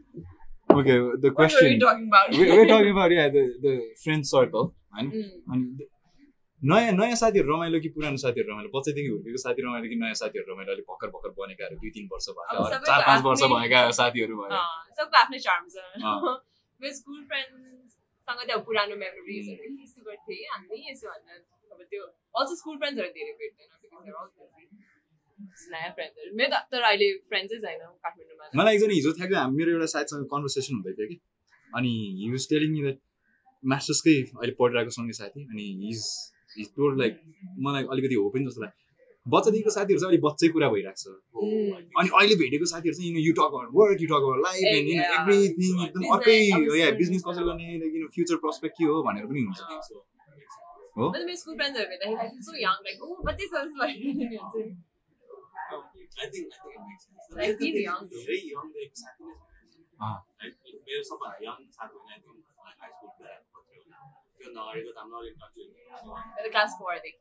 okay 0.78 0.98
the 0.98 1.02
What 1.02 1.24
were 1.24 1.32
question 1.40 1.74
you 1.74 1.80
talking 1.80 2.08
about? 2.08 2.32
we, 2.32 2.46
we're 2.52 2.68
talking 2.68 2.92
about 2.92 3.12
yeah 3.12 3.28
the 3.30 3.44
the 3.68 3.74
friend 4.04 4.24
circle 4.34 4.66
होइन 4.98 5.08
Mm. 5.14 5.54
अनि 5.54 5.88
नयाँ 6.62 6.92
नयाँ 7.00 7.16
साथीहरू 7.22 7.48
रमाइलो 7.54 7.80
कि 7.82 7.90
पुरानो 7.96 8.18
साथीहरू 8.22 8.48
रमाइलो 8.52 8.70
बच्चादेखि 8.76 9.10
हुर्केको 9.16 9.40
साथी 9.44 9.62
रमाइलो 9.66 9.88
कि 9.92 9.98
नयाँ 10.04 10.16
साथीहरू 10.22 10.54
रमाइलो 10.54 10.72
अलिक 10.76 10.86
भर्खर 10.92 11.10
भर्खर 11.16 11.32
बनेकाहरू 11.42 11.76
दुई 11.82 11.90
तिन 11.98 12.06
वर्ष 12.14 12.26
भएका 12.38 12.80
चार 12.88 13.02
पाँच 13.10 13.22
वर्ष 13.28 13.42
भएका 13.54 13.82
साथीहरू 14.00 14.36
भयो 14.42 14.62
सबको 15.02 15.16
आफ्नै। 15.22 15.40
मेरो 16.82 16.94
स्कुल 17.00 17.20
फ्रेन्ड्ससँग 17.30 18.42
त्यो 18.48 18.58
पुरानो 18.68 18.96
मेमोरिजहरू 19.04 19.70
यस्तो 19.84 20.02
गर्थेँ 20.08 20.42
हामी 20.54 20.78
यसो 20.90 21.08
भनेर 21.14 21.40
अब 21.74 21.80
त्यो 21.92 22.04
अल्सो 22.38 22.54
स्कुल 22.62 22.76
फ्रेन्ड्सहरू 22.82 23.10
धेरै 23.18 23.34
भेट्दैन. 23.42 23.70
नयाँ 25.74 25.92
मेरो 26.38 26.50
त 26.54 26.56
तर 26.72 26.82
अहिले 26.90 27.08
छैन 27.64 27.82
काठमाडौँमा। 28.04 28.46
मलाई 28.60 28.76
एकजना 28.76 28.94
हिजो 29.00 29.12
थियो 29.18 29.28
हामी 29.38 29.56
मेरो 29.60 29.70
एउटा 29.76 29.88
साथीसँग 29.94 30.26
कन्भर्सेसन 30.34 30.74
हुँदै 30.78 30.94
थियो 30.98 31.08
कि 31.12 31.18
अनि 31.72 31.94
he 32.22 32.28
was 32.34 32.44
telling 32.52 32.70
me 32.76 32.82
that 32.86 33.00
मास्टर्सकै 33.64 34.16
अहिले 34.40 34.54
पढिरहेको 34.60 34.92
सँगै 34.98 35.16
साथी 35.22 35.42
अनि 35.52 35.66
हिज 35.84 36.02
हिज 36.58 36.68
टोल्ड 36.78 36.96
लाइक 37.02 37.14
मलाई 37.68 37.84
अलिकति 37.96 38.16
हो 38.22 38.30
पनि 38.36 38.44
जस्तो 38.50 38.62
लाग्यो 38.66 38.87
बच्चादेखिको 39.34 39.72
साथीहरू 39.76 40.00
चाहिँ 40.02 40.12
अलिक 40.14 40.24
बच्चै 40.26 40.48
कुरा 40.56 40.68
भइरहेको 40.74 41.00
छ 41.02 41.06
Oh, 41.38 41.48
अनि 42.02 42.10
अहिले 42.20 42.36
भेटेको 42.42 42.66
साथीहरू 42.74 42.96
चाहिँ 42.98 43.24
you 43.28 43.34
talk 43.40 43.48
about 43.52 43.68
work 43.80 43.98
you 44.04 44.08
talk 44.12 44.22
about 44.28 44.40
life 44.48 44.62
and 44.74 44.88
you. 44.92 44.98
Everything 45.18 45.74
एकदम 45.88 46.04
अर्कै 46.18 46.38
या 46.82 46.88
बिजनेस 47.02 47.22
कसरी 47.30 47.46
गर्ने 47.50 47.66
यु 48.02 48.08
फ्युचर 48.18 48.38
पर्सपेक्ट 48.46 48.76
के 48.82 48.90
हो 48.92 49.00
भनेर 49.10 49.26
पनि 49.32 49.42
हुन्छ 49.48 49.60
so. 49.60 49.66
so. 49.90 49.96
हो 50.98 51.06
मेरो 51.16 51.36
स्कुल 51.44 51.56
फ्रेन्ड्सहरू 51.58 51.88
भेट्दाखेरि 51.94 52.20
I 52.22 52.30
feel 52.36 52.42
so 52.50 52.54
young 52.66 52.76
like 52.90 52.98
oh 53.04 53.10
बच्चै 53.32 53.46
छ 53.48 53.54
जस्तो 53.64 53.78
लाग्यो 53.84 54.00
हुन्छ 54.12 54.22
नि। 54.34 54.76
I 56.18 56.28
think 56.34 56.48
I 56.48 56.66
think 56.66 56.74
it 56.74 56.82
makes 56.90 57.04
sense. 57.06 57.26
Like, 57.38 57.50
It's 57.50 57.60
the 57.60 57.66
he's 57.66 57.74
thing, 57.74 57.86
young. 57.88 58.04
Very 58.12 58.38
young, 58.52 58.70
like 58.76 58.94
happiness. 59.00 59.42
Ah. 60.00 60.18
Like 60.42 60.56
मेरो 60.88 61.04
सबभन्दा 61.10 61.38
young 61.48 61.62
साथी 61.78 61.98
भने 62.04 62.16
player 63.18 63.40
त्यो 64.38 64.50
नगरेको 64.56 64.92
त 64.94 66.50
क्लास 66.56 66.72
फोरदेखि 66.80 67.18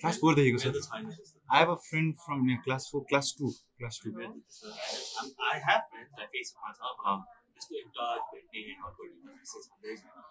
क्लास 0.00 0.16
फोरदेखिको 0.20 0.58
छ 0.58 0.66
मेरो 0.66 0.80
त 0.80 0.86
छैन 0.86 1.04
त्यस्तो। 1.10 1.38
I 1.50 1.60
have 1.60 1.70
a 1.70 1.78
friend 1.86 2.14
from 2.20 2.38
class 2.66 2.88
four 2.92 3.02
class 3.10 3.26
two 3.38 3.50
class 3.78 4.00
two 4.04 4.12
मेरो 4.12 4.32
त 4.32 4.40
त्यस्तो- 4.40 4.74
I'm- 5.20 5.34
I 5.50 5.56
have 5.66 5.82
friends 5.90 6.10
like 6.20 6.30
फेसबुकमा 6.34 6.70
छ 6.72 6.80
अँ। 6.80 7.18
त्यस्तो 7.54 7.74
in 7.82 7.88
touch 7.98 8.24
भेट्ने 8.34 8.60
hang 8.68 8.80
out 8.86 8.94
गर्ने 9.00 9.34
message 9.34 9.66
हुँदै 9.72 9.96
छ। 9.96 10.28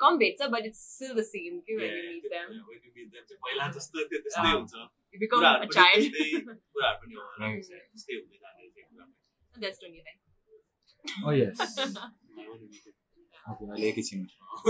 कम 0.00 0.16
भेट्छ 0.18 0.48
but 0.52 0.64
it's 0.66 0.80
still 0.94 1.12
the 1.16 1.22
same 1.26 1.58
कि 1.66 1.76
वेन 1.76 1.90
यु 1.90 1.96
Yeah, 1.96 2.08
मिट 2.08 2.22
त्यो- 2.22 2.32
them 2.32 2.48
yeah, 2.52 2.64
when 2.68 2.78
you 2.86 2.92
meet 2.96 3.08
them 3.16 3.24
चाहिँ 3.28 3.40
पहिला 3.46 3.66
जस्तो 3.76 4.04
त्यो 4.12 4.18
त्यस्तै 4.24 4.48
अँ। 4.48 4.54
हुन्छ 4.54 4.74
यु 4.74 5.18
बिकम 5.24 5.36
कुराहरू 5.36 5.58
अ 5.58 5.66
पनि 5.66 5.74
चाइल्ड 5.76 6.12
त्यस्तै- 6.16 6.56
कुराहरू 6.72 6.98
पनि 7.04 7.14
हो 7.14 7.26
Right. 7.42 7.62
त्यस्तै 7.62 8.14
हुँदै 8.14 8.38
जाने 8.42 8.68
त्यो 8.68 8.84
कुराहरू। 8.88 9.60
That's 9.60 9.78
Tony 9.84 9.98
like 9.98 10.18
Oh 11.26 11.32
yes. 11.34 11.56
एकैछिन 13.89 14.19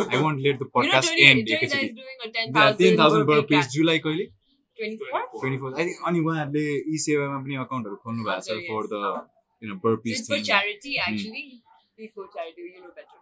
I 0.04 0.18
won't 0.24 0.38
let 0.46 0.56
the 0.60 0.62
podcast 0.76 1.12
and 1.28 1.40
10,000 1.50 2.78
ten 2.80 2.94
thousand 3.00 3.26
burpees 3.28 3.58
catch. 3.64 3.72
जुलाई 3.76 4.00
कहिले 4.08 4.26
24? 4.78 5.22
ट्वेन्टी 5.42 5.58
फोर 5.62 5.70
आई 5.82 5.86
अनि 6.10 6.18
उहाँहरूले 6.26 6.66
ई 6.94 6.96
सेवामा 7.06 7.38
पनि 7.46 7.56
अकाउन्टहरू 7.66 7.96
खोल्नु 8.04 8.22
भएको 8.28 8.42
छ 8.48 8.50
for 8.70 8.84
the. 8.94 8.96
You 9.62 9.66
know 9.70 9.76
burpees 9.86 10.18
know 10.30 10.38
better. 12.98 13.18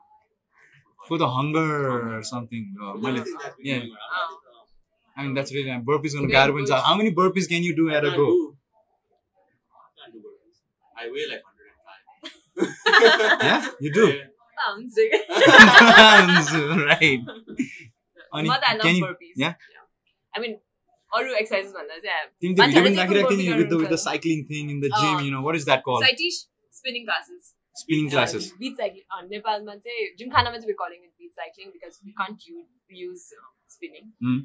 For 1.08 1.16
the 1.18 1.20
hunger 1.38 1.70
something 2.32 2.62
मैले 3.06 3.22
that's 5.36 5.52
really 5.56 5.72
burpees 5.90 6.12
going 6.16 6.26
to 6.26 6.28
Very 6.28 6.36
गाह्रो 6.38 6.52
पनि 6.56 6.66
छ 6.66 6.68
good. 6.72 6.82
How 6.90 6.96
many 7.02 7.12
burpees 7.20 7.46
can 7.52 7.62
you 7.68 7.74
do 7.82 7.86
at 7.98 8.04
a 8.04 8.06
Can't 8.10 8.18
go? 8.22 8.26
do- 8.32 8.54
can't 10.00 10.12
do 10.14 10.20
burpees. 10.26 10.58
I 10.96 10.98
weigh 11.14 11.28
like 11.34 11.44
105. 11.46 11.52
Yeah, 13.50 13.62
you 13.86 13.92
do. 14.00 14.06
Yeah. 14.10 14.35
Pounds, 14.61 14.95
dig. 14.95 15.13
right. 16.91 17.23
अनि 18.33 18.49
Not 18.49 18.61
that 18.65 18.81
can 18.83 18.95
you- 18.97 19.05
burpees. 19.07 19.37
yeah? 19.37 19.55
I 20.35 20.41
mean, 20.45 20.57
अरू 21.13 21.33
exercise 21.35 21.73
भन्दा 21.77 21.97
चाहिँ 22.03 22.27
तिमी 22.41 22.55
त्यो 22.55 22.65
video 22.67 22.83
पनि 22.83 22.97
मान्छेहरूले 22.97 23.21
राखिरहेको 23.21 23.31
चाहिँ 23.31 23.47
थियौ 23.47 23.55
नि 23.55 23.63
with 23.63 23.71
the 23.71 23.79
with 23.83 23.89
the 23.93 23.97
गर्नुहुन्छ। 23.97 24.11
cycling 24.11 24.43
thing 24.51 24.69
in 24.75 24.83
the 24.85 24.91
gym, 24.99 25.15
अँ। 25.15 25.25
you 25.29 25.33
know, 25.37 25.41
what 25.47 25.57
is 25.61 25.65
that 25.71 25.81
called? 25.89 26.05
साइटिस 26.05 26.37
spinning 26.81 27.05
classes 27.09 27.55
Spinning 27.81 28.09
classes. 28.13 28.47
Beach 28.61 28.77
cycling 28.83 29.29
नेपालमा 29.33 29.75
चाहिँ 29.87 30.07
जुन 30.21 30.31
खानामा 30.37 30.59
चाहिँ 30.63 30.75
calling 30.83 31.03
it 31.05 31.13
beach 31.25 31.33
cycling 31.41 31.71
because 31.75 31.99
we 32.05 32.13
can't 32.23 32.49
you 32.51 32.57
use 33.03 33.27
spinning 33.75 34.05
Mm. 34.27 34.41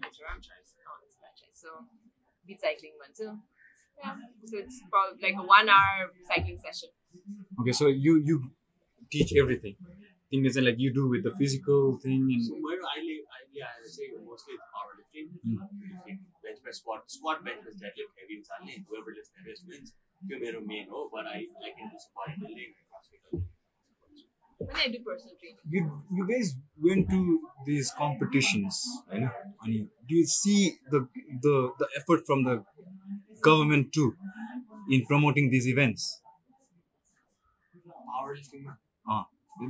So 1.61 1.71
beach 2.47 2.59
cycling 2.61 2.91
भन्छ 3.01 3.17
so 4.49 4.57
it's 4.59 4.81
like 5.23 5.35
one 5.51 5.69
hour 5.77 6.11
cycling 6.31 6.57
session 6.67 6.91
Okay, 7.61 7.73
so 7.81 7.87
you 8.05 8.13
you 8.29 8.35
teach 9.10 9.32
everything. 9.40 9.76
Thing 10.30 10.44
is 10.46 10.56
like 10.56 10.78
you 10.78 10.94
do 10.94 11.08
with 11.08 11.24
the 11.24 11.34
physical 11.34 11.98
thing 12.02 12.22
and 12.30 12.42
so 12.46 12.54
where 12.62 12.78
I 12.78 13.02
live, 13.02 13.24
I, 13.34 13.38
yeah, 13.50 13.66
I 13.66 13.82
say 13.82 14.06
mostly 14.22 14.54
it's 14.54 14.66
powerlifting, 14.70 15.26
mm. 15.42 15.58
Uh, 15.58 15.66
bench 16.44 16.58
press, 16.62 16.78
squat, 16.78 17.02
squat, 17.10 17.42
bench 17.44 17.62
press, 17.66 17.74
deadlift, 17.82 18.14
heavy, 18.14 18.38
and 18.38 18.46
suddenly 18.46 18.86
whoever 18.86 19.10
lifts 19.10 19.34
heaviest 19.34 19.66
wins. 19.66 19.90
You're 20.22 20.38
better 20.38 20.60
me, 20.62 20.86
no, 20.86 21.10
but 21.12 21.26
I 21.26 21.42
like 21.58 21.74
into 21.82 21.98
support 21.98 22.30
building 22.38 22.70
and 22.78 22.86
CrossFit. 22.86 23.42
When 24.58 24.76
I 24.76 24.88
do 24.88 24.98
personal 25.00 25.34
training, 25.40 25.58
you 25.74 25.82
you 26.16 26.24
guys 26.30 26.54
went 26.78 27.08
to 27.10 27.20
these 27.66 27.90
competitions, 27.96 28.74
you 29.12 29.20
know. 29.22 29.30
And 29.64 29.88
do 30.08 30.14
you 30.20 30.26
see 30.26 30.76
the 30.90 31.00
the 31.46 31.54
the 31.80 31.88
effort 31.98 32.26
from 32.26 32.44
the 32.44 32.62
government 33.42 33.92
too 33.92 34.14
in 34.90 35.06
promoting 35.06 35.50
these 35.50 35.66
events? 35.66 36.20
Powerlifting. 38.06 38.66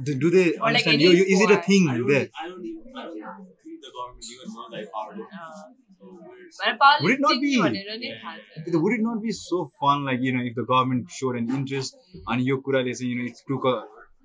Do, 0.06 0.14
do 0.22 0.30
they 0.34 0.46
Or 0.58 0.72
like 0.74 0.82
understand? 0.82 0.96
any 0.96 1.04
you, 1.04 1.10
you, 1.18 1.26
is 1.34 1.42
it 1.42 1.50
a 1.50 1.54
sport. 1.54 1.66
thing 1.66 1.84
I 1.90 1.98
don't, 1.98 2.08
there? 2.12 2.28
I 2.42 2.48
don't 2.50 2.66
even, 2.66 2.96
I 2.98 3.04
don't 3.06 3.50
think 3.64 3.82
the 3.86 3.92
government 3.98 4.26
even 4.36 4.48
knows 4.54 4.72
like 4.76 4.88
powerlifting. 4.96 5.42
Uh, 5.48 5.74
So 6.00 6.08
weird. 6.30 6.50
तर 6.62 6.74
power 6.80 7.04
Would 7.04 7.14
it 7.18 7.22
not 7.26 7.38
be- 7.44 7.52
भनेर 7.66 7.92
नै 8.04 8.10
थाहा 8.24 8.34
छ 8.72 8.82
Would 8.86 8.96
it 8.98 9.04
not 9.06 9.22
be 9.26 9.32
so 9.38 9.60
fun, 9.84 10.04
like 10.08 10.24
you 10.28 10.32
know, 10.38 10.44
if 10.50 10.56
the 10.60 10.66
government 10.72 11.14
showed 11.18 11.38
an 11.42 11.48
interest 11.60 11.96
अनि 12.34 12.48
यो 12.50 12.58
कुराले 12.68 12.94
चाहिँ 13.00 13.10
you 13.12 13.18
know, 13.20 13.28
it 13.32 13.42
took 13.52 13.68
a 13.72 13.76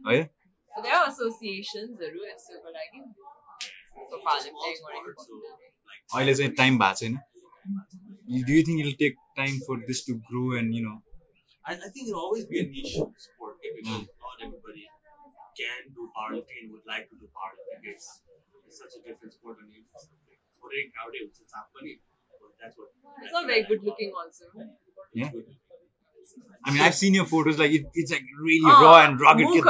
है 0.09 0.19
So 0.75 0.83
there 0.87 0.97
are 1.01 1.05
associationsहरू 1.13 2.25
यस्तोको 2.31 2.75
लागि 2.79 3.01
So 3.05 4.03
It's 4.03 4.15
a 4.17 4.19
small 4.19 4.25
powerlifting 4.27 4.77
sport, 4.81 4.95
गरेको 4.97 5.27
so 5.29 5.41
like 5.93 6.19
अहिले 6.21 6.35
चाहिँ 6.41 6.53
टाइम 6.63 6.79
भएको 6.85 7.01
छैन 7.03 7.19
Do 8.49 8.53
you 8.59 8.65
think 8.71 8.81
it'll 8.85 8.99
take 9.05 9.17
time 9.43 9.57
for 9.69 9.79
this 9.91 10.03
to 10.09 10.19
grow 10.31 10.47
and 10.63 10.75
you 10.79 10.83
know? 10.89 10.97
I, 11.69 11.73
I 11.75 11.89
think 11.95 12.09
it'll 12.09 12.21
always 12.27 12.47
be 12.55 12.61
a 12.65 12.67
niche 12.75 12.97
sport 13.29 13.57
eh, 13.65 13.73
because 13.79 14.05
not 14.27 14.47
everybody 14.49 14.87
can 15.56 15.96
do 15.96 16.12
powerlifting 16.12 16.68
and 16.68 16.72
would 16.76 16.86
like 16.86 17.08
to 17.10 17.16
do 17.16 17.32
powerlifting. 17.32 17.88
It's, 17.88 18.22
it's 18.68 18.78
such 18.78 19.00
a 19.00 19.02
different 19.02 19.34
sport 19.34 19.58
and 19.64 19.72
it's 19.72 20.12
very 20.60 20.92
crowded, 20.92 21.32
it's 21.32 21.56
happening. 21.56 22.04
But 22.30 22.52
that's 22.60 22.78
what. 22.78 22.92
It's 23.24 23.34
not 23.34 23.48
very 23.48 23.64
good 23.64 23.82
looking, 23.84 24.12
also. 24.12 24.52
Yeah. 25.14 25.32
I 26.66 26.74
mean, 26.74 26.82
I've 26.82 26.96
seen 26.96 27.14
your 27.14 27.26
photos. 27.26 27.60
Like 27.60 27.72
it, 27.72 27.86
it's 27.94 28.12
like 28.12 28.24
really 28.42 28.66
uh, 28.66 28.82
raw 28.82 29.06
and 29.06 29.20
rugged. 29.20 29.46
It's, 29.46 29.56
it's 29.56 29.66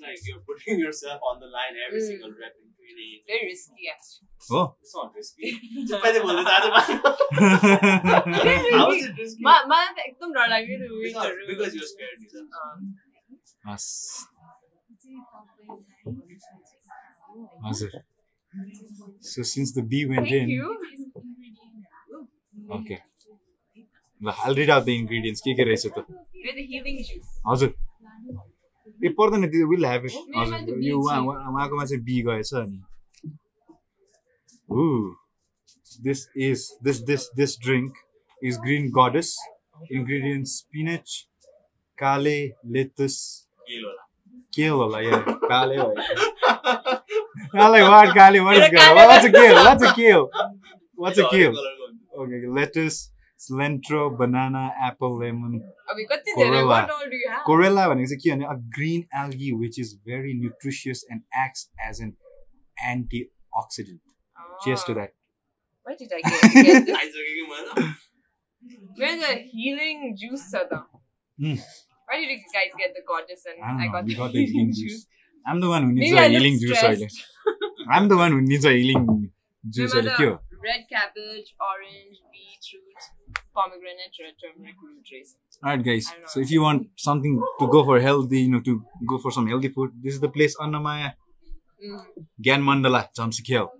like 0.00 0.18
you're 0.22 0.38
putting 0.46 0.78
yourself 0.78 1.20
on 1.20 1.40
the 1.40 1.46
line 1.46 1.74
every 1.88 2.00
mm. 2.00 2.06
single 2.06 2.30
rep 2.30 2.54
in 2.62 2.70
training. 2.78 3.22
Very 3.26 3.46
risky, 3.50 3.90
actually. 3.90 4.28
Oh, 4.50 4.76
it's 4.80 4.94
not 4.94 5.12
risky. 5.14 5.50
How 8.78 8.90
is 8.92 9.06
it 9.06 9.16
risky? 9.18 9.42
Ma, 9.42 9.66
ma, 9.66 9.86
because 11.48 11.74
you're 11.74 11.82
scared. 11.82 12.18
Um, 12.38 12.94
अँ, 13.67 13.73
हस् 13.73 14.27
हजुर 17.65 17.91
So 19.21 19.43
since 19.43 19.71
the 19.73 19.81
bee 19.83 20.05
went 20.09 20.27
Thank 20.29 20.43
in, 20.43 20.49
you. 20.49 20.67
okay. 22.77 22.99
ल 24.21 24.33
I'll 24.43 24.55
read 24.55 24.69
out 24.75 24.85
the 24.85 24.95
ingredients. 24.99 25.41
के 25.47 25.53
के 25.57 25.63
रहेछ 25.69 25.85
त? 25.97 26.05
With 26.45 26.55
the 26.59 26.65
healing 26.71 26.97
juice. 27.09 27.33
हजुर 27.47 27.73
ए 29.05 29.09
पर्दैन 29.19 29.47
त्यो 29.53 29.67
विल 29.69 29.85
ह्याभ 29.85 30.05
इट 30.05 30.13
मेरोमा 30.13 30.41
हजुर 30.41 30.57
चाहिँ 30.65 30.87
यो 30.87 30.95
bee 30.95 31.03
उहाँ 31.05 31.17
छ। 31.17 31.25
उहाँ- 31.27 31.51
उहाँकोमा 31.53 31.85
चाहिँ 31.91 32.03
बी 32.03 32.21
गएछ 32.29 32.53
अनि 32.61 32.81
Ooh, 34.69 35.15
this 36.05 36.23
is 36.47 36.63
this 36.87 36.97
this 37.09 37.29
this 37.41 37.53
drink 37.67 37.99
is 38.41 38.57
green 38.65 38.89
goddess. 38.97 39.29
Ingredients 39.99 40.51
spinach, 40.63 41.11
kale, 41.97 42.53
lettuce, 42.63 43.47
Kale 43.67 43.81
होला। 43.83 44.03
kale 44.55 44.69
होला 44.79 44.99
yeah, 45.01 45.23
kale 45.49 45.75
भयो. 45.77 45.93
I'm 47.53 47.71
like 47.71 47.87
what 47.89 48.13
kale? 48.15 48.43
What 48.43 48.57
is 48.57 48.59
You're 48.59 48.67
a 48.67 48.71
kale? 48.71 48.95
kale. 48.95 49.07
What's 49.07 49.25
a 49.25 49.31
kale? 49.31 49.55
What's 49.63 49.83
a 49.83 49.93
kale? 49.93 50.29
What's 50.95 51.17
a 51.17 51.21
Sorry, 51.21 51.31
kale? 51.31 51.53
colour 51.53 51.73
गर्नु। 51.79 51.97
Okay, 52.23 52.47
lettuce, 52.59 53.11
cilantro, 53.37 54.01
banana, 54.17 54.63
apple, 54.89 55.17
lemon. 55.19 55.59
अबि 55.91 56.03
कति 56.11 56.35
धेरै 56.37 56.49
Chlorella. 56.49 56.67
what 56.67 56.89
all 56.95 57.09
do 57.11 57.15
you 57.23 57.29
have? 57.33 57.43
Chlorella 57.47 57.83
भनेको 57.91 58.07
चाहिँ 58.09 58.21
के 58.23 58.31
भने 58.35 58.45
a 58.53 58.57
green 58.77 59.05
algae 59.23 59.51
which 59.53 59.77
is 59.83 59.93
very 60.05 60.33
nutritious 60.33 61.03
and 61.09 61.21
acts 61.45 61.69
as 61.89 61.99
an 61.99 62.15
antioxidant. 62.93 64.01
Cheers 64.63 64.83
to 64.85 64.91
Ah. 64.91 64.95
that. 65.01 65.11
Where 65.83 65.95
did 65.95 66.11
I 66.11 66.21
get, 66.21 66.41
get 66.53 66.85
this? 66.85 66.97
आइसक्यो 66.97 67.33
कि 67.37 67.43
मैले? 67.51 67.93
Where's 68.97 69.19
the 69.21 69.33
healing 69.53 70.15
juice 70.23 70.49
छ 70.51 70.63
त? 70.71 70.81
Mm. 71.42 71.58
Why 72.06 72.20
did 72.20 72.30
you 72.30 72.38
guys 72.54 72.70
get 72.78 72.94
the 72.94 73.02
goddess 73.06 73.44
and 73.50 73.58
I, 73.64 73.84
I 73.84 73.92
got, 73.92 74.06
the 74.06 74.14
got, 74.14 74.32
the 74.32 74.46
healing 74.46 74.72
juice. 74.72 75.06
I'm 75.46 75.60
the 75.60 75.68
one 75.68 75.82
who 75.82 75.92
needs 75.92 76.12
a 76.12 76.28
healing 76.28 76.58
juice. 76.60 76.82
I'm 77.90 78.08
the 78.08 78.16
one 78.16 78.32
who 78.32 78.40
needs 78.42 78.64
a 78.64 78.70
healing 78.70 79.32
juice. 79.68 79.94
Red 79.94 80.86
cabbage, 80.88 81.48
orange, 81.58 82.18
beetroot, 82.30 83.00
pomegranate, 83.52 84.14
red 84.22 84.34
turmeric, 84.40 84.76
root 84.80 85.04
raisin. 85.10 85.38
Alright, 85.64 85.84
guys. 85.84 86.06
So 86.28 86.38
if 86.38 86.52
you 86.52 86.62
want 86.62 86.88
something 86.96 87.42
to 87.58 87.66
go 87.68 87.84
for 87.84 87.98
healthy, 88.00 88.42
you 88.42 88.50
know, 88.50 88.60
to 88.60 88.84
go 89.08 89.18
for 89.18 89.32
some 89.32 89.48
healthy 89.48 89.68
food, 89.68 89.90
this 90.00 90.14
is 90.14 90.20
the 90.20 90.28
place, 90.28 90.56
Annamaya. 90.58 91.14
Mm. 91.84 92.04
Gan 92.40 92.62
Mandala, 92.62 93.08
Jamsikyo. 93.12 93.70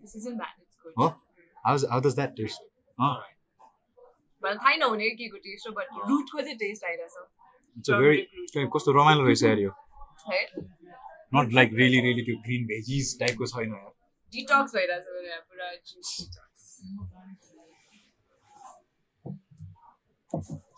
This 0.00 0.14
isn't 0.14 0.38
bad. 0.38 0.54
It's 0.62 0.76
good. 0.80 0.92
Oh, 0.96 1.16
how's, 1.64 1.84
how 1.90 1.98
does 1.98 2.14
that 2.14 2.36
taste? 2.36 2.60
Oh. 3.00 3.04
All 3.04 3.14
right. 3.16 3.37
मलाई 4.42 4.56
थाहै 4.56 4.76
नहुने 4.78 5.10
के 5.18 5.28
को 5.28 5.38
test 5.44 5.68
हो 5.68 5.72
but 5.74 5.86
रुटको 6.08 6.40
चाहिँ 6.40 6.56
test 6.58 6.84
आइरहेछ 6.84 8.66
कस्तो 8.74 8.92
रमाइलो 8.92 9.24
रहेछ 9.24 9.42
यार 9.44 9.58
यो 9.60 9.70
है 10.26 10.42
नट 11.34 11.52
लाइक 11.54 11.72
रियली 11.80 12.00
रियली 12.00 12.22
त्यो 12.28 12.36
ग्रिन 12.44 12.66
भेजिस 12.66 13.14
टाइपको 13.20 13.46
छैन 13.54 13.72
यार 13.74 13.90
डिटक्स 14.32 14.74
भइरहेछ 14.76 15.04
मेरो 15.14 15.40
पुरा 15.40 15.72
जुस 15.90 16.14
डिटक्स 16.20 16.62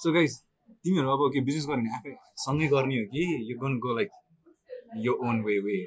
सो 0.03 0.13
गाइस 0.13 0.39
तिमीहरू 0.85 1.09
अब 1.13 1.29
के 1.35 1.41
बिजनेस 1.49 1.67
गर्ने 1.71 1.95
आफै 1.97 2.17
सँगै 2.45 2.69
गर्ने 2.75 2.99
हो 2.99 3.07
कि 3.15 3.25
यो 3.51 3.59
गन 3.63 3.79
गो 3.87 3.97
लाइक 3.97 4.11
यो 5.07 5.19
own 5.29 5.43
way 5.45 5.59
way 5.67 5.79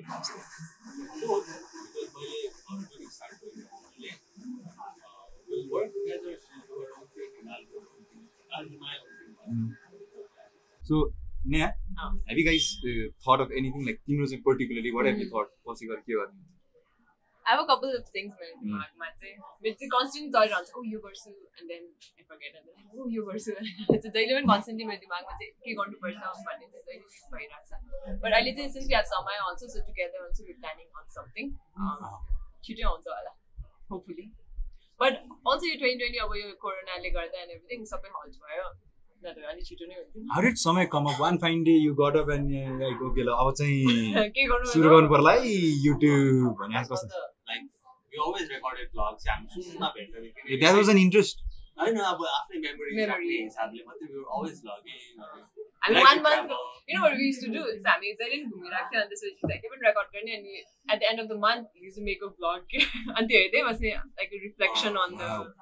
Because 6.05 6.42
so 10.81 10.95
Neha. 11.53 11.67
Have 12.29 12.37
you 12.39 12.45
guys 12.45 12.65
thought 13.27 13.39
of 13.45 13.49
anything 13.59 13.85
like 13.85 13.97
तिम्रो 14.07 14.25
चाहिँ 14.31 14.41
particularly 14.47 14.91
what 14.97 15.05
have 15.05 15.21
you 15.21 15.29
thought 15.35 15.47
गएर 15.83 16.01
के 16.07 16.13
गर्ने 16.23 16.51
I 17.45 17.47
have 17.51 17.61
a 17.61 17.63
couple 17.69 17.93
of 17.95 18.03
things 18.15 18.35
मेरो 18.41 18.53
दिमागमा 18.59 19.07
चाहिँ 19.21 19.33
मेरो 19.63 19.75
चाहिँ 19.79 19.89
कन्सटेन्ट 19.93 20.35
चलिरहन्छ 20.35 20.69
ओ 20.75 20.83
यो 20.91 20.99
गर्छु 21.05 21.31
and 21.31 21.67
then 21.71 21.81
I 22.19 22.23
forget 22.29 22.53
and 22.59 22.67
then 22.67 22.75
oh 22.99 23.07
यो 23.15 23.23
गर्छु 23.29 23.51
जहिले 23.55 24.37
पनि 24.37 24.47
कन्सटेन्टली 24.51 24.85
मेरो 24.91 25.01
दिमागमा 25.01 25.33
चाहिँ 25.39 25.49
के 25.65 25.73
गर्नुपर्छ 25.79 26.21
भन्ने 26.45 26.67
चाहिँ 26.67 26.83
जहिले 26.87 27.05
पनि 27.09 27.35
भइरहेको 27.35 27.65
छ 27.69 28.15
बट 28.23 28.31
अहिले 28.37 28.53
चाहिँ 28.59 28.69
सिन्स 28.75 28.87
वी 28.91 28.95
हेभ 28.99 29.09
समय 29.11 29.41
also 29.47 29.67
so 29.73 29.83
together 29.89 30.23
also 30.27 30.47
we 30.47 30.55
planning 30.61 30.87
on 31.01 31.05
something 31.17 31.51
छिटै 32.67 32.87
आउँछ 32.91 33.11
होला 33.15 33.33
होपफुली 33.91 34.25
बट 34.99 35.13
अल्सो 35.47 35.67
यो 35.67 35.75
ट्वेन्टी 35.75 35.97
ट्वेन्टी 35.99 36.19
अब 36.23 36.35
यो 36.37 36.51
कोरोनाले 36.61 37.09
गर्दा 37.11 37.41
एन्ड 37.41 37.51
एभ्रिथिङ 37.51 37.85
सबै 37.91 38.09
हल्ट 38.15 38.35
भयो। 38.43 38.65
अलिक 39.23 39.65
छिटो 39.65 39.85
नै 39.89 39.95
हुन्थ्यो। 39.95 40.41
डिड 40.41 40.57
समय 40.61 40.85
come 40.93 41.05
up 41.11 41.19
one 41.21 41.37
fine 41.43 41.63
day 41.63 41.75
you 41.77 41.93
got 41.99 42.17
up 42.17 42.31
and 42.31 42.81
like 42.81 43.01
okay 43.09 43.23
ल 43.23 43.35
अब 43.37 43.51
चाहिँ 43.59 44.29
के 44.37 44.45
गर्नु 44.47 44.71
सुरु 44.71 44.89
गर्नु 44.89 45.09
पर्ला 45.09 45.31
है 45.37 45.53
युट्युब 45.85 46.51
भने 46.61 46.77
आएको 46.77 46.95
कस्तो 46.95 47.21
Like, 47.51 47.63
we 48.11 48.19
always 48.25 48.49
recorded 48.49 48.91
vlogs, 48.97 49.29
हामी 49.29 49.47
सुन्नुमा 49.55 49.87
भेट्दैन 49.95 50.25
किनकि- 50.25 50.59
द्याट 50.59 50.75
वाज 50.75 50.89
एन 50.89 50.97
इन्ट्रेस्ट 50.99 51.45
होइन 51.77 51.97
अब 52.09 52.25
आफ्नै 52.31 52.59
मेमोरी. 52.65 53.05
राख्ने 53.05 53.37
हिसाबले 53.39 53.83
मात्रै 53.87 54.09
we 54.09 54.19
were 54.19 54.29
always 54.35 54.59
vlogging, 54.59 54.99
I 55.83 55.91
mean, 55.91 55.99
one 55.99 56.21
month. 56.23 56.51
You 56.87 56.95
know 56.95 57.03
what 57.07 57.15
we 57.15 57.31
used 57.31 57.43
to 57.43 57.51
do? 57.51 57.63
Sammy, 57.79 58.15
I 58.15 58.27
didn't 58.27 58.49
do 58.51 58.59
it. 58.63 58.73
I 58.75 58.87
can't 58.91 59.07
understand. 59.07 59.39
Like, 59.43 59.63
I've 59.63 59.71
been 59.71 59.83
recording, 59.83 60.27
and 60.35 60.43
at 60.91 60.99
the 60.99 61.07
end 61.11 61.19
of 61.19 61.27
the 61.27 61.39
month, 61.39 61.67
we 61.75 61.87
used 61.87 61.97
to 61.99 62.03
make 62.03 62.19
a 62.23 62.31
vlog. 62.31 62.63
And 63.17 63.27
they 63.27 63.63
was 63.63 63.79
like 63.79 64.31
a 64.31 64.39
reflection 64.47 64.95
on 64.95 65.15
the. 65.15 65.53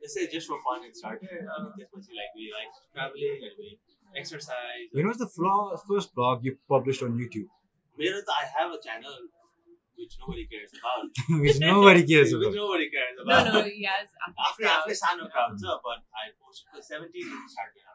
This 0.00 0.16
is 0.16 0.28
just 0.32 0.46
for 0.48 0.60
fun. 0.60 0.84
It 0.84 0.96
started. 0.96 1.24
Yeah. 1.24 1.48
this 1.80 1.88
was 1.92 2.04
like 2.12 2.32
we 2.36 2.52
like 2.52 2.72
traveling 2.92 3.40
and 3.40 3.54
we 3.56 3.80
exercise. 4.16 4.88
When 4.92 5.08
was 5.08 5.18
the 5.18 5.28
first 5.88 6.14
vlog 6.14 6.44
you 6.44 6.56
published 6.68 7.02
on 7.02 7.16
YouTube? 7.16 7.48
Meredith, 7.96 8.28
I 8.28 8.44
have 8.58 8.70
a 8.72 8.80
channel 8.82 9.16
which 9.96 10.14
nobody 10.20 10.46
cares 10.46 10.70
about. 10.74 11.06
which 11.40 11.58
nobody 11.60 12.02
cares 12.04 12.32
about. 12.34 12.50
which 12.50 12.56
nobody 12.56 12.90
cares 12.90 13.16
about. 13.22 13.46
No, 13.46 13.60
no, 13.60 13.66
yes. 13.66 14.10
After, 14.26 14.66
after, 14.66 14.66
after 14.66 14.94
Sano 14.94 15.24
comes 15.30 15.62
up, 15.64 15.80
but 15.84 16.02
I 16.12 16.34
posted 16.36 16.68
the 16.74 16.82
17 16.82 17.24
Instagram. 17.24 17.93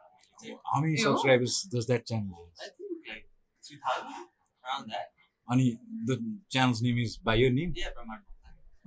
How 0.72 0.80
many 0.80 0.96
subscribers 0.96 1.62
does 1.74 1.86
that 1.86 2.06
channel 2.06 2.34
have? 2.40 2.52
I 2.66 2.68
think 2.76 3.08
like 3.08 3.24
3000 3.62 4.28
around 4.64 4.90
that. 4.90 5.12
Ani, 5.50 5.78
the 6.06 6.16
channel's 6.48 6.82
name 6.82 6.98
is 6.98 7.16
by 7.16 7.34
your 7.34 7.50
name? 7.50 7.72
Yeah, 7.76 7.90
Brahman. 7.94 8.22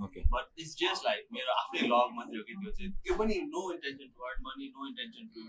Okay. 0.05 0.25
But 0.29 0.49
it's 0.57 0.73
just 0.75 1.05
like 1.05 1.27
मेरो 1.35 1.51
आफ्नै 1.61 1.87
log 1.89 2.13
मात्रै 2.19 2.37
हो 2.39 2.43
कि 2.47 2.53
त्यो 2.61 2.71
चाहिँ 2.77 2.91
त्यो 3.03 3.13
पनि 3.19 3.35
no 3.55 3.61
intention 3.73 4.07
to 4.13 4.19
earn 4.29 4.39
money, 4.47 4.67
no 4.77 4.87
intention 4.91 5.29
to 5.35 5.41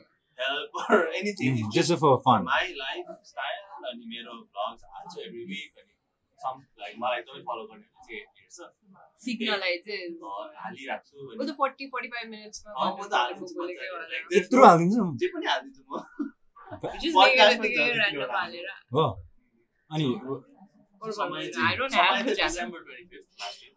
help 0.42 0.70
or 0.90 0.98
anything. 1.20 1.58
It's 1.62 1.74
Just 1.76 1.94
for 2.02 2.12
fun. 2.26 2.44
my 2.50 2.66
lifestyle 2.82 3.64
अनि 3.90 4.04
मेरो 4.12 4.34
vlogs 4.50 4.82
हाल्छु 4.94 5.18
every 5.28 5.44
week 5.52 5.72
अनि 5.82 5.93
some 6.44 6.58
like 6.84 6.96
मलाई 7.02 7.18
एकदमै 7.20 7.42
follow 7.48 7.64
गर्नेहरू 7.70 8.00
चाहिँ 8.06 8.20
हेर्छ। 8.38 8.58
सिक्नलाई 9.24 9.74
त 9.84 9.88
फोर्टी 11.60 11.84
फोर्टी 11.92 12.08
फाइभ 12.14 12.26
मिनट्समा 12.32 12.70
म 12.72 13.02
त 13.02 13.14
हालिदिन्छु 13.20 13.54
हालिदिन्छ 14.64 14.96
जे 15.20 15.26
पनि 15.34 15.46
हालिदिन्छु 15.52 15.82
म। 15.90 15.92
अनि 19.94 20.06
or 21.04 21.10
समय 21.12 21.40
भन्नु, 21.44 21.62
I 21.62 21.76
don't 21.78 21.90
चाहिँ 21.92 22.06
have 22.08 22.16
समय 22.16 22.32
a 22.32 22.34
चाहिँ 22.34 22.38
channel. 22.38 22.54
December 22.54 22.80
25th 22.80 23.28
last 23.40 23.58
year. 23.62 23.74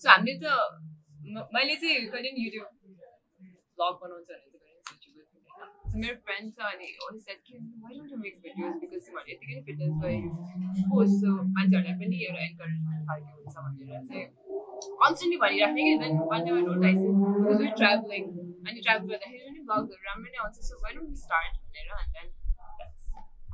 So 0.00 0.06
हामीले 0.10 0.34
त 0.40 0.46
मैले 1.56 1.74
चाहिँ 1.82 1.96
कहिले 2.12 2.30
पनि 2.32 2.40
युट्युब 2.46 2.66
भ्लग 3.76 3.94
बनाउँछ 4.02 4.28
भने 4.30 4.55
मेरो 6.01 6.15
friend 6.25 6.51
छ 6.57 6.67
अनि 6.67 6.85
always 7.05 7.23
said 7.27 7.39
कि 7.47 7.57
why 7.85 7.89
don't 7.95 8.11
you 8.13 8.19
make 8.25 8.37
videos 8.43 8.75
because 8.83 9.07
तिमीहरूले 9.07 9.33
यतिकै 9.33 9.57
फिटनेस 9.65 9.93
भयो 10.03 10.29
पोस्ट 10.91 11.15
सो 11.23 11.33
मान्छेहरूलाई 11.57 11.95
पनि 12.01 12.21
एउटा 12.27 12.45
इन्करेजमेन्ट 12.49 13.01
खालको 13.09 13.31
हुन्छ 13.39 13.55
भनेर 13.65 14.05
चाहिँ 14.11 14.25
कन्सटेन्टली 15.01 15.37
भनिराख्ने 15.43 15.87
कि 15.87 15.97
then 16.03 16.17
one 16.31 16.45
day 16.45 16.53
I 16.57 16.63
note 16.69 16.85
I 16.89 16.95
say 17.01 17.07
because 17.19 17.61
we 17.61 17.69
travelling 17.81 18.23
अनि 18.71 18.79
ट्राभल 18.87 19.13
गर्दाखेरि 19.13 19.43
पनि 19.49 19.65
ब्लगहरू 19.69 20.09
राम्रो 20.09 20.33
नै 20.35 20.43
आउँछ 20.45 20.61
so 20.69 20.79
why 20.85 20.97
don't 20.97 21.09
we 21.09 21.21
start 21.25 21.61
भनेर 21.65 21.87
and 21.99 22.11
then 22.17 22.27
that's 22.81 23.05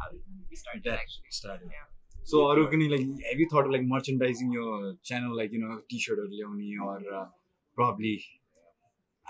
how 0.01 0.15
we 0.51 0.61
started 0.63 0.89
That 0.89 1.05
actually 1.05 1.37
started. 1.39 1.77
So 2.31 2.45
अरू 2.53 2.63
पनि 2.73 2.89
like 2.95 3.07
have 3.25 3.41
you 3.41 3.49
thought 3.51 3.67
of 3.69 3.75
like 3.77 3.85
merchandising 3.91 4.55
your 4.59 4.71
channel 5.11 5.37
like 5.41 5.57
you 5.57 5.61
know 5.65 5.75
t-shirtहरू 5.91 6.39
ल्याउने 6.39 6.71
or 6.87 6.99
uh, 7.19 7.27
probably 7.77 8.15
uh, 8.17 8.40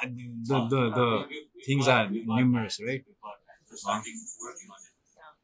the 0.03 0.59
the 0.73 0.83
the 0.99 1.07
things 1.67 1.89
are 1.89 2.09
numerous 2.11 2.81
right 2.89 3.05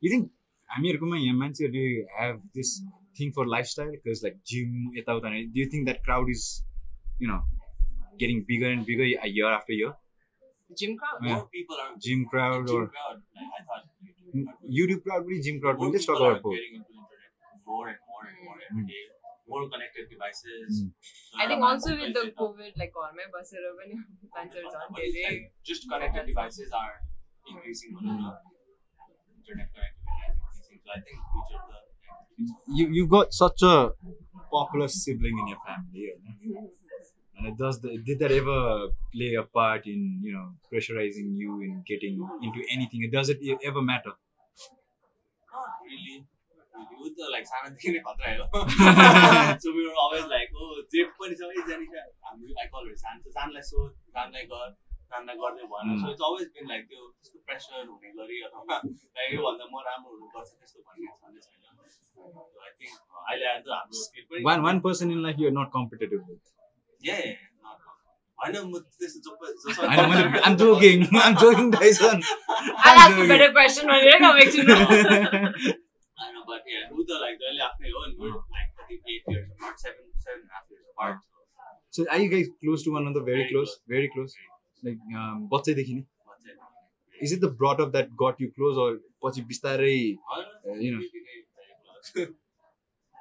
you 0.00 0.10
think 0.10 0.30
हामीहरूकोमा 0.72 1.16
यहाँ 1.16 1.36
मान्छेहरूले 1.36 1.84
have 2.16 2.40
this 2.56 2.70
thing 3.18 3.30
for 3.36 3.44
lifestyle 3.52 3.92
because 3.92 4.18
like 4.24 4.36
gym 4.50 4.74
यताउता 4.96 5.30
do 5.54 5.60
you 5.60 5.68
think 5.74 5.88
that 5.88 6.02
crowd 6.08 6.28
is 6.34 6.42
you 7.18 7.28
know 7.28 7.40
getting 8.18 8.44
bigger 8.50 8.70
and 8.70 8.84
bigger 8.84 9.06
a 9.28 9.28
year 9.28 9.50
after 9.52 9.72
year 9.72 9.94
Gym 10.76 10.96
crowd? 10.98 11.20
Yeah. 11.22 11.36
More 11.36 11.48
people 11.48 11.76
are 11.76 11.96
gym 11.98 12.26
crowd 12.26 12.66
gym 12.66 12.76
or 12.76 12.86
crowd. 12.88 13.22
Like, 13.34 13.46
I 13.58 13.64
thought 13.64 13.84
YouTube, 14.04 14.48
YouTube 14.78 15.02
crowd 15.02 15.24
पनि 15.24 15.40
gym 15.42 15.60
crowd 15.60 15.78
more 15.78 15.88
पनि 15.88 15.92
let's 15.92 16.06
more 19.48 19.68
connected 19.68 20.08
devices. 20.10 20.84
Mm. 20.84 20.92
I 21.40 21.46
think 21.48 21.62
uh, 21.62 21.66
also 21.66 21.96
with 21.96 22.12
the 22.12 22.32
COVID, 22.36 22.72
like 22.76 22.92
all 22.96 23.10
my 23.16 23.26
buses 23.32 23.58
urban 23.64 24.04
concerts 24.34 24.74
on 24.76 24.94
daily. 24.94 25.50
Just 25.64 25.88
connected 25.88 26.26
devices 26.26 26.70
are 26.72 27.00
increasing 27.48 27.96
mm. 27.96 28.32
Internet 29.40 29.68
connectivity. 29.72 30.78
So 30.84 30.90
I 30.92 31.00
think 31.00 31.18
the 31.32 31.78
you 32.68 32.88
you 32.88 33.06
got 33.06 33.32
such 33.32 33.62
a 33.62 33.90
popular 34.50 34.88
sibling 34.88 35.36
in 35.38 35.48
your 35.48 35.58
family, 35.66 36.12
and 37.36 37.46
it 37.48 37.56
does 37.58 37.80
the, 37.80 37.98
did 37.98 38.18
that 38.20 38.32
ever 38.32 38.88
play 39.14 39.34
a 39.34 39.42
part 39.42 39.86
in 39.86 40.20
you 40.22 40.32
know 40.32 40.52
pressurizing 40.72 41.36
you 41.36 41.60
in 41.62 41.82
getting 41.86 42.20
into 42.42 42.62
anything? 42.70 43.08
Does 43.12 43.28
it 43.28 43.38
ever 43.64 43.82
matter? 43.82 44.12
Not 45.52 45.70
really. 45.84 46.26
Like 47.34 47.46
सानोदेखि 47.50 47.88
नै 47.94 48.00
खतरा 48.06 48.28
हो 48.38 48.58
so 49.62 49.68
we 49.76 49.82
were 49.86 49.98
always 50.02 50.26
like 50.32 50.50
oh 50.54 50.74
जे 50.92 51.00
पनि 51.18 51.34
छ 51.38 51.42
है 51.42 52.04
हामी 52.26 52.54
I 52.64 52.66
call 52.74 52.84
her 52.88 52.96
सान 53.02 53.16
सानलाई 53.38 53.64
सो 53.70 53.78
सानलाई 54.16 54.44
गर 54.52 54.68
सानलाई 55.12 55.36
गर्दै 55.42 55.64
Mm. 55.78 55.98
so 56.02 56.06
it's 56.12 56.24
always 56.28 56.48
been 56.54 56.66
like 56.70 56.84
त्यो 56.90 57.02
त्यस्तो 57.08 57.38
प्रेसर 57.46 57.82
हुने 57.90 58.10
गरी 58.18 58.36
अथवा 58.46 58.76
योभन्दा 59.34 59.64
म 59.72 59.74
राम्रो 59.88 60.10
हुनुपर्छ 60.14 60.48
त्यस्तो 60.60 60.78
भन्ने 60.86 61.08
छँदै 61.18 61.40
छैन 61.46 61.62
uh, 62.18 62.32
अहिले 63.28 63.46
आएर 63.50 63.60
त 63.62 63.68
हाम्रो 63.78 63.98
पनि 64.30 64.42
होइन 68.38 68.54
म 68.70 68.78
त्यस्तो 68.98 69.18
जो 69.24 69.30
जसो 69.64 69.80
I 69.82 69.94
know, 69.96 70.40
I'm 70.48 70.56
joking. 70.62 71.00
I'm 71.24 71.36
joking, 71.42 71.70
Dyson. 71.70 72.18
I'll 72.84 73.00
ask 73.04 73.18
a 73.18 73.26
better 73.34 73.50
question 73.58 73.84
भनेर 73.92 74.18
कमेक 74.24 74.48
छु 74.54 74.60
I 76.23 76.31
know, 76.31 76.43
but 76.47 76.61
yeah, 76.71 76.89
who 76.89 77.03
the 77.11 77.19
like 77.21 77.37
जहिले 77.43 77.63
आफ्नै 77.67 77.91
हो 77.93 78.01
and 78.07 78.19
we're 78.23 78.33
like 78.57 78.81
I 78.81 78.87
think 78.89 79.13
eight 79.13 79.31
years 79.33 79.47
apart, 79.53 79.79
seven 79.85 80.09
seven 80.25 80.41
and 80.41 80.51
a 80.51 80.57
half 80.57 80.65
years 80.73 80.85
apart. 80.91 81.23
So 81.97 82.03
So 82.03 82.09
are 82.11 82.19
you 82.23 82.29
guys 82.33 82.51
close 82.63 82.83
to 82.83 82.93
one 82.97 83.07
another? 83.07 83.23
Very 83.31 83.47
close. 83.49 83.73
Very 83.95 84.09
close. 84.15 84.35
Like 84.87 85.01
um, 85.23 85.47
बच्चैदेखि 85.53 85.93
नै 85.97 86.05
what's 86.29 86.45
it? 86.53 86.57
Is 87.27 87.33
it 87.37 87.41
the 87.45 87.51
brought 87.61 87.83
up 87.85 87.91
that 87.97 88.15
got 88.23 88.41
you 88.45 88.49
close 88.59 88.79
or 88.85 88.89
पछि 89.25 89.45
बिस्तारै 89.51 89.93
Uh, 90.37 90.77
you 90.85 90.91
know. 90.95 91.03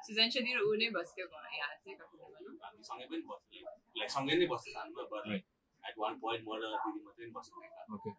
Sujan 0.05 0.27
र 0.55 0.59
ऊ 0.67 0.71
नै 0.79 0.87
बस्थ्यो 0.95 1.25
घर 1.25 1.43
यहाँ 1.57 1.75
चाहिँ 1.83 1.95
कफी 1.99 2.17
भनौँ 2.21 2.55
हामी 2.63 2.83
सँगै 2.89 3.05
पनि 3.11 3.23
बस्थ्यो 3.31 3.67
लाइक 3.99 4.09
सँगै 4.15 4.35
नै 4.41 4.47
बस्थ्यो 4.53 4.79
हाम्रो 4.79 5.05
but 5.13 5.29
Right. 5.31 5.45
at 5.89 5.95
one 6.07 6.19
point 6.25 6.41
म 6.47 6.59
र 6.59 6.73
दिदी 6.83 6.99
मात्रै 7.05 7.25
पनि 7.25 7.33
बस्थ्यो 7.37 7.55
Okay. 7.97 8.13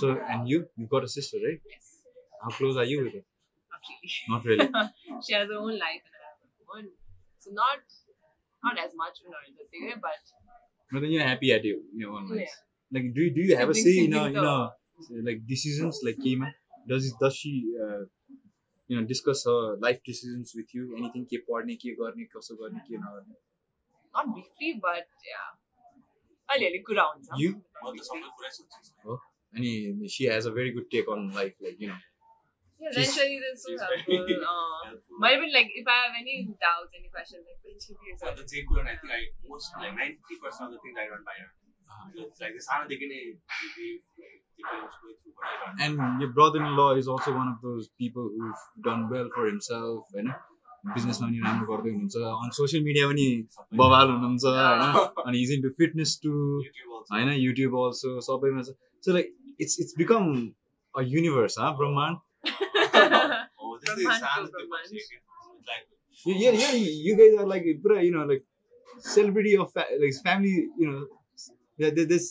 So 0.00 0.06
and 0.34 0.48
you 0.52 0.58
you 0.76 0.86
got 0.94 1.08
a 1.08 1.10
sister 1.16 1.38
right? 1.46 1.60
Yes. 1.74 1.88
How 2.42 2.50
close 2.58 2.76
are 2.82 2.88
you 2.92 2.98
with 3.04 3.14
her? 3.18 3.24
Not 3.24 3.31
really. 3.88 4.10
Not 4.28 4.44
really. 4.44 4.68
she 5.26 5.32
has 5.34 5.48
her 5.48 5.58
own 5.58 5.76
life 5.78 6.02
and 6.06 6.14
I 6.18 6.28
have 6.28 6.38
my 6.42 6.78
own. 6.78 6.88
So 7.38 7.50
not 7.52 7.80
not 8.64 8.76
as 8.84 8.92
much 8.94 9.20
in 9.24 9.30
the 9.30 9.64
thing, 9.70 9.92
but 10.02 10.20
But 10.92 11.00
then 11.02 11.10
you're 11.10 11.22
happy 11.32 11.52
at 11.52 11.64
your 11.64 11.78
your 11.94 12.12
own 12.18 12.28
life. 12.28 12.40
yeah. 12.40 12.98
Like 13.00 13.12
do 13.14 13.30
do 13.30 13.40
you 13.48 13.56
have 13.56 13.68
a 13.70 13.74
say 13.74 13.94
Sibling, 13.96 14.06
in 14.06 14.14
a 14.14 14.24
sibling 14.24 15.18
in 15.18 15.26
a 15.26 15.30
like 15.30 15.40
decisions 15.46 16.00
like 16.04 16.16
Kima? 16.24 16.52
Does 16.88 17.06
it, 17.06 17.14
does 17.20 17.36
she 17.36 17.52
uh, 17.84 18.00
you 18.88 18.96
know 18.96 19.04
discuss 19.04 19.44
her 19.44 19.76
life 19.76 20.00
decisions 20.04 20.52
with 20.56 20.72
you? 20.74 20.96
Anything 20.98 21.26
के 21.32 21.38
पढ्ने 21.48 21.74
के 21.84 21.94
गर्ने 22.00 22.24
कसो 22.36 22.56
गर्ने 22.62 22.80
के 22.88 22.96
नगर्ने? 22.96 23.36
Not 24.14 24.32
briefly, 24.34 24.70
but 24.82 25.06
yeah. 25.32 25.48
अलिअलि 26.52 26.78
कुरा 26.88 27.02
हुन्छ 27.12 27.26
You 27.40 27.50
म 27.84 27.92
त 27.96 28.04
सबै 28.08 28.28
कुरा 28.36 28.50
सोध्छु 28.58 29.16
अनि 29.56 30.08
she 30.14 30.24
has 30.32 30.46
a 30.46 30.52
very 30.58 30.70
good 30.76 30.86
take 30.94 31.08
on 31.14 31.26
life 31.40 31.56
like 31.66 31.76
you 31.84 31.88
know 31.90 31.98
Yeah, 31.98 32.04
She's- 32.04 32.11
eventually 32.91 33.37
this 33.43 33.63
will 33.65 33.73
she's 33.73 33.81
helpful. 33.85 34.25
very 34.27 34.37
Uh, 34.43 34.77
helpful. 34.85 35.17
but 35.23 35.33
even 35.37 35.49
like 35.57 35.69
if 35.81 35.87
I 35.95 35.97
have 36.03 36.15
any 36.21 36.37
doubts, 36.63 36.91
any 36.99 37.09
questions, 37.17 37.43
like 37.49 37.59
when 37.67 37.77
she 37.85 37.93
is 38.13 38.23
अन्त 38.29 38.45
जे 38.53 38.63
कुरा 38.71 38.85
I 38.93 38.95
think 39.01 39.13
I 39.17 39.21
most 39.51 39.77
like 39.83 39.93
90% 39.99 40.67
of 40.67 40.73
the 40.75 40.81
things 40.85 41.03
I 41.03 41.07
run 41.11 41.23
by 41.29 41.37
her. 41.41 41.51
So 42.15 42.23
it's 42.27 42.39
like 42.41 42.55
नै 43.11 43.21
दिदी 43.59 43.89
दिदी 44.23 44.79
उसको 44.87 45.13
थ्रुबाट 45.19 45.51
I 45.51 45.59
run. 45.59 45.83
and 45.85 46.25
your 46.25 46.31
brother-in-law 46.39 46.89
is 47.03 47.07
also 47.15 47.35
one 47.37 47.51
of 47.53 47.61
those 47.67 47.87
people 48.03 48.27
who've 48.37 48.65
done 48.89 49.05
well 49.13 49.29
for 49.37 49.45
himself 49.51 50.09
होइन 50.17 50.33
बिजनेसमा 50.95 51.27
पनि 51.27 51.39
राम्रो 51.43 51.65
गर्दै 51.71 51.91
हुनुहुन्छ 51.91 52.31
अन 52.45 52.49
सोसियल 52.55 52.83
मिडिया 52.87 53.07
पनि 53.11 53.27
बवाल 53.81 54.09
हुनुहुन्छ 54.13 54.43
होइन 54.55 55.23
अनि 55.29 55.43
is 55.43 55.51
in 55.57 55.61
to 55.67 55.69
fitness 55.79 56.15
to 56.25 56.33
YouTube 56.33 56.97
also. 56.97 57.13
होइन 57.15 57.29
युट्युब 57.45 57.77
अल्सो 57.83 58.11
सबैमा 58.29 58.61
छ 58.69 58.75
so 59.07 59.13
like 59.17 59.33
it's 59.65 59.79
it's 59.85 59.93
become 60.03 60.27
a 60.93 61.01
universe 61.15 61.55
हा 61.63 61.71
ब्रह्माण्ड 61.81 62.17
Oh, 62.93 63.75
is 63.75 63.83
Brahman 63.83 64.19
सानो 64.23 64.47
त्यो 64.53 64.63
like 65.69 65.85
you, 66.25 66.33
you, 66.39 66.49
you, 66.53 66.69
you 67.05 67.13
guys 67.19 67.33
are 67.41 67.47
like 67.51 67.65
पुरा 67.83 67.97
you 68.05 68.11
know 68.15 68.23
like 68.31 68.43
celebrity 69.13 69.53
of 69.63 69.67
fa- 69.77 69.93
like 70.03 70.15
family 70.27 70.55
you 70.81 70.87
know 70.91 71.01
yeah, 71.79 71.91
there- 71.97 72.09
there's 72.11 72.27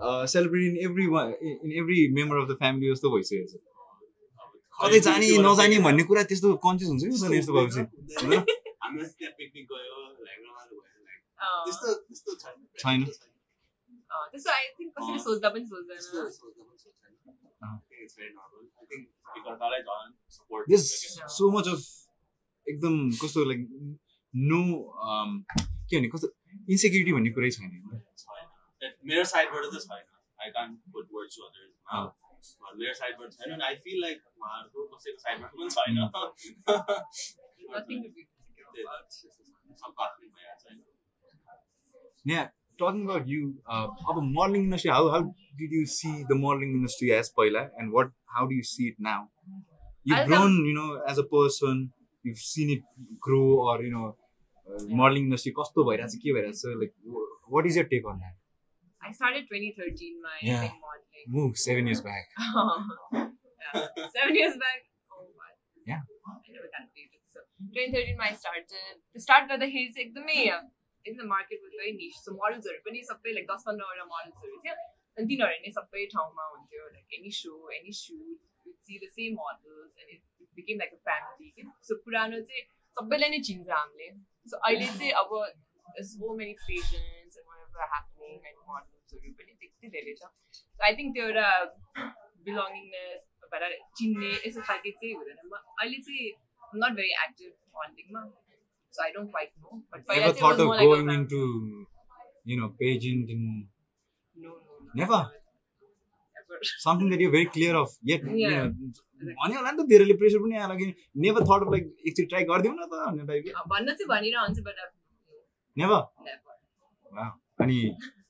uh, 0.00 0.24
celebrity 0.34 0.66
in 0.72 0.76
every 0.88 1.06
one 1.16 1.30
in, 1.40 1.52
in 1.64 1.70
every 1.82 2.00
member 2.18 2.36
of 2.42 2.46
the 2.52 2.58
family 2.64 2.86
जस्तो 2.92 3.08
भइसकेको 3.16 3.46
छ 3.52 3.54
कतै 4.80 4.98
जाने 5.08 5.26
नजाने 5.48 5.76
भन्ने 5.88 6.02
कुरा 6.12 6.22
त्यस्तो 6.30 6.48
कन्सियस 6.64 6.88
हुन्छ 6.92 7.02
कि 7.04 7.08
यस्तो 7.38 7.52
भएपछि 7.58 7.82
लाइक 8.32 8.32
लाइक 8.32 8.44
Uh, 11.46 11.62
त्यस्तो 11.64 11.88
त्यस्तो 12.08 12.30
छैन 12.42 12.56
छैन। 12.82 13.00
uh, 13.04 13.06
त्यस्तो 14.32 14.50
आई 14.52 14.64
थिङ्क 14.78 14.90
कसैले 14.98 15.18
सोच्दा 15.24 15.48
पनि 15.56 15.64
त्यस्तो 15.64 15.72
सोच्दैन 15.72 15.98
सोच्दा 16.36 16.62
पनि 16.68 16.78
सोच्दैन 16.84 17.12
अँ। 17.64 17.66
I 17.66 17.68
think 17.88 17.95
it's 18.06 18.16
very 18.18 18.32
normal. 18.32 18.64
I 18.80 18.88
think 18.90 19.02
एकअर्कालाई 19.36 19.82
झन् 19.86 20.12
support 20.36 20.68
there's 20.72 20.88
गर्छ 20.88 21.30
so 21.36 21.50
much 21.56 21.70
of 21.74 21.86
एकदम 22.66 22.94
कस्तो 23.22 23.44
लाइक 23.48 23.62
नो 24.34 24.60
के 25.88 25.94
भने 25.96 26.08
कस्तो 26.14 26.28
इन्सेक्युरिटी 26.68 27.12
भन्ने 27.16 27.30
कुरै 27.38 27.50
छैन 27.56 27.64
मेरो 29.10 29.24
साइडबाट 29.32 29.64
चाहिँ 29.72 29.84
छैन 29.86 30.06
I 30.38 30.50
can't 30.56 30.74
put 30.94 31.06
word 31.12 31.28
to 31.34 31.42
अँ। 31.42 31.50
अदर्स 31.98 32.48
मेरो 32.78 32.94
साइडबाट 33.00 33.28
छैन 33.38 33.62
आई 33.68 33.76
फिल 33.84 34.00
लाइक 34.00 34.18
उहाँहरूको 34.36 34.86
कसैको 34.94 35.18
साइडबाट 35.26 35.50
पनि 35.56 35.70
छैन 35.76 35.94
Nothing 37.68 38.02
to 38.02 38.10
be 38.16 38.22
त्यही 38.74 38.84
त, 38.84 38.88
आफ्नै 39.98 40.26
भइहाल्छ 40.28 40.62
होइन 40.66 40.78
talking 42.81 43.03
about 43.09 43.27
you, 43.33 43.47
uh, 43.77 43.87
अब 44.11 44.21
modeling 44.37 44.63
industry, 44.69 44.91
how 44.97 45.03
how 45.15 45.21
did 45.61 45.75
you 45.79 45.85
see 45.95 46.13
the 46.31 46.37
modeling 46.43 46.73
industry 46.79 47.11
as 47.19 47.31
पहिला, 47.39 47.63
and 47.77 47.95
what 47.97 48.11
how 48.37 48.45
do 48.51 48.55
you 48.61 48.67
see 48.73 48.87
it 48.93 48.99
now? 49.11 49.19
You've 50.03 50.17
I'll 50.19 50.27
grown, 50.31 50.55
you 50.69 50.75
know, 50.79 50.89
as 51.13 51.19
a 51.23 51.27
person. 51.35 51.81
You've 52.29 52.43
seen 52.45 52.71
it 52.77 52.83
grow, 53.27 53.45
or 53.71 53.75
you 53.83 53.91
know, 53.95 54.07
uh, 54.71 54.81
modeling 55.01 55.27
industry 55.29 55.53
कस्तो 55.59 55.85
भइरहेछ 55.89 56.15
के 56.25 56.33
भइरहेछ 56.37 56.79
like 56.81 56.93
wh- 57.15 57.51
what 57.55 57.69
is 57.71 57.77
your 57.81 57.85
take 57.93 58.09
on 58.13 58.19
that? 58.25 58.35
I 59.09 59.11
started 59.19 59.47
2013 59.51 60.17
my 60.25 60.35
Yeah. 60.49 60.65
thing 60.65 60.75
modeling. 60.87 61.29
Move 61.37 61.57
seven 61.67 61.87
years 61.91 62.01
back. 62.09 62.27
yeah. 63.13 63.87
Seven 64.17 64.35
years 64.41 64.57
back. 64.65 64.81
Oh 65.15 65.25
my. 65.41 65.49
Yeah. 65.91 66.01
I 66.33 66.51
never 66.57 66.69
calculated. 66.75 67.21
So 67.35 67.39
2013 67.79 68.17
मा 68.21 68.29
I 68.29 68.35
started. 68.43 68.69
To 69.15 69.23
start 69.27 69.49
गर्दाखेरि 69.51 69.87
चाहिँ 69.95 70.05
एकदमै 70.07 70.37
in 71.06 71.16
the 71.20 71.26
market 71.32 71.62
was 71.64 71.72
very 71.80 71.94
niche. 72.00 72.18
So 72.24 72.34
modelsहरू 72.40 72.82
पनि 72.86 73.02
सबै 73.10 73.34
like 73.38 73.48
दस 73.52 73.66
पन्ध्रवटा 73.68 74.04
मोडल्सहरू 74.12 74.56
थियो 74.64 74.74
अनि 75.16 75.26
तिनीहरू 75.32 75.58
नै 75.66 75.72
सबै 75.78 76.06
ठाउँमा 76.14 76.44
हुन्थ्यो 76.52 76.88
like 76.94 77.18
any 77.18 77.32
show, 77.40 77.58
any 77.78 77.92
shoot, 78.02 78.38
you'd 78.64 78.80
see 78.88 78.98
the 79.04 79.10
same 79.18 79.34
models 79.42 79.92
and 80.00 80.08
it, 80.16 80.22
it 80.42 80.50
became 80.58 80.82
like 80.84 80.94
a 80.98 81.02
family. 81.10 81.52
के 81.56 81.68
So 81.88 82.00
पुरानो 82.06 82.40
चाहिँ 82.50 82.66
सबैलाई 82.98 83.30
नै 83.36 83.40
चिन्छ 83.50 83.68
हामीले. 83.76 84.08
So 84.50 84.64
अहिले 84.64 84.90
चाहिँ 84.98 85.12
अब 85.22 85.30
and 85.96 87.46
whatever 87.46 87.78
were 87.78 87.90
happening 87.92 88.40
and 88.48 88.56
models 88.66 88.96
पनि 89.38 89.52
त्यति 89.60 89.88
धेरै 89.94 90.14
छ 90.20 90.22
आई 90.86 90.92
थिङ्क 90.98 91.14
त्यो 91.14 91.24
एउटा 91.28 91.48
बिलोङ्गिङनेस 92.46 93.20
भएर 93.52 93.64
चिन्ने 93.98 94.30
यस्तो 94.46 94.60
खालके 94.68 94.90
चाहिँ 95.00 95.14
हुँदैन 95.18 95.38
अहिले 95.80 95.98
चाहिँ 96.06 96.26
not 96.82 96.92
very 96.98 97.12
active 97.24 97.52
भन्दिङमा 97.78 98.22
so 98.96 99.02
I 99.04 99.10
don't 99.16 99.30
quite 99.30 99.50
know 99.62 99.80
but 99.94 100.04
पहिला 100.10 100.26
Ever 100.26 100.34
चाहिँ 100.34 100.44
thought 100.44 100.62
of 100.66 100.70
like 100.74 100.86
going 100.90 101.10
into, 101.16 101.40
you 102.52 102.60
know, 102.60 102.68
pageant 102.82 103.34
in 103.36 103.42
No, 104.36 104.48
no, 104.48 104.54
no. 104.54 104.92
Never? 105.00 105.20
Never. 106.36 106.58
something 106.86 107.08
that 107.12 107.20
you're 107.22 107.32
very 107.34 107.46
clear 107.54 107.74
of 107.82 107.94
yet 108.10 108.26
you 108.30 108.38
Yeah. 108.42 108.66
know 108.66 109.02
भन्यो 109.38 109.56
होला 109.58 109.70
नि 109.72 109.78
त 109.78 109.84
धेरैले 109.90 110.14
pressure 110.20 110.40
पनि 110.44 110.56
आएर 110.62 110.72
कि 110.80 110.86
नेभर 111.24 111.44
थट 111.50 111.62
अफ 111.66 111.70
लाइक 111.74 111.84
एकचोटि 112.08 112.26
ट्राई 112.32 112.44
गरिदिउँ 112.50 112.74
न 112.74 112.86
त 112.92 112.98
भन्ने 113.04 113.24
टाइप 113.30 113.46
अँ, 113.60 113.64
भन्न 113.72 113.94
चाहिँ 114.00 114.08
भनिरहन्छु 114.10 114.62
बट 114.66 114.82
नेभर 115.76 116.02
नेभर 116.26 117.30
अनि 117.64 117.78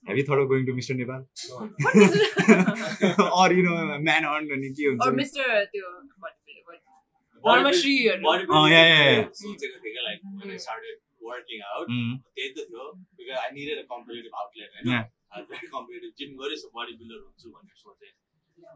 heavy 0.09 0.23
thought 0.29 0.39
of 0.43 0.47
going 0.53 0.65
to 0.69 0.73
mister 0.79 0.95
Nepal 1.01 1.21
No. 1.49 3.25
Or 3.41 3.53
you 3.57 3.63
know 3.67 3.75
man 4.07 4.25
हर्न 4.31 4.49
अनि 4.57 4.69
के 4.79 4.87
और 4.87 4.95
हुन्छ 4.95 5.15
मिस्टर 5.19 5.63
त्यो 5.75 5.91
धर्मश्रीहरू। 7.44 8.22
Bodybuilding- 8.22 8.58
Oh, 8.58 8.66
yeah, 8.68 8.84
yeah, 8.88 9.06
yeah. 9.12 9.30
सोचेको 9.38 9.78
थिएँ 9.78 9.92
क्या 9.94 10.02
like 10.02 10.20
when 10.34 10.52
I 10.52 10.58
started 10.64 11.00
working 11.22 11.62
out 11.70 11.88
Mm. 11.92 12.12
त्यही 12.34 12.50
त 12.50 12.66
थियो 12.68 12.84
because 13.16 13.34
I 13.38 13.50
needed 13.56 13.78
a 13.78 13.86
competitive 13.90 14.36
outlet 14.42 14.76
होइन 14.76 14.92
Yeah. 14.92 15.08
भेरी 15.48 15.66
कम्पिटेटिभ 15.74 16.14
जिम 16.18 16.36
गरेँ 16.38 16.56
सो 16.62 16.70
बडी 16.76 16.94
बिल्डर 17.00 17.18
हुन्छु 17.18 17.50
भनेर 17.50 17.76
सोचेँ 17.78 18.12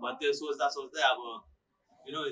but 0.02 0.18
त्यो 0.20 0.32
सोच्दा 0.40 0.68
सोच्दै 0.76 1.02
अब 1.08 1.22
you 2.06 2.12
know 2.12 2.24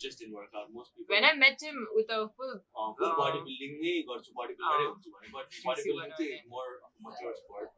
just 0.00 0.22
in 0.22 0.32
work 0.34 0.54
out 0.56 0.70
most 0.72 0.96
people 0.96 1.14
When 1.14 1.24
I 1.24 1.32
met 1.38 1.62
him 1.62 1.78
with 1.92 2.10
a 2.10 2.20
full 2.30 2.54
full 2.70 3.08
Uh, 3.08 3.18
body 3.20 3.40
building 3.48 3.76
नै 3.82 3.94
गर्छु 4.10 4.32
बडी 4.38 4.54
बिल्डरै 4.54 4.84
अँ। 4.84 4.90
हुन्छु 4.90 5.10
भने 5.10 5.28
बट 5.34 5.60
बडी 5.66 5.82
बिल्डिङ 5.88 6.16
चाहिँ 6.18 6.40
मोर 6.48 6.68
मच्योर 7.06 7.34
स्पोर्ट 7.34 7.70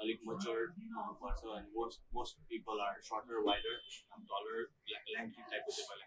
अलिक 0.00 0.18
मच्योर 0.26 0.60
हुनुपर्छ 0.96 1.40
अनि 1.52 1.70
most 1.76 2.00
most 2.14 2.36
people 2.50 2.80
are 2.82 3.00
shorter 3.06 3.44
wider 3.46 3.80
taller 4.28 4.60
lanky 4.88 5.42
टाइपको 5.42 5.70
चाहिँ 5.72 5.88
पहिला 5.88 6.06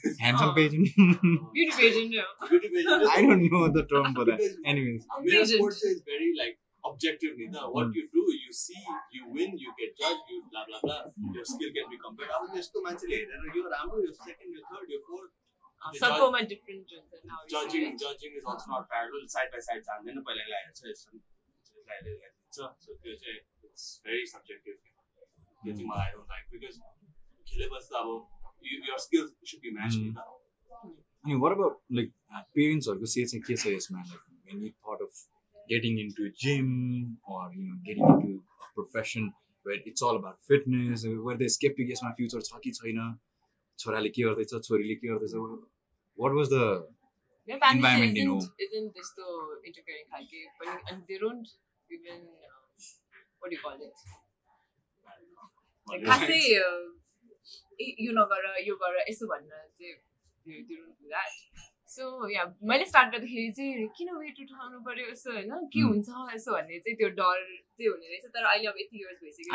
Oh. 0.00 0.52
Beauty 0.54 1.70
pageant 1.76 2.14
is- 2.14 3.08
I 3.16 3.22
don't 3.22 3.42
know 3.52 3.68
the 3.68 3.84
term 3.92 4.14
for 4.14 4.24
that 4.30 4.38
Because 4.38 4.56
anyways 4.72 5.06
मेरो 5.26 5.44
sports 5.52 5.82
is 5.90 5.98
very 6.10 6.28
like 6.40 6.56
objective 6.90 7.32
नि 7.40 7.46
त 7.54 7.64
what 7.76 7.86
Mm. 7.88 7.96
you 7.98 8.04
do 8.16 8.22
you 8.42 8.52
see 8.60 8.82
you 9.16 9.24
win 9.36 9.50
you 9.64 9.72
get 9.80 9.90
judged 10.02 10.30
you 10.34 10.38
blah 10.52 10.64
blah 10.68 10.80
blah 10.84 11.00
your 11.36 11.44
skill 11.52 11.72
can 11.78 11.90
be 11.94 11.98
compared 12.06 12.30
अब 12.38 12.46
त्यस्तो 12.54 12.82
मान्छेले 12.86 13.16
हेरेर 13.20 13.58
यो 13.58 13.64
राम्रो 13.74 13.98
यो 14.06 14.12
second 14.20 14.56
यो 14.58 14.62
third 14.72 14.96
यो 14.96 15.00
fourth 15.10 15.36
Uh, 15.80 15.90
The 15.92 15.98
सबकोमा 16.00 16.40
different 16.48 16.90
हुन्छ 16.94 17.60
it. 17.76 18.00
judging 18.00 18.32
is 18.38 18.44
also 18.52 18.66
not 18.72 18.82
parallel 18.94 19.22
side 19.34 19.50
by 19.52 19.60
side 19.66 19.84
जान्दैन 19.86 20.18
पहिला 20.26 20.42
यसलाई 20.48 20.64
हेर्छ 20.64 20.80
so 22.56 22.66
त्यो 23.04 23.14
चाहिँ 23.22 23.38
it's 23.68 23.84
very 24.08 24.24
subjective 24.32 24.76
त्यो 25.62 25.72
चाहिँ 25.76 25.86
मलाई 25.92 26.10
I 26.10 26.12
don't 26.16 26.28
like 26.34 26.46
because 26.56 26.76
खेलेपछि 27.52 27.88
त 27.92 28.02
अब 28.02 28.10
you- 28.71 28.83
your 28.89 28.99
skills 29.05 29.29
should 29.51 29.61
be 29.67 29.71
matched 29.79 30.01
नि 30.03 30.11
त 30.17 30.25
अनि 31.27 31.35
what 31.43 31.53
about 31.57 31.77
like 31.99 32.11
uh, 32.33 32.43
parents-हरूको 32.57 33.07
say 33.15 33.25
चाहिँ 33.31 33.43
के 33.49 33.55
छ 33.63 33.73
यसमा 33.75 34.01
like 34.11 34.25
when 34.49 34.63
you 34.65 34.71
thought 34.81 35.01
of 35.07 35.21
getting 35.73 35.95
into 36.05 36.25
a 36.29 36.31
gym 36.43 36.67
or 37.35 37.41
you 37.59 37.63
know 37.69 37.77
getting 37.89 38.09
into 38.15 38.33
a 38.65 38.67
profession 38.79 39.29
where 39.67 39.77
it's 39.91 40.03
all 40.07 40.19
about 40.21 40.35
fitness 40.49 41.05
where 41.27 41.37
they 41.43 41.47
skeptic 41.59 41.93
यसमा 41.93 42.11
future 42.19 42.41
छ 42.49 42.59
कि 42.65 42.73
छैन 42.79 42.99
छोराले 43.79 44.09
के 44.17 44.27
गर्दैछ 44.27 44.53
छोरीले 44.67 44.95
के 45.03 45.07
गर्दैछ 45.13 45.33
what 46.23 46.37
was 46.41 46.53
the 46.57 46.65
Their 47.49 47.57
family 47.61 47.77
environment, 47.79 48.11
isn't, 48.11 48.19
you 48.19 48.27
know. 48.27 48.43
isn't 48.65 48.93
त्यस्तो 48.93 49.25
interfering 49.71 50.05
खालके 50.13 50.39
पनि 50.59 50.77
and 50.93 51.01
they 51.09 51.17
don't 51.23 51.49
even 51.97 52.21
uh, 52.51 52.61
what 53.41 53.51
do 53.51 53.57
you 53.57 53.63
call 53.65 53.83
it 53.87 54.05
like 55.87 56.05
खासै 56.09 56.39
uh, 56.61 56.79
ए, 57.80 57.84
यो 58.06 58.12
नगर 58.20 58.42
यो 58.68 58.74
गर 58.84 58.92
यसो 59.08 59.26
भन्न 59.32 59.50
चाहिँ 59.78 59.96
do 60.68 60.76
that. 61.10 61.32
सो 61.90 62.04
या 62.30 62.42
मैले 62.70 62.84
स्टार्ट 62.86 63.08
गर्दाखेरि 63.12 63.50
चाहिँ 63.56 63.86
किन 63.98 64.08
वेट 64.18 64.36
उठाउनु 64.42 64.78
पर्यो 64.86 65.06
यसो 65.10 65.30
होइन 65.32 65.50
के. 65.74 65.80
हुन्छ 65.80 66.08
यसो 66.34 66.50
भन्ने 66.54 66.78
चाहिँ 66.78 66.96
त्यो 66.98 67.08
डर 67.18 67.38
चाहिँ 67.76 67.88
हुने 67.90 68.06
रहेछ 68.08 68.26
तर 68.34 68.44
अहिले 68.50 68.68
अब 68.70 68.76
यति 68.82 68.96
इयर्स 69.00 69.18
भइसक्यो 69.22 69.50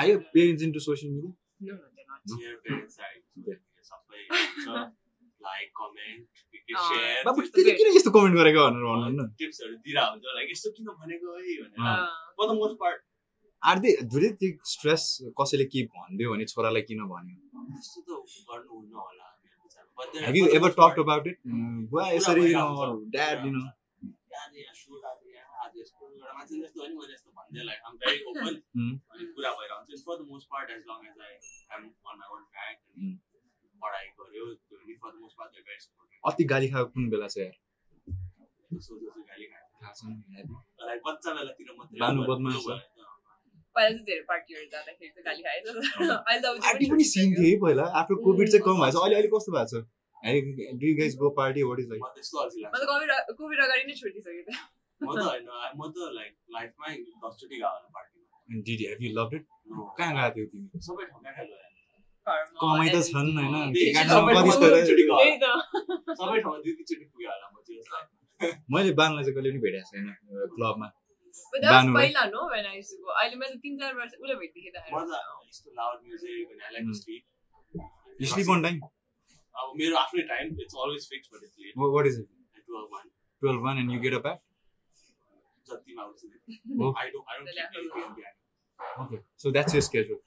parents, 2.76 2.96
I 2.96 3.08
Yeah. 3.46 3.58
सबै 3.86 4.22
हुन्छ 4.28 4.66
लाइक 5.46 5.68
कमेन्ट 5.80 6.24
बाबु 7.26 7.42
त्यसले 7.42 7.74
किन 7.80 7.88
यस्तो 7.96 8.12
कमेन्ट 8.12 8.36
गरेको 8.38 8.62
भनेर 8.68 8.84
भन्नु 8.86 9.10
न? 9.16 9.28
टिप्सहरू 9.40 9.74
दिइरहेको 9.86 10.12
हुन्छ 10.12 10.26
लाइक 10.38 10.48
यस्तो 10.52 10.70
किन 10.78 10.88
भनेको 11.02 11.28
है? 11.36 11.42
भनेर। 11.62 11.80
अँ। 11.80 12.36
For 12.38 12.46
the 12.50 12.58
most 12.60 12.76
part 12.84 13.00
are 13.72 13.80
they 13.84 13.92
धेरै 14.14 14.30
त्यो 14.42 14.50
स्ट्रेस 14.72 15.04
कसैले 15.40 15.66
के 15.76 15.84
भनिदियो 15.94 16.32
भने 16.34 16.46
छोरालाई 16.54 16.84
किन 16.90 17.00
भन्यो 17.12 17.38
त्यस्तो 17.76 18.00
त 18.08 18.10
गर्नुहुन्न 18.50 18.94
होला 19.06 19.28
मेरो 19.44 19.58
विचारमा। 19.64 19.92
But 20.00 20.08
then 20.14 20.24
Have 20.28 20.36
you 20.38 20.46
for 20.46 20.52
the 20.52 20.58
ever 20.60 20.70
most 20.72 20.78
talked 20.82 20.98
part, 21.00 21.06
about 21.08 21.26
it? 21.32 21.38
Buwa, 21.46 21.90
कुरा 21.92 22.06
यसरी, 22.18 22.42
you 22.42 22.48
भइरहेको 22.48 22.86
know, 22.86 22.94
हुन्छ। 22.94 23.12
dad, 23.16 23.38
you 23.48 23.54
know. 23.56 23.66
आज 24.44 24.56
यहाँ 24.62 24.76
shoot, 24.80 25.02
आज 25.10 25.20
यहाँ, 25.36 25.48
आज 25.66 25.74
यस्तो, 25.82 26.10
एउटा 26.12 26.34
मान्छे 26.38 26.56
जस्तो 26.64 26.80
होइन, 26.84 26.94
मैले 27.00 27.14
यस्तो 27.18 27.30
भन्दै, 27.40 27.64
like, 27.70 27.82
I'm 27.90 27.96
very 28.06 28.20
open. 28.32 28.56
अनि 29.16 29.24
कुरा 29.38 29.52
भइरहेको 29.60 29.78
हुन्छ। 29.82 30.04
For 30.10 30.16
the 30.22 30.28
most 30.34 30.46
part, 30.56 30.68
as 30.78 30.84
long 30.92 31.02
as 31.12 31.16
I 31.30 31.32
am 31.78 31.88
on 32.12 32.16
my 32.24 32.28
own 32.36 32.44
track, 32.52 32.78
अनि. 32.96 33.14
पढाइ 33.86 34.06
गर्यो, 34.20 34.46
त्यो 34.68 34.78
पनि 34.84 34.94
for 35.06 35.10
the 35.16 35.22
most 35.24 35.36
part, 35.40 35.50
they're 35.54 35.68
very 35.72 35.82
supportive. 35.86 36.20
अति 36.32 36.44
गाली 36.54 36.68
खाएको 36.76 36.90
कुन 36.98 37.10
बेला 37.16 37.28
चाहिँ 37.36 37.48
यार 37.48 37.58
गाली। 39.32 39.48
थाहा 39.82 39.92
बच्चा 41.08 41.30
बेलातिर 41.40 41.74
मात्रै 41.80 42.00
बानु 42.04 42.22
बदमास। 42.30 42.68
पहिला 43.76 43.90
चाहिँ 43.92 44.06
धेरै 44.10 44.24
पार्टीहरू 44.32 44.66
जाँदाखेरि 44.72 45.10
चाहिँ 45.10 45.26
गाली 45.26 45.42
खाएछ। 45.46 45.64
अहिले 45.66 46.40
त 46.40 46.46
अब 46.46 46.56
त्यो 46.56 46.66
पार्टी 46.66 46.86
पनि 46.92 47.04
सिन 47.06 47.26
छुटिसक्यो। 47.26 47.42
थियो 47.42 47.52
है 47.52 47.60
पहिला 47.66 47.86
आफ्टर 48.02 48.16
कोभिड 48.26 48.48
चाहिँ 48.50 48.64
कम 48.66 48.76
Mm. 48.76 48.82
भएछ 48.84 48.96
अहिले 48.96 49.16
अहिले 49.16 49.30
कस्तो 49.36 49.52
भएको 49.52 49.68
छ? 49.72 49.84
Do 50.76 50.86
you 50.88 50.96
guys 51.00 51.14
go 51.18 51.30
party 51.40 51.62
what 51.64 51.80
is 51.80 51.88
like 51.90 52.02
म 52.02 52.08
त 52.76 52.84
कोभिड 52.92 53.10
कोभिड 53.38 53.60
अगाडि 53.62 53.84
नै 53.86 53.94
म 55.02 55.10
त 55.12 55.20
होइन 55.24 55.48
म 55.76 55.82
त 55.92 55.98
लाइक 56.18 56.32
लाइफमै 56.56 56.92
दसचोटि 57.24 57.56
गएको 57.56 57.68
होला 57.68 57.90
पार्टीमा 57.96 58.62
did 58.64 58.84
have 58.86 59.02
you 59.02 59.12
love 59.20 59.32
it 59.36 59.46
No. 59.68 59.84
कहाँ 59.98 60.14
गएको 60.16 60.34
थियो 60.36 60.46
तिमी? 60.48 60.68
सबै 60.82 61.06
कमाइ 62.60 62.88
त. 62.90 62.96
छन् 63.06 63.30
होइन। 63.38 63.54
सबै 66.18 66.38
ठाउँमा 66.42 66.60
दुई 66.64 66.74
पुग्यो 67.06 67.30
होला 67.30 67.48
म 67.48 67.58
चाहिँ 67.66 67.84
मैले 68.74 68.92
बानुलाई 69.00 69.24
चाहिँ 69.24 69.36
कहिले 69.36 69.50
पनि 69.52 69.60
भेटेको 69.66 69.88
छैन 69.90 70.08
क्लबमा। 70.56 70.88
But 71.52 71.62
that 71.62 71.86
was 71.86 71.96
Paila, 71.96 72.24
no? 72.32 72.48
When 72.52 72.66
I 72.66 72.76
used 72.76 72.92
to 72.92 72.98
go. 73.00 73.10
I 73.16 73.32
remember 73.32 73.58
things 73.62 73.80
I 73.82 73.90
remember. 73.92 74.16
Ula 74.20 74.36
wait, 74.40 74.52
I 74.56 74.92
used 75.48 75.64
to 75.64 75.72
loud 75.76 76.00
music 76.04 76.52
and 76.52 76.60
I 76.60 76.70
like 76.76 76.88
to 76.88 76.96
hmm. 76.96 77.04
sleep. 77.06 77.24
You 78.20 78.28
sleep 78.28 78.50
on 78.50 78.64
time? 78.64 78.80
Uh, 78.84 79.72
maybe 79.76 79.96
after 79.96 80.24
time. 80.24 80.56
It's 80.60 80.74
always 80.74 81.06
fixed, 81.08 81.30
but 81.32 81.40
it's 81.44 81.56
late. 81.60 81.76
What, 81.76 81.92
what 81.92 82.08
is 82.08 82.20
it? 82.20 82.28
At 82.56 82.64
12 82.68 82.88
1. 82.92 83.64
12 83.64 83.78
and 83.80 83.92
you 83.92 84.00
get 84.00 84.14
up 84.16 84.26
at? 84.26 84.40
Satim, 85.68 85.98
I 86.00 86.06
would. 86.08 86.18
Oh. 86.80 86.94
I 86.94 87.10
don't, 87.12 87.26
I 87.26 87.34
don't 87.40 87.50
keep 87.50 87.72
anything 87.74 88.16
behind. 88.16 88.38
Okay, 89.08 89.22
so 89.36 89.52
that's 89.52 89.74
your 89.74 89.82
schedule. 89.82 90.20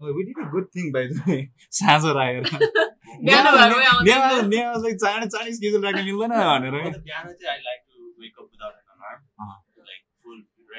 Oh, 0.00 0.12
we 0.12 0.24
did 0.26 0.36
a 0.38 0.48
good 0.50 0.70
thing 0.70 0.92
by 0.92 1.06
the 1.08 1.18
way. 1.26 1.50
Sans 1.70 2.04
or 2.04 2.16
I. 2.16 2.42
Piano, 2.42 3.50
I 3.50 4.72
was 4.74 4.82
like, 4.84 5.00
Sani, 5.00 5.28
Sani, 5.30 5.52
schedule, 5.52 5.86
I 5.86 5.92
can, 5.92 6.06
I 6.06 6.58
like 6.60 7.82
to 7.90 7.98
wake 8.18 8.36
up 8.38 8.46
without 8.50 8.74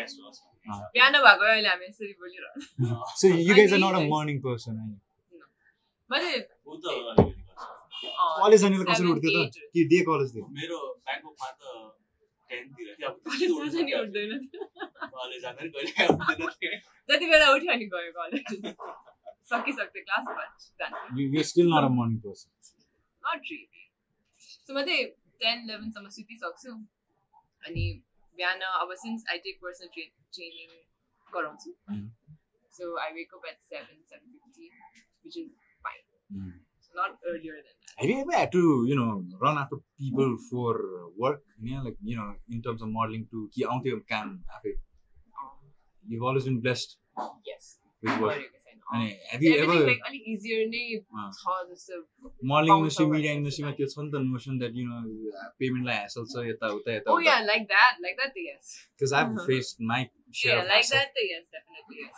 अँ। 0.04 0.80
बिहान 0.94 1.14
भएको 1.26 1.44
अहिले 1.52 1.70
हामी 1.70 1.86
यसरी 1.90 2.14
बोलिरहनु 2.22 2.96
so 3.22 3.26
you 3.48 3.54
guys 3.60 3.74
are 3.74 3.80
not 3.86 3.96
a 3.96 4.04
morning 4.14 4.38
person 4.48 4.76
मैले 6.10 6.32
college 8.42 8.62
जाने 8.62 8.76
कसरी 8.90 9.08
उठ्थ्यो 9.14 9.32
त 9.36 9.56
कि 9.74 9.84
डे 9.94 10.00
कलेज 10.10 10.30
थियो 10.36 10.46
मेरो 10.60 10.78
ब्याङ्ककमा 11.08 11.50
त 11.52 11.64
टेनतिर 12.50 12.88
थियो 13.00 13.08
अब 13.10 13.16
कलेज 13.26 13.50
त्यस्तो 13.50 13.66
जाँदा 13.74 13.82
नि 13.84 13.94
उठ्दैन। 14.04 14.32
उठ्दैन 14.36 14.64
कलेज 15.16 15.42
जाँदा 15.44 15.62
नि 15.64 15.70
कहिले 15.76 16.04
उठ्दैन 16.14 16.50
थिएँ 16.60 16.78
जति 17.10 17.26
बेला 17.34 17.48
उठ्यो 17.56 17.72
अनि 17.74 17.86
गयो 17.96 18.12
college 18.20 18.48
सकिसक्थ्यो 19.52 20.02
class 20.08 20.24
you 21.36 21.44
still 21.52 21.68
not 21.74 21.84
a 21.84 21.92
morning 22.00 22.18
person 22.26 22.50
not 23.24 23.42
really 23.52 23.84
so 24.68 24.70
म 24.74 24.82
चाहिँ 24.90 25.06
टेन 25.44 25.58
इलेभेनसम्म 25.66 26.10
सुतिसक्छु 26.18 26.72
अनि 27.68 27.86
Vienna, 28.40 28.70
ever 28.80 28.96
since 28.96 29.28
I 29.28 29.44
take 29.44 29.60
personal 29.60 29.92
tra- 29.92 30.16
training, 30.32 30.72
Goronsu. 31.28 31.76
Mm. 31.92 32.08
Mm-hmm. 32.08 32.34
So 32.72 32.96
I 32.96 33.12
wake 33.12 33.36
up 33.36 33.44
at 33.44 33.60
7, 33.60 33.84
7.50, 34.08 34.72
which 35.28 35.36
is 35.36 35.52
fine. 35.84 36.04
Mm. 36.32 36.64
So 36.80 36.96
not 36.96 37.20
earlier 37.28 37.60
than 37.60 37.76
that. 37.76 38.00
Have 38.00 38.10
you 38.10 38.22
ever 38.24 38.32
had 38.32 38.52
to, 38.54 38.86
you 38.88 38.96
know, 38.96 39.26
run 39.42 39.58
after 39.58 39.78
people 40.00 40.38
for 40.50 41.12
work? 41.18 41.44
Yeah, 41.62 41.82
like, 41.82 41.98
you 42.02 42.16
know, 42.16 42.32
in 42.50 42.62
terms 42.62 42.82
of 42.82 42.88
modeling 42.88 43.28
to 43.32 43.50
can 44.08 44.24
um, 44.24 44.44
You've 46.08 46.24
always 46.24 46.46
been 46.46 46.62
blessed. 46.62 46.96
Yes. 47.46 47.78
With 48.02 48.20
work. 48.22 48.40
अनि 48.90 49.08
everything 49.36 49.64
ever 49.64 49.76
like 49.88 50.00
अलिक 50.10 50.24
easier 50.34 50.62
नै 50.70 50.84
छ 51.40 51.56
जस्तो 51.72 51.98
modeling 52.52 52.72
पाउँछ 52.74 52.86
industry, 52.86 53.06
भनेर 53.06 53.16
media 53.16 53.30
चाहिँ 53.30 53.42
industry 53.42 53.66
मा 53.66 53.72
त्यो 53.80 53.88
छ 53.94 54.06
नि 54.06 54.10
त 54.16 54.22
notion 54.30 54.58
that, 54.64 54.74
you 54.80 54.86
know, 54.90 55.02
पेमेन्टलाई 55.64 55.98
hassle 56.04 56.26
छ 56.34 56.46
यता 56.50 56.72
उता 56.80 56.96
यता 56.98 57.14
Oh 57.16 57.20
yeah, 57.28 57.46
like 57.52 57.68
that, 57.76 58.02
like 58.08 58.18
that, 58.24 58.34
yes. 58.50 58.74
Because 58.98 59.14
I've 59.22 59.34
Uh-huh. 59.36 59.46
faced 59.52 59.78
my 59.94 60.02
share 60.42 60.56
Yeah, 60.56 60.64
of 60.64 60.72
like 60.74 60.86
hassle. 60.86 60.98
that, 60.98 61.22
yes, 61.34 61.46
definitely 61.58 62.00
yes. 62.06 62.18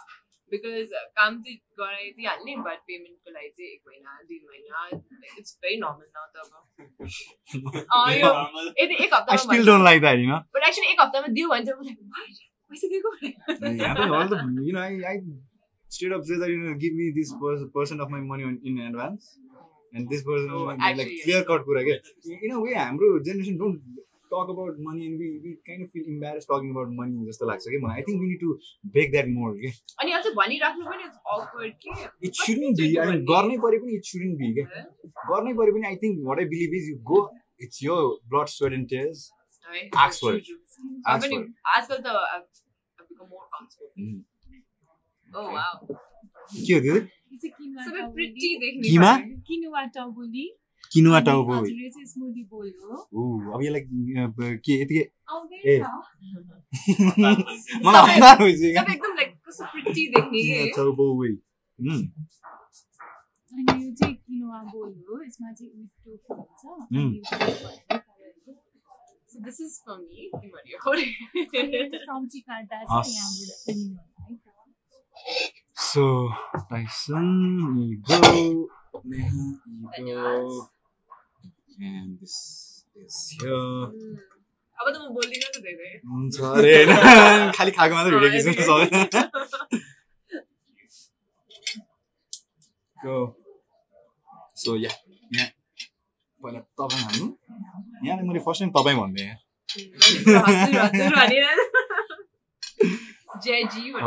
Because 0.51 0.89
uh, 0.99 1.03
काम 1.17 1.35
चाहिँ 1.43 1.57
गराइदिइहाल्ने 1.81 2.55
बट 2.63 2.79
पेमेन्टको 2.87 3.31
लागि 3.35 3.49
चाहिँ 3.57 3.69
एक 3.75 3.81
महिना 3.87 4.17
दुई 4.31 4.39
महिना 4.47 4.77
इट्स 5.39 5.53
भेरी 5.65 5.77
नर्मल 5.83 6.07
न 6.15 6.25
त 6.31 6.35
अब 6.39 6.49
यो. 8.15 8.31
यदि 8.81 8.95
एक 9.03 9.13
I 9.13 9.17
हप्तामा 9.17 9.37
still 9.43 9.65
don't 9.69 9.85
like 9.91 10.01
that, 10.07 10.17
you 10.23 10.27
know. 10.31 10.41
But 10.55 10.67
actually 10.71 10.91
एक 10.95 11.01
हप्तामा 11.01 11.27
दियो 11.37 11.47
भने 11.53 11.65
चाहिँ 11.65 11.79
म 11.79 11.85
like, 11.85 12.41
पैसा 12.71 12.87
दिएको 12.91 13.09
Yeah, 13.83 13.93
but 14.01 14.11
all 14.19 14.27
the, 14.35 14.41
you 14.67 14.73
know, 14.75 14.81
I, 14.81 14.91
I 15.13 15.17
straight 15.95 16.13
up 16.17 16.27
say 16.31 16.37
that, 16.41 16.49
you 16.55 16.59
know, 16.65 16.75
give 16.83 16.93
me 16.99 17.07
this 17.21 17.31
per- 17.45 17.67
percent 17.79 18.01
of 18.07 18.09
my 18.17 18.19
money 18.33 18.45
on, 18.51 18.59
in 18.71 18.77
advance. 18.91 19.31
And 19.93 20.09
this 20.11 20.21
person, 20.27 20.51
Oh, 20.57 20.59
like, 20.67 20.79
actually, 20.89 21.15
yes. 21.15 21.23
clear 21.25 21.43
cut 21.47 21.65
कुरा 21.69 21.81
के 21.87 21.95
In 22.43 22.51
a 22.57 22.61
way, 22.65 22.75
हाम्रो 22.81 23.07
generation 23.29 23.57
don't 23.63 23.81
talk 24.33 24.51
about 24.51 24.77
money 24.83 25.07
and 25.07 25.19
we, 25.21 25.25
we 25.45 25.49
kind 25.69 25.81
of 25.85 25.89
feel 25.95 26.05
embarrassed 26.11 26.49
talking 26.51 26.69
about 26.75 26.93
money 26.99 27.25
जस्तो 27.31 27.49
लाग्छ 27.49 27.65
कि 27.73 27.79
मलाई 27.85 27.99
I 28.03 28.05
think 28.09 28.21
we 28.25 28.29
need 28.29 28.43
to 28.45 28.53
break 28.93 29.11
that 29.17 29.27
mold 29.33 29.57
के 29.63 29.71
अनि 30.03 30.13
अझ 30.19 30.23
भनिराख्नु 30.37 30.85
पनि 30.91 31.03
इट्स 31.09 31.19
awkward 31.35 31.75
के 31.85 31.97
It 32.29 32.39
shouldn't 32.43 32.81
be, 32.83 32.87
I 33.05 33.09
mean, 33.11 33.25
गर्नै 33.33 33.59
परे 33.67 33.81
पनि 33.83 33.97
it 33.99 34.09
shouldn't 34.13 34.39
be 34.45 34.53
के? 34.59 34.65
गर्नै 35.33 35.53
परे 35.61 35.75
पनि 35.79 35.91
I 35.93 35.99
think 36.05 36.23
what 36.31 36.43
I 36.45 36.49
believe 36.55 36.79
is 36.81 36.89
you 36.93 36.97
go, 37.13 37.21
it's 37.67 37.83
your 37.89 38.01
blood, 38.33 38.55
sweat 38.57 38.79
and 38.79 38.89
tears. 38.95 39.27
है? 39.73 39.83
Ask 40.07 40.25
for 40.27 40.35
it. 40.39 40.45
True, 40.51 40.59
true. 40.77 40.95
Ask 41.15 41.27
पनि 41.27 41.35
for 41.35 41.43
it. 41.43 41.51
आजकल 41.77 42.03
त 42.07 42.17
के 45.35 46.73
हो 46.73 46.95
किनुवा 47.47 47.83
टाउबोली। 47.85 48.25
किमा? 48.89 49.11
किनुवा। 49.51 49.81
किनुवा 50.93 51.19
स्मुदी 52.11 52.43
बोल 52.51 52.67
हो 52.83 52.95
अब 53.53 53.59
यसलाई 53.63 53.83
के 54.65 54.73
यतिकै 54.81 55.05
ए। 55.65 55.75
मलाई 57.85 58.03
हतार 58.11 58.35
भइसक्यो 58.41 58.71
क्या 58.71 58.83
सबै 58.83 58.93
एकदम 58.93 59.13
लाइक 59.15 59.31
कस्तो 59.47 59.63
pretty 59.71 60.03
देख्ने 60.15 60.39
किनुवा 60.41 60.65
के 60.65 60.71
टाउको 60.75 61.05
उही। 61.15 61.31
उम्, 61.79 62.03
अनि 63.51 63.63
यो 63.85 63.91
चाहिँ 63.95 64.15
किनुवा 64.15 64.59
बोल 64.73 64.91
हो 65.07 65.13
यसमा 65.23 65.49
चाहिँ 65.53 65.71
विथ 65.77 65.91
टोफु 66.05 66.33
हुन्छ। 66.95 67.29
So 69.31 69.37
this 69.43 69.57
is 69.63 69.73
for 69.83 69.95
me. 69.97 70.21
चम्ची 72.05 72.39
काट्दा 72.39 72.77
यहाँबाट। 72.81 74.10
So, 75.75 76.31
Tyson, 76.69 77.27
you 77.89 77.97
go. 77.99 78.69
Neha, 79.03 79.43
you 79.97 80.15
go. 80.15 80.69
And 81.79 82.19
this 82.19 82.85
is 82.95 83.37
here. 83.39 83.91
अब 84.81 84.85
त 84.93 84.97
म 84.97 85.13
बोल्दिनँ 85.13 85.49
त 85.53 85.57
धेरै 85.61 85.91
हुन्छ 86.09 86.35
अरे 86.57 86.73
होइन 86.73 87.51
खालि 87.57 87.71
खाएको 87.77 87.93
मात्रै 87.95 88.11
भिडियो 88.17 88.29
खिच्नु 88.33 88.53
सक्दैन 88.69 89.05
Go. 93.03 93.17
So, 94.53 94.69
yeah. 94.77 94.95
यहाँ 95.33 95.49
पहिला 96.41 96.59
तपाईँ 96.79 97.03
हाल्नु 97.03 97.27
यहाँलाई 98.05 98.25
मैले 98.27 98.41
फर्स्ट 98.45 98.61
टाइम 98.61 98.71
तपाईँ 98.77 98.97
भन्दै 99.01 99.25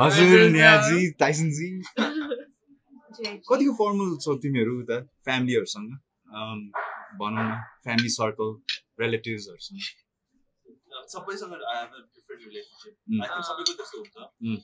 हजुर। 0.00 0.40
नेहाजी 0.54 1.10
टाइसनजी। 1.20 1.68
कतिको 3.48 3.72
फर्मल 3.80 4.08
छौ 4.24 4.34
तिमीहरू 4.44 4.72
उता 4.82 4.96
फ्यामिलीहरूसँग 5.24 5.90
भनौँ 7.20 7.44
न 7.44 7.50
फ्यामिली 7.84 8.08
सर्कल 8.14 8.48
रिलेटिभ्सहरूसँग 9.02 9.80
सबैसँग 11.14 11.52
I 11.52 11.76
have 11.78 11.92
a 11.92 12.00
different 12.00 12.42
relationship. 12.48 12.94
I 13.14 13.28
think 13.28 13.44
सबैको 13.48 13.72
त्यस्तो 13.78 13.96
हुन्छ. 13.98 14.16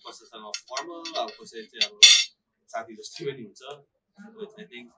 कसैसँग 0.07 0.45
फर्मल 0.71 1.01
अब 1.23 1.29
कसै 1.41 1.63
चाहिँ 1.65 1.85
अब 1.87 1.93
साथी 2.69 2.93
जस्तो 3.01 3.19
पनि 3.31 3.43
हुन्छ 3.43 3.61
आई 3.65 4.65
थिङ्क 4.73 4.89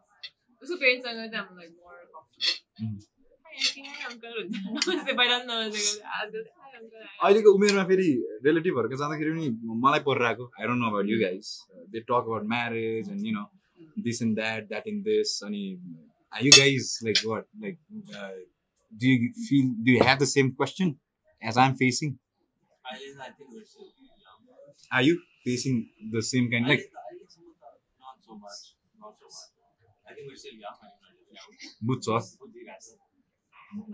अहिलेको 7.22 7.50
उमेरमा 7.54 7.84
फेरि 7.84 8.06
रिलेटिभहरूको 8.44 8.96
जाँदाखेरि 8.96 9.30
पनि 9.32 9.48
मलाई 9.82 10.00
परिरहेको 10.06 10.44
I 10.60 10.66
don't 10.66 10.80
know 10.80 10.86
about 10.88 11.06
you 11.10 11.18
guys 11.20 11.46
they 11.92 12.00
talk 12.02 12.20
about 12.20 12.44
marriage 12.52 13.08
and 13.10 13.26
you 13.26 13.32
know 13.34 13.44
this 14.06 14.22
and 14.22 14.34
that 14.36 14.68
that 14.68 14.86
in 14.88 15.02
this 15.02 15.42
अनि 15.44 15.62
you 16.32 16.52
guys 16.56 16.98
like 17.04 17.18
what 17.26 17.44
like 17.62 17.78
do 18.92 19.06
you 19.06 19.28
feel 19.40 19.68
do 19.84 19.90
you 19.90 20.04
have 20.04 20.18
the 20.18 20.24
same 20.32 20.50
question 20.52 20.94
as 21.42 21.58
I 21.58 21.68
am 21.68 21.74
facing 21.82 22.16
are 24.92 25.02
you 25.02 25.16
facing 25.44 25.82
the 26.14 26.20
same 26.32 26.50
kind 26.50 26.68
like 26.68 26.90
बुझ्छ 31.84 32.08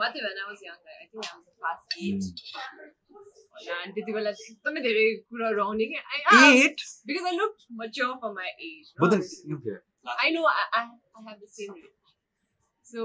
But 0.00 0.12
when 0.14 0.38
I 0.42 0.46
was 0.50 0.60
younger, 0.62 0.94
I 1.02 1.06
think 1.06 1.24
I 1.24 1.36
was 1.38 1.46
class 1.60 1.80
eight. 2.02 2.24
होला, 3.58 3.74
अनि 3.82 3.92
त्यति 3.94 4.12
बेला 4.16 4.30
एकदमै 4.30 4.80
धेरै 4.86 5.04
कुराहरू 5.30 5.60
आउने 5.64 5.84
कि 5.90 5.96
at 6.64 6.78
because 7.06 7.24
I 7.30 7.36
look 7.38 7.54
mature 7.80 8.12
for 8.22 8.30
my 8.38 8.48
age. 8.68 8.88
But 8.98 9.06
no? 9.06 9.10
then, 9.14 9.22
okay. 9.56 9.76
I 10.24 10.30
know 10.34 10.44
I, 10.46 10.64
I, 10.78 10.82
I 11.18 11.20
have 11.28 11.38
the 11.40 11.50
same 11.56 11.74
age. 11.78 11.94
So 12.90 13.00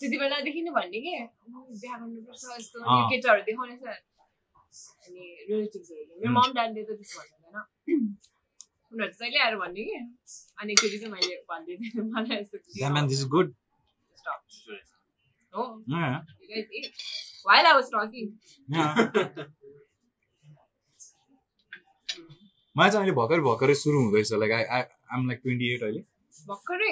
त्यति 0.00 0.16
बेलादेखि 0.24 0.60
नै 0.66 0.70
भन्ने 0.78 0.98
कि 1.06 1.12
"म 1.52 1.64
बिहा 1.82 1.96
गर्नुपर्छ 2.02 2.42
यस्तो। 2.58 2.76
केटाहरू 3.10 3.42
देखाउने 3.48 3.76
छ 3.82 3.84
अनि 5.06 5.24
रिलेटिभ्सहरूले 5.50 6.14
मेरो. 6.20 6.32
मम 6.36 6.48
ड्याडले 6.58 6.82
त 6.84 6.90
त्यस्तो 7.00 7.20
भन्दैन 7.20 7.56
उनीहरू 8.92 9.12
चाहिँ 9.12 9.30
जहिले 9.30 9.38
आएर 9.44 9.56
भन्ने 9.62 9.82
कि 9.88 9.96
अनि 10.60 10.70
एकचोटि 10.72 10.98
चाहिँ 11.02 11.12
मैले 11.14 11.36
भन्दै 11.50 11.74
थिएँ 11.82 12.04
मलाई 12.14 12.36
यस्तो 12.42 12.56
Yeah, 15.86 16.20
you 16.40 16.48
guys. 16.54 16.66
Ate. 16.72 16.92
While 17.44 17.66
I 17.66 17.74
was 17.76 17.88
talking. 17.90 18.32
Yeah. 18.68 18.96
मलाई 22.76 22.90
चाहिँ 22.90 23.00
अहिले 23.00 23.12
भर्खर 23.16 23.40
भर्खरै 23.40 23.74
सुरु 23.80 23.98
हुँदैछ 24.04 24.32
like 24.42 24.52
I 24.52 24.64
I 24.76 24.82
um 25.14 25.26
like 25.28 25.40
twenty 25.42 25.66
eight 25.74 25.82
अहिले 25.82 26.00
भर्खरै 26.48 26.88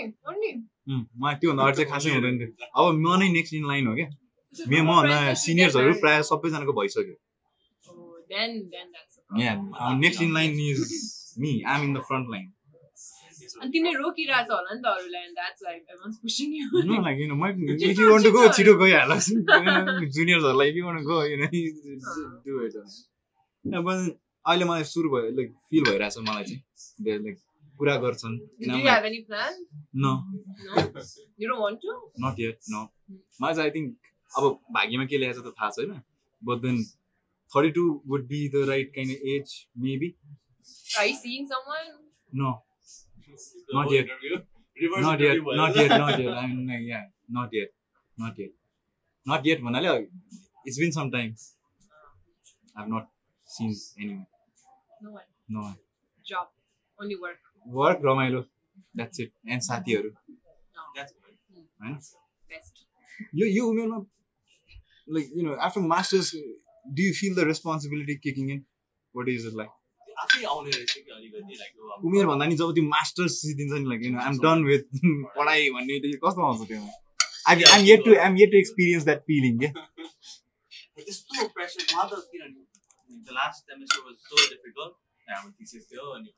मलाई 1.22 1.34
त्योभन्दा 1.40 1.62
अगाडि 1.62 1.76
चाहिँ 1.76 1.90
खासै 1.92 2.10
हुँदैन 2.14 2.38
थियो 2.38 2.50
अब 2.78 2.84
म 2.98 3.16
नै 3.22 3.28
नेक्स्ट 3.36 3.54
इन 3.58 3.64
लाइन 3.70 3.86
हो 3.86 3.94
क्या 3.98 4.08
मे 4.70 4.78
मभन्दा 4.90 5.16
सिनियर्सहरू 5.42 5.94
प्रायः 6.04 6.22
सबैजनाको 6.30 6.72
भइसक्यो 6.78 7.16
next 10.04 10.22
in 10.22 10.30
line 10.38 10.50
is 10.68 10.78
me 11.42 11.52
um 11.74 11.80
in 11.88 11.92
the 11.98 12.04
front 12.10 12.30
line 12.34 12.46
अनि 13.62 13.70
तिनी 13.70 13.92
होला 14.50 14.74
नि 14.74 14.80
त 14.80 14.86
अरुले 14.86 15.18
अन 24.46 24.82
सुरु 24.82 25.10
भयो 25.10 25.30
लाइक 25.30 25.54
फिल 25.70 25.84
भइराछ 25.84 26.18
मलाई 26.18 26.44
चाहिँ। 26.44 27.18
लाइक 27.18 27.38
कुरा 27.78 27.96
गर्छन्। 27.96 28.38
यु 31.40 31.48
आई 33.58 33.70
थिङ्क 33.70 33.96
अब 34.36 34.60
भाग्यमा 34.70 35.04
के 35.04 35.18
ल्याछ 35.18 35.36
त 35.36 35.38
थाहा 35.38 35.70
छैन 35.70 36.02
but 36.44 36.58
then 36.58 36.84
thirty 37.50 37.70
two 37.70 38.02
would 38.06 38.26
be 38.26 38.48
the 38.48 38.68
right 38.68 38.94
kind 38.94 39.10
age 39.10 39.66
maybe 39.78 40.14
I 40.98 41.12
not 43.72 43.90
yet. 43.90 44.06
Not 45.00 45.20
yet. 45.20 45.38
not 45.42 45.76
yet. 45.76 45.88
Not 45.88 46.18
yet. 46.18 46.32
I 46.34 46.46
mean, 46.46 46.84
yeah, 46.84 47.04
not 47.28 47.48
yet. 47.52 47.68
Not 48.18 48.38
yet. 48.38 48.50
Not 49.26 49.44
yet. 49.44 49.60
Manali, 49.60 50.06
it's 50.64 50.78
been 50.78 50.92
some 50.92 51.10
time. 51.10 51.34
I've 52.76 52.88
not 52.88 53.08
seen 53.46 53.74
anyone. 54.00 54.26
No 55.02 55.10
one. 55.10 55.22
No 55.48 55.60
one. 55.60 55.76
Job. 56.24 56.48
Only 57.00 57.16
work. 57.16 57.38
Work, 57.66 58.00
Romailo. 58.02 58.46
That's 58.94 59.18
it. 59.18 59.32
And 59.46 59.60
Satyaru. 59.60 60.12
No. 60.12 60.82
That's 60.96 61.12
good. 61.12 61.36
Right? 61.80 61.90
Hmm. 61.90 61.98
Best. 62.48 62.86
You, 63.32 63.46
you, 63.46 63.78
you 63.78 63.88
know, 63.88 64.06
like, 65.08 65.26
you 65.34 65.42
know, 65.42 65.56
after 65.60 65.80
masters, 65.80 66.30
do 66.30 67.02
you 67.02 67.12
feel 67.12 67.34
the 67.34 67.46
responsibility 67.46 68.18
kicking 68.22 68.48
in? 68.48 68.64
What 69.12 69.28
is 69.28 69.44
it 69.44 69.54
like? 69.54 69.68
आफै 70.24 70.42
आउने 70.54 70.70
रहेछ 70.76 70.92
कि 70.94 71.10
अलिकति 71.18 71.54
like 71.60 71.92
अब 71.96 72.04
उमेर 72.10 72.26
भन्दा 72.32 72.46
नि 72.52 72.56
जब 72.62 72.72
त्यो 72.78 72.84
मास्टर्स 72.94 73.38
दिन्छ 73.60 73.72
नि 73.72 73.86
लाइक 73.92 74.00
आइम 74.26 74.38
डन 74.46 74.64
विथ 74.70 74.84
पढाइ 75.38 75.70
भन्ने 75.76 75.98
कस्तो 76.26 76.46
आउँछ 76.48 76.66
त्यो? 76.72 76.80
I 77.52 77.62
I'm 77.76 77.84
yet 77.90 78.04
to 78.08 78.16
I'm 78.26 78.36
yet 78.42 78.50
to 78.52 78.58
experience 78.64 79.04
that 79.10 79.20
feeling 79.30 79.58
के 79.62 79.68
त्यस्तो 81.04 81.46
प्रेसर 81.56 81.86
मलाई 81.94 82.08
त 82.10 82.20
किनभने 82.32 83.22
the 83.28 83.38
last 83.38 83.72
semester 83.72 84.00
was 84.08 84.16
so 84.26 84.36
difficult 84.48 84.92
हाम्रो 85.28 85.50
थिसिस 85.60 85.88
थियो 85.92 86.04
अनि 86.18 86.30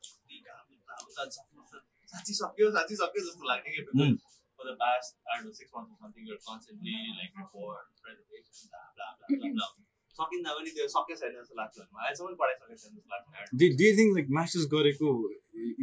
साँच्ची 1.18 2.34
सक्यो 2.38 2.70
साँच्ची 2.78 2.96
सक्यो 3.02 3.26
जस्तो 3.26 3.52
लाग्ने 3.52 3.76
कि 3.76 3.82
Mm. 4.04 4.14
for 4.58 4.66
the 4.66 4.74
past 4.80 5.16
I 5.28 5.36
don't 5.36 5.46
know 5.46 5.52
six 5.54 5.68
months 5.76 5.90
or 5.92 5.96
something 6.02 6.26
you're 6.26 6.42
constantly 6.48 6.92
like 7.20 7.32
report 7.38 7.86
presentation 8.02 8.68
blah 8.70 8.84
blah 8.98 9.08
blah 9.16 9.28
blah 9.32 9.50
blah. 9.56 9.70
सकिँदा 10.18 10.50
पनि 10.58 10.70
त्यो 10.74 10.86
सकेको 10.94 11.16
छैन 11.20 11.32
जस्तो 11.36 11.54
लाग्छ 11.60 11.76
मलाई 11.78 12.10
अहिलेसम्म 12.10 12.34
पढाइसकेको 12.42 12.76
छैन 12.82 12.92
जस्तो 12.96 13.10
लाग्छ 13.14 13.26
do 13.62 13.66
do 13.80 13.88
think 14.00 14.10
like 14.18 14.28
masters 14.38 14.66
गरेको 14.74 15.08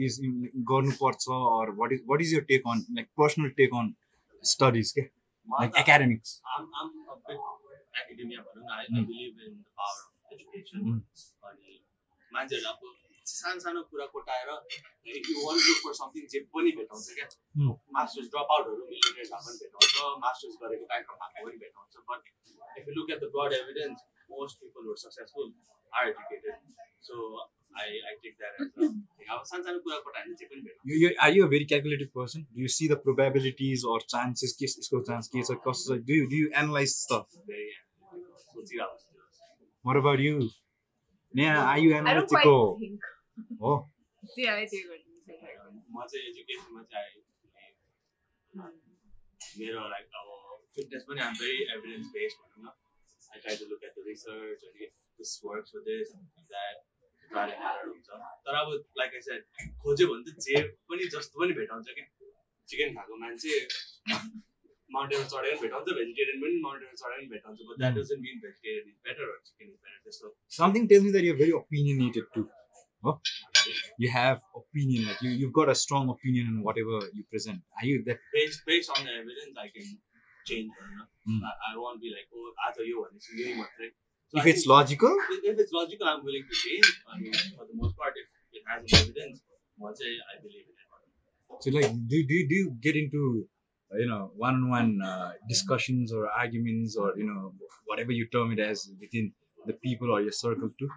इज 0.06 0.14
गर्नुपर्छ 0.72 1.24
or 1.58 1.68
what 1.82 1.90
is 1.98 2.02
what 2.14 2.20
is 2.28 2.34
your 2.34 2.46
take 2.54 2.62
on 2.74 2.86
like 3.00 3.08
personal 3.24 3.50
take 3.60 3.72
on 3.82 3.94
studies 4.44 4.88
के 4.98 5.04
लाइक 5.48 5.72
एकाडेमिक्स 5.84 6.30
भनौँ 6.46 7.46
न. 10.82 11.02
अनि 11.48 11.72
मान्छेहरूले 12.32 12.70
अब 12.70 12.80
सानो 13.26 13.60
सानो 13.64 13.82
कुरा 13.92 14.06
कोटाएर 14.14 14.50
if 14.72 15.26
you 15.30 15.36
want 15.46 15.58
look 15.66 15.78
for 15.84 15.94
something 15.98 16.24
जे 16.32 16.40
पनि 16.54 16.72
भेटाउँछ 16.78 17.08
क्या. 17.18 17.28
मास्टर्स 17.98 18.28
ड्रप 18.34 18.48
आउटहरू 18.56 18.84
मिलिनियर्सहरू 18.92 19.42
पनि 19.48 19.58
भेटाउँछ 19.62 19.92
मास्टर्स 20.24 20.56
गरेको 20.64 20.86
भएको 20.92 21.12
पनि 21.20 21.58
भेटाउँछ. 21.64 21.94
But 22.10 22.22
if 22.80 22.84
you 22.88 22.94
look 22.96 23.08
at 23.12 23.20
the 23.24 23.26
broad 23.36 23.52
evidence 23.60 23.98
Most 24.31 24.61
people 24.65 24.89
were 24.89 24.97
successful 25.05 25.53
are 26.01 26.09
educated 26.09 26.75
so 27.09 27.15
I 27.81 27.99
I 28.11 28.15
take 28.25 28.35
that 28.43 28.61
as 28.61 29.31
अब 29.37 29.43
सानो 29.51 29.63
सानो 29.69 29.79
कुरा 29.87 29.99
कोटाएर 30.09 30.35
जे 30.41 30.47
पनि 30.53 30.61
भेटाउँछ 30.61 30.93
You, 30.93 30.99
you, 31.05 31.11
are 31.27 31.31
you 31.37 31.43
a 31.47 31.51
very 31.55 31.67
calculated 31.73 32.13
person? 32.21 32.47
Do 32.55 32.65
you 32.67 32.71
see 32.77 32.89
the 32.93 32.99
probabilities 33.09 33.85
or 33.95 33.99
chances? 34.15 34.55
के 34.61 34.65
यसको 34.71 35.03
chance 35.11 35.31
के 35.35 35.43
छ 35.51 35.59
कस्तो 35.67 35.97
छ? 35.97 35.99
Do 36.11 36.19
you 36.21 36.29
do 36.35 36.41
you 36.45 36.53
analyze 36.63 36.95
stuff? 37.01 37.27
Very 37.51 37.67
सोचिरहेको 38.45 38.97
छु 39.03 39.07
What 39.91 39.97
about 40.03 40.25
you? 40.29 40.37
Yeah, 41.35 41.59
are 41.63 41.79
you 41.79 41.91
I 41.91 42.15
don't 42.15 42.31
quite 42.31 42.47
analytical? 42.47 42.63
think. 42.81 43.01
Oh, 43.71 43.79
See, 44.35 44.47
I 44.49 44.65
do 44.75 44.81
it. 44.97 45.03
म 45.97 46.05
चाहिँ 46.13 46.25
एजुकेसनमा 46.29 46.83
चाहिँ 46.93 47.13
मेरो 49.61 49.83
लाइक 49.89 50.17
अब 50.21 50.29
फिटनेस 50.77 51.05
पनि 51.09 51.21
आम 51.27 51.35
भेरी 51.41 51.63
एभिडेन्स 51.75 52.07
बेस्ड 52.17 52.37
भनौँ 52.41 52.65
न 52.65 52.75
I 53.33 53.41
try 53.47 53.57
to 53.63 53.71
look 53.73 53.85
at 53.85 53.95
the 53.99 54.05
research 54.09 54.65
अनि 54.71 54.85
if 54.85 54.93
this 55.21 55.41
works 55.45 55.75
with 55.77 55.89
this 55.91 56.13
that 56.55 56.83
trial 57.31 57.53
and 57.53 57.89
हुन्छ 57.93 58.21
तर 58.49 58.61
अब 58.63 58.75
लाइक 59.03 59.15
आई 59.15 59.25
सेड 59.29 59.71
खोज्यो 59.87 60.09
भने 60.13 60.33
त 60.33 60.49
जे 60.49 60.63
पनि 60.93 61.09
जस्तो 61.17 61.45
पनि 61.45 61.59
भेटाउँछ 61.63 61.95
क्या 61.95 62.07
चिकन 62.69 62.95
खाएको 62.99 63.17
मान्छे 63.25 63.57
माउन्टेनमा 64.91 65.27
चढेर 65.33 65.55
पनि 65.55 65.63
भेटाउँछ 65.63 65.89
भेजिटेरियन 66.01 66.45
पनि 66.45 66.61
माउन्टेनमा 66.67 67.01
चढेर 67.03 67.19
पनि 67.19 67.33
भेटाउँछ 67.35 67.65
but 67.71 67.83
that 67.83 67.99
doesn't 67.99 68.29
mean 68.29 68.45
vegetarian 68.45 68.89
is 68.93 69.01
better 69.11 69.33
or 69.33 69.41
chicken 69.49 69.73
is 69.73 69.79
better 69.89 69.99
त्यस्तो 70.05 70.37
something 70.61 70.89
tells 70.93 71.09
me 71.09 71.17
that 71.19 71.29
you're 71.29 71.41
very 71.43 71.59
opinionated 71.65 72.31
too. 72.37 72.49
Oh, 73.05 73.21
you 73.99 74.11
have 74.11 74.41
opinion. 74.61 75.07
Like 75.09 75.21
you, 75.23 75.31
you've 75.31 75.53
got 75.53 75.69
a 75.69 75.75
strong 75.75 76.09
opinion 76.09 76.47
in 76.53 76.63
whatever 76.63 77.01
you 77.19 77.25
present. 77.35 77.61
Are 77.81 77.87
you 77.87 78.03
that? 78.07 78.19
based 78.33 78.65
based 78.71 78.91
on 78.97 79.05
the 79.05 79.13
evidence, 79.19 79.61
I 79.65 79.69
can 79.75 79.99
change. 80.47 80.71
You 80.81 81.05
Mm. 81.28 81.42
I, 81.46 81.74
I, 81.74 81.78
won't 81.78 82.02
be 82.02 82.10
like, 82.10 82.26
oh, 82.34 82.50
that's 82.66 82.80
a 82.80 82.84
you 82.84 83.02
one. 83.02 83.14
It's 83.16 83.30
a 83.30 83.58
one, 83.58 83.70
right? 83.80 83.94
So 84.30 84.40
if 84.40 84.46
I 84.46 84.50
it's 84.50 84.66
logical? 84.66 85.14
If, 85.38 85.54
if, 85.54 85.60
it's 85.60 85.72
logical, 85.72 86.08
I'm 86.08 86.24
willing 86.26 86.46
to 86.50 86.56
change. 86.56 86.88
I 87.06 87.20
mean, 87.20 87.34
for 87.58 87.66
the 87.70 87.76
most 87.76 87.96
part, 87.96 88.14
if 88.18 88.26
it 88.58 88.64
has 88.66 88.82
evidence, 89.02 89.42
once 89.78 90.00
I, 90.02 90.18
I 90.34 90.42
believe 90.42 90.66
in 90.66 90.74
it. 90.74 90.82
So, 91.60 91.70
like, 91.70 91.92
do, 92.08 92.18
do, 92.26 92.48
do 92.48 92.56
you 92.56 92.76
get 92.82 92.96
into 92.96 93.46
you 93.94 94.08
know 94.08 94.32
one-on-one 94.36 95.02
uh, 95.02 95.32
discussions 95.50 96.14
or 96.14 96.30
arguments 96.30 96.96
or 96.96 97.14
you 97.18 97.26
know 97.26 97.54
whatever 97.86 98.12
you 98.12 98.28
term 98.28 98.52
it 98.54 98.60
as 98.60 98.90
within 99.00 99.34
the 99.66 99.74
people 99.74 100.12
or 100.12 100.22
your 100.22 100.32
circle 100.32 100.70
too 100.80 100.90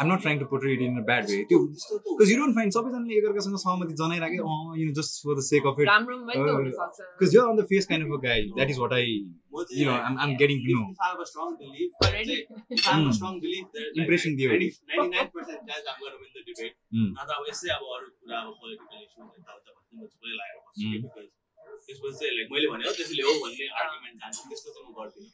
I'm 0.00 0.12
not 0.12 0.20
trying 0.20 0.38
to 0.40 0.46
portrayed 0.64 0.82
in 0.82 0.94
bad 1.08 1.24
way 1.30 1.36
त्यो 1.48 1.58
because 1.64 2.30
you 2.32 2.36
don't 2.38 2.54
find 2.58 2.72
सबैजनाले 2.76 3.16
एकअर्कासँग 3.18 3.56
सहमति 3.64 3.94
जनाइरहे 4.00 4.36
you 4.36 4.84
know 4.86 4.92
just 5.00 5.12
for 5.24 5.34
the 5.38 5.42
sake 5.48 5.66
of 5.70 5.76
it 5.80 5.88
because 7.10 7.34
you're 7.36 7.46
on 7.48 7.56
the 7.60 7.64
face 7.72 7.84
kind 7.92 8.02
of 8.06 8.12
a 8.18 8.20
guy 8.26 8.40
that 8.56 8.68
is 8.76 8.78
what 8.84 8.92
I 9.00 9.08
you 9.80 9.84
know 9.90 9.94
um 10.08 10.14
um 10.26 10.30
getting 10.42 10.56
no 10.70 10.82
impression 14.00 14.30
दियो 14.36 14.48
मैले 22.50 22.66
भने 22.70 22.84
हो 22.86 22.92
त्यसले 22.96 23.22
हो 23.22 23.32
भन्ने 23.42 23.66
आर्गुमेन्ट 23.80 24.16
जान्छु। 24.20 24.42
त्यस्तो 24.48 24.68
चाहिँ 24.74 24.84
म 24.86 24.92
गर्दिनँ। 24.96 25.28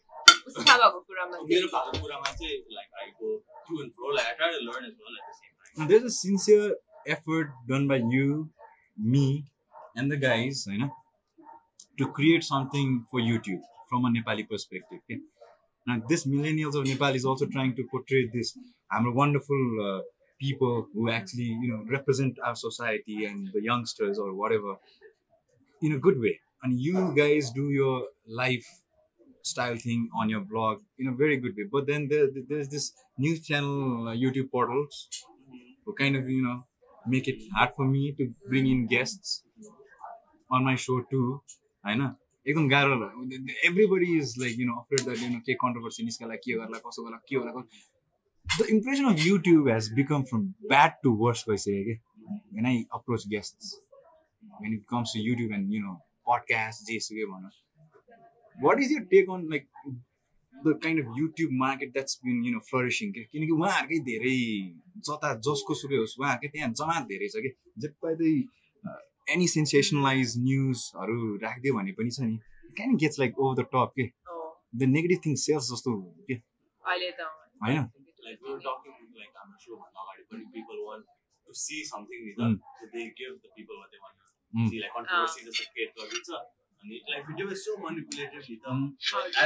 मेरो 1.51 1.67
भएको 1.75 1.93
कुरामा 2.03 2.31
चाहिँ 2.41 2.57
there's 5.77 6.05
a 6.05 6.11
sincere 6.11 6.77
effort 7.07 7.51
done 7.69 7.87
by 7.87 7.97
you, 7.97 8.51
me, 8.97 9.45
and 9.95 10.11
the 10.11 10.17
guys, 10.17 10.67
you 10.67 10.79
know, 10.79 10.91
to 11.99 12.09
create 12.09 12.45
something 12.45 13.05
for 13.11 13.21
YouTube 13.21 13.61
from 13.89 14.05
a 14.05 14.09
Nepali 14.09 14.49
perspective. 14.49 15.01
Okay? 15.05 15.21
Now, 15.87 16.03
this 16.09 16.27
millennials 16.27 16.75
of 16.75 16.87
Nepal 16.87 17.15
is 17.15 17.25
also 17.25 17.47
trying 17.47 17.77
to 17.77 17.85
portray 17.91 18.29
this. 18.33 18.59
I'm 18.91 19.07
a 19.07 19.13
wonderful 19.13 19.63
uh, 19.83 20.01
people 20.41 20.89
who 20.93 21.11
actually, 21.11 21.45
you 21.45 21.69
know, 21.69 21.85
represent 21.89 22.39
our 22.43 22.57
society 22.57 23.25
and 23.25 23.51
the 23.53 23.63
youngsters 23.63 24.19
or 24.19 24.35
whatever 24.35 24.77
in 25.83 25.93
a 25.93 25.99
good 25.99 26.19
way. 26.19 26.41
And 26.63 26.81
you 26.81 27.15
guys 27.17 27.51
do 27.51 27.71
your 27.71 28.05
life 28.27 28.67
style 29.43 29.77
thing 29.77 30.09
on 30.19 30.29
your 30.29 30.41
blog 30.41 30.81
in 30.99 31.07
a 31.07 31.13
very 31.13 31.37
good 31.37 31.55
way. 31.57 31.65
But 31.71 31.87
then 31.87 32.09
there, 32.09 32.27
there's 32.49 32.69
this 32.69 32.93
news 33.17 33.47
channel, 33.47 34.09
uh, 34.09 34.15
YouTube 34.15 34.51
portals 34.51 35.09
who 35.87 35.95
kind 35.95 36.17
of 36.17 36.29
you 36.29 36.43
know 36.43 36.57
make 37.07 37.29
it 37.29 37.43
hard 37.55 37.75
for 37.75 37.87
me 37.87 38.13
to 38.13 38.29
bring 38.49 38.67
in 38.67 38.87
guests 38.87 39.43
on 40.51 40.65
my 40.65 40.77
show 40.87 41.01
too. 41.11 41.27
होइन 41.85 42.01
एकदम 42.47 42.69
गाह्रो 42.69 42.95
everybody 43.67 44.17
is 44.19 44.35
like 44.39 44.59
you 44.61 44.67
know 44.67 44.75
afraid 44.81 45.01
that 45.05 45.19
you 45.19 45.29
know 45.31 45.39
के 45.47 45.55
controversy 45.61 46.05
निस्कला 46.05 46.35
के 46.45 46.53
गर्ला 46.59 46.79
कसो 46.87 47.05
गर्ला 47.05 47.19
के 47.29 47.37
होला 47.37 47.63
the 48.47 48.67
impression 48.71 49.05
of 49.13 49.27
YouTube 49.27 49.69
has 49.69 49.93
become 49.95 50.23
from 50.31 50.43
bad 50.73 50.93
to 51.03 51.13
worse 51.23 51.45
भइसक्यो 51.49 51.85
कि 51.85 51.95
when 52.57 52.67
I 52.73 52.85
approach 52.99 53.27
guest 53.35 53.71
when 54.63 54.75
it 54.75 54.83
comes 54.91 55.13
to 55.17 55.23
YouTube 55.29 55.53
and 55.59 55.75
you 55.75 55.81
know 55.83 55.95
podcast 56.31 56.91
जेसुकै 56.91 57.31
भनौँ 57.33 57.51
what 58.59 58.81
is 58.83 58.93
your 58.93 59.05
take 59.15 59.31
on 59.31 59.49
like 59.51 59.69
the 60.65 60.75
kind 60.83 61.05
of 61.05 61.09
YouTube 61.19 61.51
market 61.63 61.93
that's 61.93 62.19
been 62.25 62.45
you 62.47 62.53
know 62.53 62.61
flourishing 62.69 63.13
के 63.17 63.23
किनकि 63.33 63.53
उहाँहरूकै 63.59 63.99
धेरै 64.11 64.37
जता 65.09 65.33
जसको 65.49 65.75
सुकै 65.81 65.97
होस् 66.03 66.15
उहाँहरूकै 66.21 66.49
त्यहाँ 66.55 66.71
जमात 66.81 67.09
धेरै 67.13 67.29
छ 67.35 67.43
कि 67.47 67.51
जे 67.85 67.89
पाइदै 68.05 68.33
एनी 69.35 69.47
सेन्सेसनलाइज 69.55 70.37
न्युजहरू 70.47 71.19
राखिदियो 71.45 71.75
भने 71.79 71.93
पनि 72.01 72.11
छ 72.17 72.29
नि 72.31 72.39
can 72.79 72.97
gets 73.05 73.19
like 73.25 73.39
over 73.47 73.63
the 73.63 73.67
top 73.75 73.93
के 74.01 74.09
द 74.81 74.91
नेगेटिभ 74.97 75.21
थिङ 75.27 75.35
सेल्स 75.45 75.71
जस्तो 75.73 75.95
के 76.31 76.41
होइन 77.67 77.85
to 81.47 81.55
see 81.55 81.81
something 81.85 82.23
with 82.27 82.39
Mm. 82.39 82.55
so 82.79 82.87
they 82.93 83.03
give 83.19 83.35
the 83.43 83.51
people 83.57 83.77
what 83.81 83.91
they 83.91 84.01
want 84.05 84.17
to 84.21 84.25
Mm. 84.53 84.69
see, 84.71 84.79
like 84.83 84.93
controversy 84.95 85.45
just 85.47 85.69
create 85.73 85.93
गरिदिन्छ 85.99 86.41
अनि 86.86 86.98
like 87.14 87.26
video 87.30 87.48
is 87.56 87.64
so 87.66 87.74
manipulatively 87.86 88.56
त 88.62 88.66
Mm. 88.76 88.86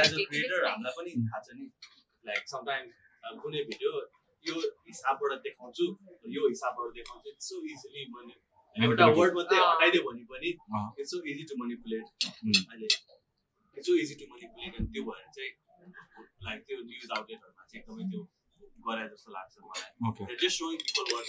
as 0.00 0.12
a 0.12 0.16
Take 0.16 0.28
creator 0.30 0.60
this 0.60 0.68
हामीलाई 0.68 0.94
पनि 0.98 1.12
थाहा 1.30 1.40
छ 1.46 1.56
नि 1.58 1.66
like 2.30 2.44
sometimes 2.54 2.88
कुनै 3.42 3.62
video 3.70 3.92
यो 4.44 4.56
हिसाबबाट 4.88 5.32
देखाउँछु 5.46 5.86
यो 6.36 6.42
हिसाबबाट 6.48 6.92
देखाउँछु 6.98 7.28
इट्स 7.34 7.48
सो 7.52 7.56
इजिली 7.72 8.04
मैले 8.16 8.34
एउटा 8.34 8.86
Manipulative. 8.86 9.18
वर्ड 9.18 9.34
मात्रै 9.36 9.58
अँ। 9.58 9.68
हटाइदियो 9.72 10.02
भने 10.08 10.24
पनि 10.32 10.50
अँ। 10.78 10.84
It's 11.00 11.10
so 11.14 11.20
easy 11.34 11.44
to 11.50 11.54
manipulat 11.62 12.06
Mm. 12.46 12.62
अहिले 12.70 12.88
it's 13.76 13.86
so 13.90 13.94
easy 14.04 14.14
to 14.22 14.30
manipulat 14.32 14.80
अनि 14.80 14.88
त्यो 14.94 15.04
भएर 15.10 15.28
चाहिँ 15.36 15.52
लाइक 16.46 16.64
त्यो 16.68 16.78
न्युज 16.88 17.10
आउटलेटहरूमा 17.18 17.64
चाहिँ 17.70 17.82
एकदमै 17.82 18.04
त्यो 18.12 18.22
गरे 18.88 19.04
जस्तो 19.14 19.32
लाग्छ 19.36 19.54
मलाई 19.68 20.10
okay 20.10 20.26
They're 20.30 20.42
just 20.46 20.56
showing 20.62 20.78
people 20.84 21.06
what 21.14 21.26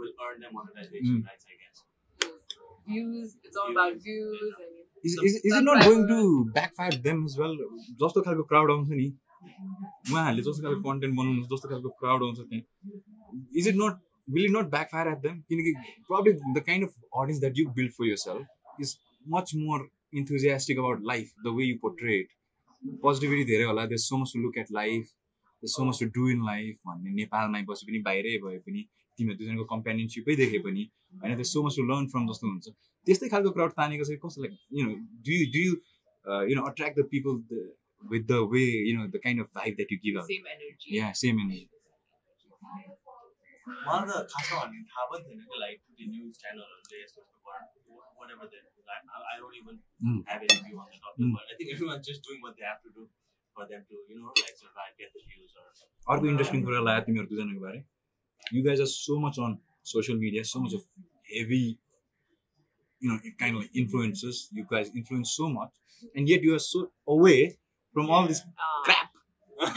will 0.00 0.12
earn 0.26 0.44
them 0.46 0.52
monetization 0.58 1.16
Mm. 1.16 1.24
rights, 1.30 1.46
I 1.52 1.58
guess. 1.62 1.78
views 2.90 3.32
it's 3.46 3.56
all 3.62 3.70
about 3.72 3.98
views 4.04 4.54
and 4.64 4.78
is 5.05 5.17
is 5.23 5.35
is 5.35 5.45
it 5.47 5.61
not 5.63 5.85
going 5.85 6.07
to 6.07 6.17
backfire 6.53 6.99
them 7.01 7.25
is 7.25 7.39
well 7.39 7.57
जस्तो 8.01 8.21
खालको 8.21 8.43
crowd 8.51 8.71
आउँछ 8.71 8.89
नि 8.91 9.07
उहाँहरूले 9.45 10.41
जस्तो 10.41 10.63
खालको 10.63 10.89
content 10.89 11.17
बनाउनु 11.17 11.43
जस्तो 11.43 11.69
खालको 11.69 11.89
क्राउड 11.99 12.23
आउँछ 12.23 12.39
त्यहाँ 12.39 13.47
is 13.55 13.67
it 13.67 13.75
not 13.77 13.99
will 14.27 14.45
it 14.45 14.51
not 14.51 14.69
backfire 14.69 15.07
at 15.07 15.19
them 15.21 15.41
किनकि 15.49 15.73
problem 16.07 16.53
the 16.53 16.63
kind 16.67 16.87
of 16.87 16.95
audience 17.15 17.39
that 17.39 17.59
you 17.59 17.67
build 17.75 17.91
for 17.91 18.07
your 18.07 18.23
self 18.23 18.81
is 18.81 18.97
much 19.27 19.51
more 19.55 19.89
enthusiastic 20.13 20.79
about 20.79 21.05
life 21.07 21.31
the 21.45 21.55
way 21.57 21.65
you 21.65 21.77
portray 21.81 22.27
positivity 23.03 23.43
धेरै 23.51 23.63
होला 23.65 23.85
there 23.85 23.99
so 23.99 24.17
much 24.17 24.33
to 24.33 24.39
look 24.39 24.57
at 24.57 24.71
life 24.71 25.03
there 25.03 25.69
so 25.69 25.85
much 25.85 25.99
to 25.99 26.05
do 26.17 26.29
in 26.29 26.45
life 26.45 26.77
भन्ने 26.87 27.11
नेपालमै 27.21 27.63
बसे 27.69 27.87
पनि 27.87 27.99
बाहिरै 28.09 28.37
भए 28.45 28.57
पनि 28.65 28.85
तिमीहरू 29.17 29.37
दुईजनाको 29.41 29.65
कम्पेनियनसिपै 29.73 30.35
देखे 30.41 30.59
पनि 30.67 30.83
होइन 31.23 31.35
त्यो 31.41 31.47
so 31.53 31.63
much 31.67 31.75
to 31.79 31.85
learn 31.91 32.07
from 32.15 32.27
जस्तो 32.31 32.51
हुन्छ 32.51 32.65
त्यस्तै 33.07 33.29
खालको 33.35 33.51
क्राउड 33.57 33.77
तानेको 33.81 34.09
चाहिँ 34.09 34.19
कस्तो 34.25 34.45
like 34.45 34.57
you 34.79 34.85
know 34.87 34.95
do 35.27 35.37
you 35.37 35.45
do 35.55 35.63
you 35.67 35.73
you 36.49 36.55
know 36.59 36.65
attract 36.71 36.99
the 36.99 37.07
people 37.13 37.39
with 38.03 38.27
the 38.31 38.41
way 38.53 38.63
you 38.89 38.97
know 38.97 39.07
the 39.15 39.23
kind 39.25 39.45
of 39.45 39.49
vibe 39.59 39.75
that 39.79 39.93
you 39.93 39.99
give. 40.05 40.15
Yeah 40.99 41.11
same 41.23 41.39
energy 41.45 41.65
मलाई 43.87 44.05
त 44.07 44.27
खासमा 44.31 44.57
भन्ने 44.63 44.81
थाहा 44.89 45.05
पनि 45.11 45.23
थिएन 45.27 45.39
कि 45.49 45.59
लाइक 45.61 45.77
त्यो 45.97 46.05
न्युज 46.11 46.33
च्यानलहरूले 46.41 47.03
यस्तो 47.03 47.21
यस्तो 47.21 48.01
whatever 48.31 48.47
they 48.53 48.57
I 49.25 49.37
don't 49.39 49.55
even 49.61 49.83
Mm. 50.05 50.17
have 50.29 50.41
any 50.45 50.55
view 50.63 50.79
on 50.79 50.87
the 50.93 50.97
topic 51.03 51.21
Mm. 51.25 51.29
but 51.35 51.51
I 51.51 51.55
think 51.59 51.69
everyone's 51.73 52.07
just 52.07 52.25
doing 52.27 52.41
what 52.45 52.55
they 52.57 52.65
have 52.69 52.81
to 52.85 52.89
do 52.95 53.03
for 53.57 53.65
them 53.69 53.83
to 53.91 53.99
you 54.09 54.17
know 54.19 54.33
like 54.39 54.57
survive 54.61 54.91
get 55.03 55.13
the 55.17 55.21
views 55.29 55.53
or 55.61 55.67
अर्को 56.07 56.27
interesting 56.31 56.63
कुरा 56.65 56.81
लाग्यो 56.87 57.05
तिमीहरू 57.05 57.29
दुईजनाको 57.29 57.61
बारे 57.61 57.79
you 58.51 58.63
guys 58.63 58.79
are 58.79 58.85
so 58.85 59.19
much 59.19 59.37
on 59.37 59.59
social 59.83 60.15
media, 60.15 60.43
so 60.43 60.59
much 60.59 60.73
of 60.73 60.83
heavy, 61.33 61.77
you 62.99 63.09
know, 63.11 63.19
kind 63.39 63.55
of 63.55 63.61
like 63.61 63.75
influences. 63.75 64.49
You 64.51 64.65
guys 64.69 64.91
influence 64.95 65.31
so 65.31 65.49
much, 65.49 65.69
and 66.15 66.27
yet 66.27 66.41
you 66.41 66.55
are 66.55 66.59
so 66.59 66.91
away 67.07 67.57
from 67.93 68.09
all 68.09 68.27
this 68.27 68.41
uh. 68.41 68.83
crap. 68.83 69.09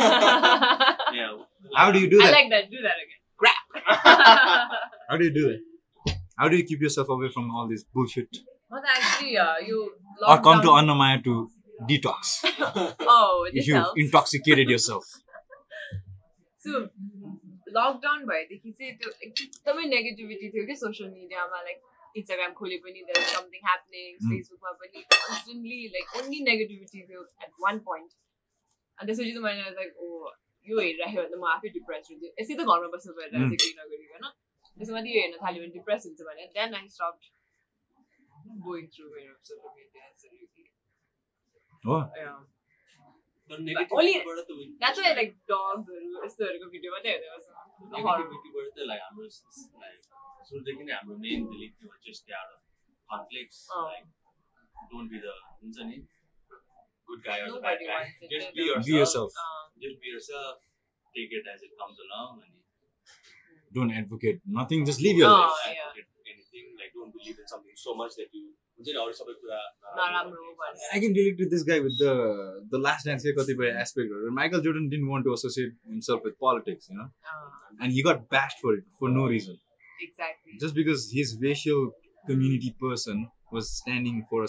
yeah. 1.14 1.36
How 1.74 1.92
do 1.92 1.98
you 2.00 2.10
do 2.10 2.18
that? 2.18 2.28
I 2.28 2.30
like 2.30 2.50
that. 2.50 2.70
Do 2.70 2.78
that 2.82 2.96
again. 3.04 3.20
Crap. 3.36 4.70
How 5.08 5.16
do 5.16 5.24
you 5.24 5.32
do 5.32 5.48
that? 5.52 6.16
How 6.36 6.48
do 6.48 6.56
you 6.56 6.64
keep 6.64 6.80
yourself 6.80 7.08
away 7.08 7.28
from 7.30 7.50
all 7.50 7.68
this 7.68 7.82
bullshit? 7.82 8.28
Well, 8.70 8.82
actually, 8.86 9.36
uh, 9.38 9.54
you 9.66 9.92
or 10.26 10.40
come 10.40 10.60
down. 10.60 10.62
to 10.62 10.68
Annamaya 10.92 11.24
to 11.24 11.50
detox. 11.88 12.44
oh, 13.00 13.48
if 13.52 13.66
you 13.66 13.82
intoxicated 13.96 14.68
yourself. 14.68 15.04
So 16.58 16.88
lockdown 17.76 18.24
भएदेखि 18.30 18.70
चाहिँ 18.78 18.92
त्यो 19.02 19.10
एकदमै 19.26 19.84
negativity 19.94 20.50
थियो 20.54 20.64
कि 20.70 20.74
social 20.82 21.10
मिडियामा 21.18 21.60
like 21.68 21.78
Instagram 22.18 22.52
खोले 22.58 22.76
पनि 22.84 23.00
there 23.08 23.24
something 23.34 23.60
happening. 23.68 24.10
फेसबुकमा 24.28 24.72
पनि 24.82 24.98
कन्सटेन्टली 25.12 25.78
लाइक 25.96 26.06
ओन्ली 26.20 26.38
नेगेटिभिटी 26.50 26.98
थियो 27.08 27.22
एट 27.46 27.52
वान 27.64 27.78
पोइन्ट 27.88 28.10
अनि 28.98 29.06
त्यसपछि 29.06 29.32
त 29.36 29.38
मैले 29.46 29.70
लाइक 29.80 29.92
ओ 30.04 30.06
यो 30.66 30.78
हेरिराख्यो 30.84 31.22
भने 31.22 31.30
त 31.32 31.40
म 31.40 31.44
आफै 31.54 31.68
डिप्रेस 31.78 32.04
हुन्छु 32.10 32.26
यसै 32.40 32.54
त 32.54 32.60
घरमा 32.68 32.88
बस्नु 32.94 33.12
परिरहेको 33.18 33.44
Mm. 33.44 33.50
छ 33.50 33.62
केही 33.62 33.74
नगरिकन 33.80 34.24
त्यसो 34.76 34.92
मात्रै 34.96 35.12
यो 35.14 35.20
हेर्न 35.22 35.36
थाल्यो 35.44 35.60
भने 35.62 35.72
डिप्रेस 35.78 36.02
हुन्छ 36.08 36.20
भने 36.30 36.42
then 36.56 36.74
I 36.80 36.88
stop 36.96 37.14
going 38.66 38.84
through 38.94 39.04
मेरो 39.14 39.34
social 39.48 39.72
media 39.78 40.04
Oh, 43.47 43.49
तर 43.49 43.55
only- 43.55 43.65
नेगेटिभिटीबाट 43.67 44.39
त 44.47 44.55
win- 44.59 44.75
that's 44.81 44.99
why 45.03 45.13
like 45.19 45.31
डग्सहरू 45.51 46.25
यस्तोहरूको 46.25 46.67
video 46.75 46.91
मात्रै 46.93 47.11
हेर्दै 47.13 47.29
बस्छु 47.35 47.51
नेगेटिभिटीबाट 47.95 48.67
त 48.77 48.87
लाइक 48.91 49.01
हाम्रो 49.07 49.25
लाइक 49.83 49.97
सुरुदेखि 50.49 50.83
नै 50.89 50.93
हाम्रो 50.97 51.17
मेन 51.25 51.45
बिलिफ 51.53 51.71
थियो 51.81 51.99
जस्ट 52.07 52.25
दे 52.29 52.33
आर 52.41 52.47
कन्फ्लिक्ट्स 53.09 53.59
अँ। 53.71 53.83
लाइक 53.89 54.05
डोन्ट 54.93 55.11
बी 55.11 55.19
द 55.25 55.35
हुन्छ 55.61 55.87
नि 55.91 55.97
good 57.09 57.21
guy 57.27 57.39
or 57.39 57.47
the 57.47 57.53
Nobody 57.53 57.85
bad 57.85 57.93
wants 57.93 58.19
guy 58.19 58.27
it. 58.27 58.33
Just 58.33 58.49
be 58.55 58.61
Be 58.61 58.67
yourself 58.69 58.97
yourself. 58.97 59.39
just 59.85 59.99
be 60.03 60.13
yourself 60.15 60.59
take 61.15 61.33
it 61.39 61.47
as 61.53 61.63
it 61.69 61.77
comes 61.83 62.03
along 62.07 62.41
and 62.43 62.51
Don't 63.75 63.93
advocate 63.99 64.41
nothing. 64.55 64.81
Just 64.87 64.99
live 65.03 65.19
your 65.19 65.29
Oh, 65.29 65.35
life. 65.35 65.53
don't 65.59 65.75
yeah. 65.75 65.85
advocate 65.85 66.33
anything 66.33 66.65
like 66.81 66.91
don't 66.97 67.13
believe 67.15 67.39
in 67.43 67.47
something 67.51 67.77
so 67.83 67.95
much 68.01 68.17
that 68.19 68.35
you 68.39 68.43
I 70.92 71.00
can 71.00 71.12
relate 71.12 71.38
to 71.38 71.48
this 71.48 71.62
guy 71.62 71.80
with 71.80 71.98
the 71.98 72.66
the 72.70 72.78
last 72.78 73.04
dance 73.04 73.24
aspect. 73.26 74.08
Michael 74.32 74.60
Jordan 74.60 74.88
didn't 74.88 75.08
want 75.08 75.24
to 75.24 75.32
associate 75.32 75.72
himself 75.86 76.20
with 76.24 76.38
politics, 76.38 76.86
you 76.90 76.96
know, 76.96 77.04
uh, 77.04 77.82
and 77.82 77.92
he 77.92 78.02
got 78.02 78.28
bashed 78.28 78.58
for 78.62 78.74
it 78.74 78.84
for 78.98 79.08
no 79.08 79.26
reason. 79.26 79.58
Exactly. 80.00 80.52
Just 80.60 80.74
because 80.74 81.10
his 81.12 81.36
racial 81.40 81.92
community 82.26 82.74
person 82.80 83.30
was 83.50 83.70
standing 83.78 84.24
for 84.30 84.44
a, 84.44 84.48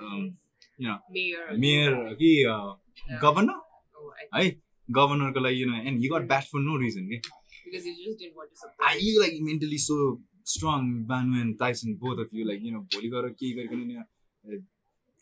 um, 0.00 0.36
you 0.76 0.88
know, 0.88 0.98
mayor, 1.10 1.56
mayor, 1.56 2.14
he, 2.18 2.46
uh, 2.46 2.74
governor, 3.20 3.54
oh, 3.96 4.12
I 4.32 4.58
governor, 4.90 5.32
like 5.32 5.56
you 5.56 5.70
know, 5.70 5.78
and 5.78 5.98
he 5.98 6.08
got 6.08 6.26
bashed 6.28 6.50
for 6.50 6.60
no 6.60 6.76
reason. 6.76 7.08
Yeah. 7.10 7.20
Because 7.64 7.84
he 7.84 8.04
just 8.04 8.18
didn't 8.18 8.36
want 8.36 8.50
to 8.50 8.56
support. 8.56 8.76
Are 8.84 8.98
you 8.98 9.20
like 9.20 9.32
mentally 9.40 9.78
so 9.78 10.20
strong 10.44 11.04
Banu 11.04 11.40
and 11.40 11.58
Tyson 11.58 11.96
both 12.00 12.18
of 12.18 12.32
you 12.32 12.44
like 12.48 12.62
you 12.62 12.72
know 12.72 12.82
भोलि 12.94 13.08
गएर 13.14 13.28
केही 13.40 13.52
गरिकन 13.58 13.86
नि, 13.86 13.96
uh, 13.96 14.60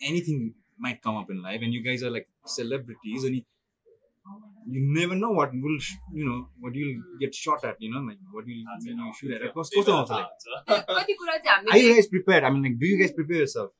anything 0.00 0.54
might 0.78 1.00
come 1.02 1.16
up 1.16 1.30
in 1.30 1.42
life 1.42 1.62
and 1.62 1.74
you 1.74 1.82
guys 1.82 2.02
are 2.02 2.10
like 2.10 2.28
celebrities 2.46 3.24
and 3.24 3.34
you 3.36 4.80
never 4.98 5.14
know 5.14 5.30
what 5.30 5.52
will 5.52 5.78
you 6.12 6.24
know 6.28 6.38
what 6.60 6.74
you'll 6.74 7.02
get 7.20 7.34
shot 7.34 7.64
at 7.64 7.76
you 7.80 7.90
know 7.92 8.00
like 8.00 8.18
what 8.32 8.46
you'll 8.46 8.64
you 8.84 9.12
shoot 9.18 9.34
at 9.36 9.52
कस्तो 9.58 9.82
कस्तो 9.82 9.92
आउँछ 9.92 10.10
like 10.54 10.86
कति 10.94 11.14
कुरा 11.20 11.36
चाहिँ 11.44 11.70
Are 11.74 11.78
you 11.78 11.94
guys 11.94 12.08
prepared? 12.08 12.44
I 12.44 12.50
mean, 12.50 12.62
like, 12.62 12.78
do 12.78 12.86
you 12.86 12.98
guys 13.02 13.12
prepare 13.18 13.44
yourself? 13.44 13.70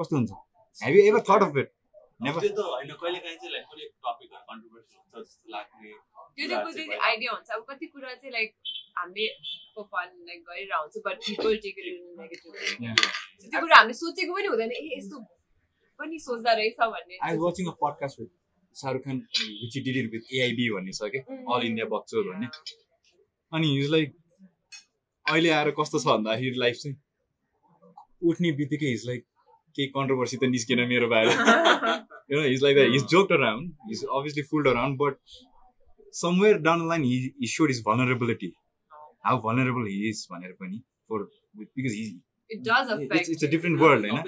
कस्तो 0.00 0.16
हुन्छ 0.16 0.30
Have 0.82 0.94
you 0.94 1.08
ever 1.10 1.20
thought 1.30 1.42
of 1.46 1.56
it? 1.62 1.72
Never. 2.20 2.40
त्यो 2.40 2.50
त 2.56 2.66
होइन 2.72 2.90
कहिले 3.02 3.18
काहीँ 3.24 3.36
चाहिँ 3.42 3.52
लाइक 3.54 3.64
कुनै 3.70 3.86
टपिकहरू 4.06 4.44
कन्ट्रोभर्सियल 4.50 5.00
हुन्छ 5.02 5.26
जस्तो 5.28 5.52
लाग्ने 5.54 5.92
त्यो 6.36 6.48
चाहिँ 6.48 6.62
कुनै 6.64 6.86
चाहिँ 6.86 7.00
आइडिया 7.08 7.32
हुन्छ। 7.32 7.50
अब 7.56 7.64
कति 7.70 7.86
कुरा 7.86 8.14
चाहिँ 8.14 8.32
लाइक 8.32 8.54
हामीले 8.98 9.26
फन 9.78 10.08
लाइक 10.28 10.40
गरिरहेको 10.48 10.82
हुन्छ 10.82 11.02
बट 11.06 11.16
पिपल 11.26 11.56
टेक 11.64 11.76
नेगेटिभ. 12.20 12.52
त्यो 13.50 13.60
कुरा 13.60 13.76
हामीले 13.76 13.94
सोचेको 14.00 14.34
पनि 14.34 14.46
हुँदैन। 14.46 14.72
ए 14.72 14.98
यस्तो 14.98 15.20
पनि 15.98 16.18
सोच्दा 16.18 16.52
रहेछ 16.52 16.80
भन्ने 16.80 17.14
a 17.22 17.76
podcast 17.84 18.18
with 18.18 18.32
Shahrukh 18.74 19.04
Khan, 19.04 19.18
which 19.62 19.74
he 19.74 19.80
did 19.80 19.96
it 19.96 20.10
with 20.12 20.24
AIB 20.38 20.60
भन्ने 20.74 20.92
छ 20.92 21.10
कि? 21.14 21.20
All 21.46 21.62
India 21.70 21.86
Boxer 21.94 22.24
भन्ने। 22.30 22.48
अनि 23.52 23.68
हिज 23.76 23.90
लाइक 23.90 24.16
अहिले 25.30 25.50
आएर 25.50 25.70
कस्तो 25.78 25.98
छ 25.98 26.06
भन्दाखेरि 26.06 26.58
लाइफ 26.58 26.76
चाहिँ 26.76 26.96
उठ्ने 28.30 28.52
बित्तिकै 28.62 28.86
हिज 28.86 29.06
लाइक 29.06 29.24
केही 29.76 29.88
कन्ट्रोभर्सी 29.94 30.36
त 30.36 30.50
निस्केन 30.54 30.80
मेरो 30.88 31.08
बारे 31.14 31.30
he's 32.50 32.62
like 32.62 32.76
that. 32.76 32.88
He's 32.88 33.04
joked 33.04 33.32
around. 33.36 33.74
He's 33.88 34.04
obviously 34.18 34.42
fooled 34.42 34.66
around, 34.66 34.96
but 34.96 35.18
somewhere 36.14 36.58
down 36.58 36.78
the 36.80 36.84
line, 36.84 37.02
he, 37.02 37.34
he 37.38 37.46
showed 37.46 37.70
his 37.70 37.80
vulnerability, 37.80 38.54
oh. 38.92 39.16
how 39.22 39.36
vulnerable 39.38 39.84
he 39.84 40.08
is, 40.10 40.26
whenever 40.28 40.54
for 41.08 41.28
because 41.76 41.92
he. 41.92 42.18
It 42.48 42.62
does 42.62 42.88
affect. 42.88 43.14
It's, 43.14 43.28
it's 43.30 43.42
a 43.42 43.48
different 43.48 43.80
world, 43.80 44.02
mm. 44.02 44.06
you 44.06 44.14
know. 44.14 44.24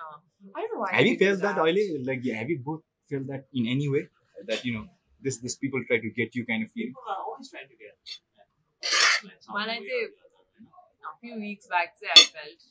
Oh. 0.00 0.20
I 0.54 0.60
don't 0.60 0.74
know 0.74 0.80
why. 0.80 0.92
Have 0.92 1.06
you 1.06 1.18
felt 1.18 1.40
that, 1.40 1.56
that 1.56 1.60
Oily? 1.60 2.02
Like, 2.04 2.20
yeah, 2.22 2.36
have 2.36 2.48
you 2.48 2.60
both 2.64 2.82
felt 3.10 3.26
that 3.26 3.46
in 3.52 3.66
any 3.66 3.88
way? 3.88 4.08
That 4.46 4.64
you 4.64 4.72
know, 4.74 4.86
this 5.20 5.38
this 5.38 5.56
people 5.56 5.80
try 5.86 5.98
to 5.98 6.10
get 6.10 6.34
you 6.34 6.46
kind 6.46 6.64
of 6.64 6.70
feel. 6.70 6.86
People 6.86 7.02
are 7.08 7.22
always 7.26 7.50
trying 7.50 7.68
to 7.68 7.76
get. 7.76 7.94
When 9.50 9.68
I 9.68 9.78
say 9.78 10.00
a 10.06 11.12
few 11.20 11.34
weeks 11.40 11.66
back, 11.66 11.94
say 12.00 12.06
I 12.14 12.22
felt. 12.36 12.62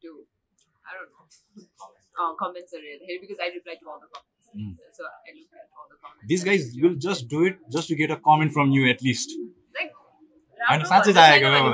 too. 0.00 0.26
I 0.86 0.94
don't 0.94 1.10
know. 1.10 1.99
Uh, 2.20 2.32
comments 2.42 2.74
are 2.78 2.82
real 2.86 3.00
here 3.10 3.18
because 3.24 3.40
I 3.46 3.48
reply 3.56 3.76
to 3.84 3.88
all 3.94 4.00
the 4.04 4.10
comments 4.16 4.28
Mm. 4.60 4.70
so 4.94 5.04
I 5.08 5.32
look 5.34 5.58
at 5.62 5.66
all 5.80 5.84
the 5.90 5.96
comments 6.04 6.26
These 6.30 6.44
guys 6.46 6.64
will 6.84 6.94
just 7.08 7.28
do 7.34 7.42
it 7.48 7.58
just 7.74 7.90
to 7.90 7.96
get 8.00 8.10
a 8.14 8.16
comment 8.28 8.52
from 8.56 8.72
you 8.76 8.88
at 8.92 9.02
least. 9.08 9.34
like 9.78 9.92
होइन, 10.70 10.82
साँच्चै 10.92 11.12
चाहिएको 11.18 11.50
हो। 11.66 11.68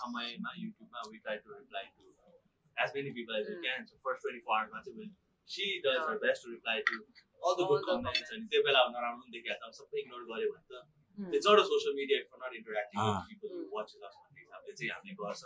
समयमा 0.00 0.50
युट्युबमा 0.62 1.00
we 1.12 1.20
try 1.26 1.36
to 1.44 1.50
reply 1.54 1.84
to 1.94 2.02
as 2.84 2.92
many 2.98 3.12
people 3.18 3.38
as 3.38 3.48
we 3.50 3.56
Mm. 3.56 3.64
can 3.68 3.86
so 3.90 3.96
first 4.08 4.26
24 4.26 4.58
hours 4.58 4.70
मा 4.74 4.82
चाहिँ 4.88 4.98
we'll- 4.98 5.14
she 5.54 5.66
does 5.86 5.98
her 6.08 6.14
Yeah. 6.16 6.22
best 6.26 6.44
to 6.46 6.52
reply 6.56 6.76
to 6.90 6.98
all 6.98 7.56
the 7.56 7.64
All 7.64 7.70
good 7.72 7.82
the 7.82 7.88
comments 7.90 8.20
comments. 8.20 8.36
अनि 8.36 8.46
त्यो 8.52 8.62
बेला 8.68 8.82
नराम्रो 8.98 9.24
पनि 9.24 9.32
देखिहाल्छ 9.38 9.74
सबै 9.80 10.04
ignore 10.04 10.22
गऱ्यो 10.32 10.52
भने 10.52 10.66
त 10.70 10.84
Mm. 11.22 11.34
it's 11.38 11.46
not 11.48 11.60
a 11.62 11.66
social 11.72 11.92
media 12.02 12.16
if 12.22 12.30
we're 12.30 12.44
not 12.44 12.54
interacting 12.60 13.00
Ah. 13.02 13.10
with 13.16 13.28
people 13.32 13.58
हिसाबले 14.64 14.74
चाहिँ 14.78 14.90
हामीले 14.94 15.14
गर्छ 15.20 15.42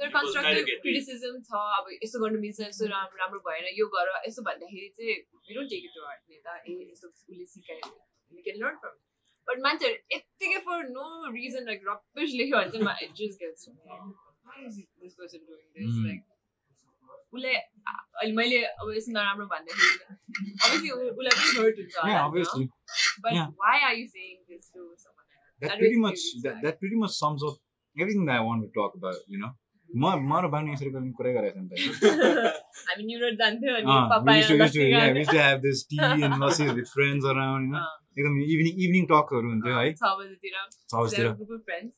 तर 0.00 0.08
कन्स्ट्रक्टिभ 0.16 0.80
क्रिटिसिजम 0.82 1.34
छ 1.48 1.52
अब 1.78 1.84
यस्तो 2.04 2.20
गर्नु 2.22 2.38
मिल्छ 2.44 2.60
यस्तो 2.60 2.86
राम्रो 2.94 3.16
राम्रो 3.22 3.40
भएन 3.48 3.66
यो 3.78 3.86
गर 3.94 4.08
यसो 4.26 4.42
भन्दाखेरि 4.48 4.88
चाहिँ 4.96 5.14
we 5.46 5.54
don't 5.54 5.70
take 5.70 5.84
it 5.84 5.92
to 5.96 6.00
heart 6.06 6.22
नि 6.30 6.36
त 6.46 6.48
ए 6.66 6.72
यस्तो 6.92 7.06
उसले 7.08 7.44
सिकायो 7.54 7.92
we 8.32 8.42
can 8.48 8.58
learn 8.64 8.76
from 8.82 8.94
but 9.48 9.62
मान्छेहरू 9.66 9.96
यत्तिकै 10.16 10.58
फर 10.66 10.88
नो 10.96 11.06
रिजन 11.36 11.70
लाइक 11.70 11.80
लेख्यो 12.40 12.56
भने 12.56 12.70
चाहिँ 12.70 13.30
gets 13.44 13.68
this 15.00 15.14
person 15.14 15.38
doing 15.46 15.64
this. 15.76 15.94
Like 16.06 16.20
उसले 17.32 17.54
आ- 17.54 18.04
अहिले 18.20 18.32
मैले 18.36 18.58
अब 18.64 18.92
यस्तो 18.96 19.12
नराम्रो 19.12 19.46
भन्दाखेरि 19.46 19.94
अभियसली 20.64 20.90
उसलाई 20.90 21.34
पनि 21.38 21.58
हर्ट 21.58 21.76
हुन्छ. 21.78 21.94
But. 23.24 23.32
Why 23.64 23.80
are 23.88 23.94
you 23.94 24.06
this 24.48 24.70
to 24.74 24.94
someone 24.96 25.18
That 25.62 25.68
That 25.70 25.80
pretty 25.80 25.96
much 26.02 26.22
that, 26.44 26.60
that 26.64 26.76
pretty 26.82 26.98
much 27.00 27.10
sums 27.14 27.42
up 27.46 27.56
everything 27.97 28.25
that 28.29 28.37
I 28.39 28.43
want 28.49 28.63
to 28.65 28.69
talk 28.79 28.95
about. 28.99 29.19
You 29.27 29.39
know, 29.43 29.51
म 29.95 30.03
म 30.29 30.39
र 30.43 30.47
बानु 30.53 30.73
यसरी 30.73 30.89
गर्ने 30.95 31.11
कुरै 31.19 31.33
गरेको 31.37 31.59
थियौँ 31.71 31.93
त 31.99 32.55
हामी 32.87 33.03
न्युरोड 33.11 33.35
जान्थ्यो 33.43 33.75
अनि 33.81 33.87
Ah, 33.91 33.99
we 33.99 34.09
papaya 34.15 34.39
used 34.39 34.49
to, 34.49 34.55
we 34.55 34.63
used 34.63 34.73
to, 34.73 34.81
lassi 34.81 34.89
yeah, 34.89 34.95
we 34.95 35.01
खान्थ्यो। 35.01 35.21
used 35.23 35.35
to 35.35 35.41
have 35.47 35.61
this 35.67 35.79
tea 35.91 35.99
and 36.29 36.39
lassis 36.45 36.73
with 36.79 36.89
friends 36.95 37.23
around, 37.33 37.61
you 37.69 37.75
know. 37.75 37.85
Ah. 37.85 38.01
एकदम 38.17 38.35
इभिनिङ 38.55 38.73
इभिनिङ 38.83 39.05
टकहरू 39.11 39.47
हुन्थ्यो 39.53 39.77
है 39.77 39.93
छ 40.01 40.11
बजीतिर 40.17 40.53
छ 40.91 40.93
बजीतिर 41.05 41.31
group 41.39 41.55
of 41.55 41.63
friends. 41.69 41.93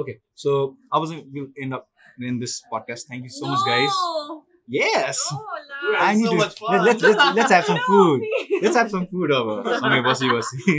Okay, 0.00 0.14
so 0.34 0.50
I 0.94 0.98
was 1.02 1.10
we'll 1.34 1.46
end 1.62 1.74
up 1.76 1.86
in 2.28 2.36
this 2.42 2.52
podcast. 2.72 3.08
Thank 3.10 3.24
you 3.26 3.32
so 3.36 3.48
much, 3.52 3.62
guys. 3.68 3.94
No! 4.02 4.36
Yes. 4.74 5.18
Oh, 5.32 5.38
We're 5.38 5.94
la. 5.94 6.02
I 6.02 6.10
having 6.10 6.20
need 6.20 6.26
so 6.26 6.34
to. 6.34 6.38
much 6.42 6.58
fun. 6.58 6.84
Let's, 6.88 7.02
let's, 7.02 7.24
let's 7.38 7.50
have 7.50 7.64
some 7.70 7.80
food. 7.86 8.20
No, 8.22 8.60
Let's 8.66 8.76
have 8.76 8.90
some 8.92 9.06
food 9.14 9.32
over. 9.38 9.56
समय 9.80 10.02
बसी 10.08 10.30
बसी. 10.30 10.76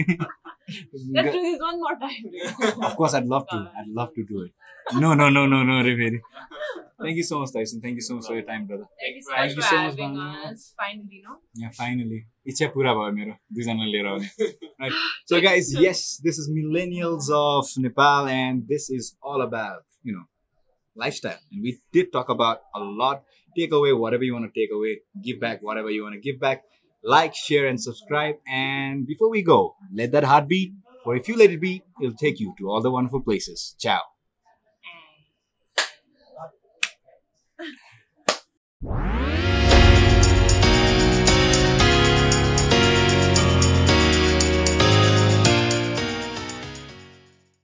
Let's 1.14 1.32
do 1.36 1.42
this 1.42 1.60
one 1.60 1.80
more 1.80 1.98
time. 2.00 2.84
Of 2.84 2.96
course, 2.96 3.14
I'd 3.14 3.26
love 3.26 3.48
to. 3.50 3.58
I'd 3.80 3.88
love 3.88 4.14
to 4.16 4.24
do 4.26 4.42
it. 4.44 4.52
No, 5.00 5.14
no, 5.14 5.30
no, 5.30 5.46
no, 5.46 5.64
no, 5.64 5.74
Riveri. 5.84 6.20
Thank 7.02 7.18
you 7.18 7.24
so 7.24 7.40
much, 7.40 7.52
Tyson. 7.54 7.82
Thank 7.82 7.96
you 7.96 8.02
so 8.02 8.16
much 8.16 8.26
for 8.28 8.34
your 8.34 8.44
time, 8.44 8.66
brother. 8.68 8.86
Thank 9.00 9.16
you 9.16 9.22
so 9.22 9.32
Thank 9.36 9.50
much 9.50 9.56
you 9.56 9.62
for 9.62 9.68
so 9.68 9.76
much, 9.76 9.92
having 9.92 10.16
Bangla. 10.16 10.52
us. 10.52 10.74
Finally, 10.78 11.22
no? 11.28 11.38
Yeah, 11.56 11.70
finally. 11.82 12.22
इच्छा 12.52 12.68
पुरा 12.74 12.94
भयो 12.98 13.12
मेरो 13.16 13.34
दुईजना 13.54 13.86
लिएर 13.86 14.06
आउने 14.12 14.28
right 14.84 14.94
so 15.32 15.40
guys 15.46 15.68
yes 15.82 16.00
this 16.28 16.40
is 16.44 16.48
millennials 16.54 17.28
of 17.40 17.68
nepal 17.84 18.30
and 18.36 18.64
this 18.72 18.88
is 18.96 19.10
all 19.22 19.44
about 19.44 19.84
you 20.10 20.14
know 20.16 20.24
lifestyle 21.04 21.38
and 21.52 21.62
we 21.68 21.74
did 21.98 22.10
talk 22.16 22.30
about 22.36 22.64
a 22.80 22.82
lot 23.02 23.22
take 23.60 23.76
away 23.80 23.94
whatever 24.04 24.24
you 24.30 24.34
want 24.38 24.48
to 24.50 24.56
take 24.60 24.74
away 24.80 24.96
give 25.28 25.40
back 25.46 25.62
whatever 25.70 25.92
you 25.98 26.02
want 26.08 26.16
to 26.18 26.24
give 26.30 26.40
back 26.48 26.64
like, 27.07 27.35
share, 27.35 27.67
and 27.67 27.81
subscribe. 27.81 28.37
And 28.47 29.07
before 29.07 29.31
we 29.31 29.43
go, 29.43 29.77
let 29.95 30.13
that 30.13 30.25
heart 30.25 30.49
beat, 30.49 30.73
for 31.05 31.17
if 31.17 31.29
you 31.29 31.37
let 31.37 31.51
it 31.51 31.61
be, 31.61 31.83
it'll 32.03 32.17
take 32.17 32.41
you 32.41 32.55
to 32.59 32.69
all 32.69 32.83
the 32.83 32.91
wonderful 32.91 33.23
places. 33.23 33.77
Ciao. 33.79 34.01